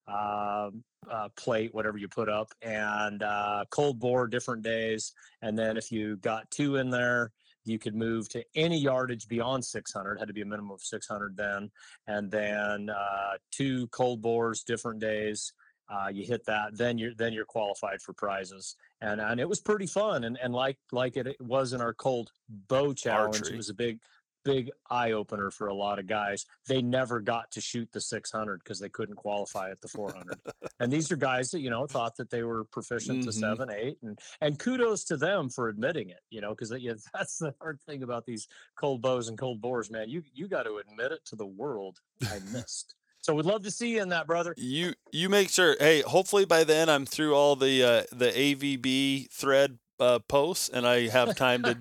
um, 0.09 0.84
uh, 1.11 1.28
plate, 1.36 1.74
whatever 1.74 1.99
you 1.99 2.09
put 2.09 2.28
up, 2.30 2.49
and 2.62 3.22
uh, 3.22 3.64
cold 3.70 3.99
bore 3.99 4.26
different 4.26 4.62
days. 4.62 5.12
And 5.42 5.59
then 5.59 5.76
if 5.76 5.92
you 5.92 6.16
got 6.16 6.51
two 6.51 6.76
in 6.76 6.88
there, 6.90 7.32
you 7.64 7.78
could 7.78 7.94
move 7.97 8.28
to 8.30 8.44
any 8.55 8.78
yardage 8.78 9.26
beyond 9.28 9.64
600. 9.64 10.18
Had 10.18 10.28
to 10.28 10.34
be 10.34 10.42
a 10.42 10.47
minimum 10.47 10.70
of 10.70 10.80
600 10.80 11.36
then. 11.36 11.70
And 12.07 12.30
then 12.30 12.88
uh, 12.88 13.32
two 13.51 13.88
cold 13.88 14.22
bores 14.22 14.62
different 14.62 15.01
days. 15.01 15.53
Uh, 15.89 16.09
you 16.12 16.24
hit 16.26 16.45
that, 16.47 16.76
then 16.76 16.99
you're 16.99 17.14
then 17.14 17.32
you're 17.32 17.45
qualified 17.45 18.03
for 18.03 18.12
prizes, 18.12 18.74
and 19.01 19.20
and 19.20 19.39
it 19.41 19.49
was 19.49 19.61
pretty 19.61 19.87
fun. 19.87 20.24
And 20.24 20.37
and 20.43 20.53
like 20.53 20.78
like 20.93 21.16
it, 21.16 21.26
it 21.28 21.41
was 21.41 21.72
in 21.72 21.80
our 21.80 21.95
cold 21.95 22.30
bow 22.49 22.93
challenge, 22.93 23.37
Archery. 23.37 23.55
it 23.55 23.57
was 23.57 23.70
a 23.70 23.74
big 23.74 24.01
big 24.45 24.70
eye 24.91 25.11
opener 25.11 25.51
for 25.51 25.66
a 25.68 25.74
lot 25.74 25.99
of 25.99 26.07
guys. 26.07 26.45
They 26.68 26.80
never 26.80 27.18
got 27.20 27.51
to 27.53 27.61
shoot 27.61 27.89
the 27.93 28.01
600 28.01 28.61
because 28.62 28.78
they 28.78 28.89
couldn't 28.89 29.16
qualify 29.16 29.70
at 29.70 29.80
the 29.80 29.89
400. 29.89 30.39
and 30.78 30.93
these 30.93 31.11
are 31.11 31.16
guys 31.16 31.51
that 31.53 31.61
you 31.61 31.70
know 31.70 31.87
thought 31.87 32.16
that 32.16 32.30
they 32.30 32.43
were 32.43 32.64
proficient 32.64 33.20
Mhm. 33.20 33.24
to 33.26 33.32
seven, 33.32 33.70
eight, 33.70 33.99
and 34.03 34.18
and 34.41 34.59
kudos 34.59 35.05
to 35.05 35.16
them 35.16 35.51
for 35.51 35.68
admitting 35.68 36.11
it. 36.11 36.20
You 36.30 36.41
know, 36.41 36.51
because 36.51 36.72
yeah, 36.80 36.95
that's 37.14 37.39
the 37.39 37.55
hard 37.61 37.80
thing 37.82 38.03
about 38.03 38.26
these 38.26 38.49
cold 38.74 39.03
bows 39.03 39.28
and 39.28 39.39
cold 39.39 39.61
bores, 39.61 39.89
man. 39.89 40.09
You 40.09 40.24
you 40.34 40.49
got 40.49 40.64
to 40.64 40.78
admit 40.78 41.12
it 41.12 41.24
to 41.26 41.37
the 41.37 41.47
world. 41.47 42.01
I 42.24 42.41
missed. 42.53 42.95
So 43.26 43.34
we'd 43.34 43.44
love 43.44 43.64
to 43.64 43.72
see 43.72 43.96
you 43.96 44.02
in 44.02 44.10
that, 44.10 44.28
brother. 44.28 44.54
You 44.56 44.94
you 45.10 45.28
make 45.28 45.50
sure. 45.50 45.74
Hey, 45.80 46.02
hopefully 46.02 46.44
by 46.44 46.62
then 46.62 46.88
I'm 46.88 47.04
through 47.04 47.34
all 47.34 47.56
the 47.56 47.82
uh, 47.82 48.02
the 48.12 48.30
AVB 48.30 49.32
thread 49.32 49.80
uh, 49.98 50.20
posts 50.20 50.68
and 50.68 50.86
I 50.86 51.08
have 51.08 51.34
time 51.34 51.64
to. 51.64 51.78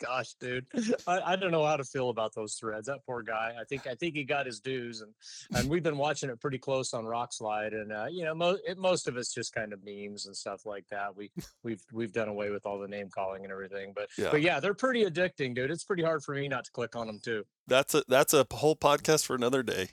Gosh, 0.00 0.34
dude, 0.40 0.66
I, 1.06 1.20
I 1.20 1.36
don't 1.36 1.52
know 1.52 1.64
how 1.64 1.76
to 1.76 1.84
feel 1.84 2.10
about 2.10 2.34
those 2.34 2.54
threads. 2.54 2.88
That 2.88 2.98
poor 3.06 3.22
guy. 3.22 3.54
I 3.60 3.64
think 3.64 3.86
I 3.86 3.94
think 3.94 4.14
he 4.16 4.24
got 4.24 4.44
his 4.46 4.58
dues, 4.60 5.02
and 5.02 5.12
and 5.56 5.68
we've 5.70 5.82
been 5.84 5.96
watching 5.96 6.30
it 6.30 6.40
pretty 6.40 6.58
close 6.58 6.92
on 6.94 7.04
Rokslide, 7.04 7.72
and 7.74 7.92
uh, 7.92 8.06
you 8.10 8.24
know, 8.24 8.34
mo- 8.34 8.58
it, 8.66 8.76
most 8.76 9.06
of 9.06 9.16
it's 9.16 9.32
just 9.32 9.54
kind 9.54 9.72
of 9.72 9.80
memes 9.84 10.26
and 10.26 10.36
stuff 10.36 10.66
like 10.66 10.84
that. 10.90 11.16
We 11.16 11.30
we've 11.62 11.82
we've 11.92 12.12
done 12.12 12.28
away 12.28 12.50
with 12.50 12.66
all 12.66 12.78
the 12.80 12.88
name 12.88 13.08
calling 13.14 13.44
and 13.44 13.52
everything, 13.52 13.92
but 13.94 14.08
Yeah. 14.18 14.28
but 14.32 14.42
yeah, 14.42 14.58
they're 14.60 14.74
pretty 14.74 15.04
addicting, 15.04 15.54
dude. 15.54 15.70
It's 15.70 15.84
pretty 15.84 16.02
hard 16.02 16.24
for 16.24 16.34
me 16.34 16.48
not 16.48 16.64
to 16.64 16.72
click 16.72 16.96
on 16.96 17.06
them 17.06 17.20
too. 17.22 17.44
That's 17.68 17.94
a 17.94 18.02
that's 18.08 18.34
a 18.34 18.46
whole 18.52 18.76
podcast 18.76 19.24
for 19.24 19.36
another 19.36 19.62
day. 19.62 19.90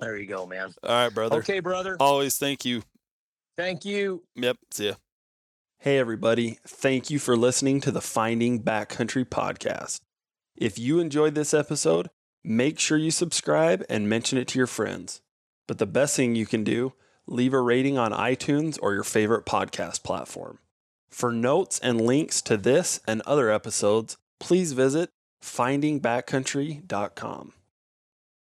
There 0.00 0.16
you 0.16 0.26
go, 0.26 0.46
man. 0.46 0.74
All 0.82 0.90
right, 0.90 1.14
brother. 1.14 1.36
Okay, 1.38 1.60
brother. 1.60 1.96
Always 2.00 2.38
thank 2.38 2.64
you. 2.64 2.82
Thank 3.56 3.84
you. 3.84 4.22
Yep. 4.36 4.56
See 4.72 4.86
ya. 4.88 4.94
Hey, 5.82 5.98
everybody. 5.98 6.58
Thank 6.66 7.08
you 7.08 7.20
for 7.20 7.36
listening 7.36 7.80
to 7.82 7.92
the 7.92 8.00
Finding 8.00 8.64
Backcountry 8.64 9.24
podcast. 9.24 10.00
If 10.56 10.76
you 10.76 10.98
enjoyed 10.98 11.36
this 11.36 11.54
episode, 11.54 12.10
make 12.42 12.80
sure 12.80 12.98
you 12.98 13.12
subscribe 13.12 13.84
and 13.88 14.08
mention 14.08 14.38
it 14.38 14.48
to 14.48 14.58
your 14.58 14.66
friends. 14.66 15.20
But 15.68 15.78
the 15.78 15.86
best 15.86 16.16
thing 16.16 16.34
you 16.34 16.46
can 16.46 16.64
do, 16.64 16.94
leave 17.28 17.54
a 17.54 17.60
rating 17.60 17.96
on 17.96 18.10
iTunes 18.10 18.76
or 18.82 18.92
your 18.92 19.04
favorite 19.04 19.46
podcast 19.46 20.02
platform. 20.02 20.58
For 21.10 21.30
notes 21.30 21.78
and 21.78 22.00
links 22.00 22.42
to 22.42 22.56
this 22.56 22.98
and 23.06 23.22
other 23.22 23.48
episodes, 23.48 24.16
please 24.40 24.72
visit 24.72 25.10
findingbackcountry.com. 25.44 27.52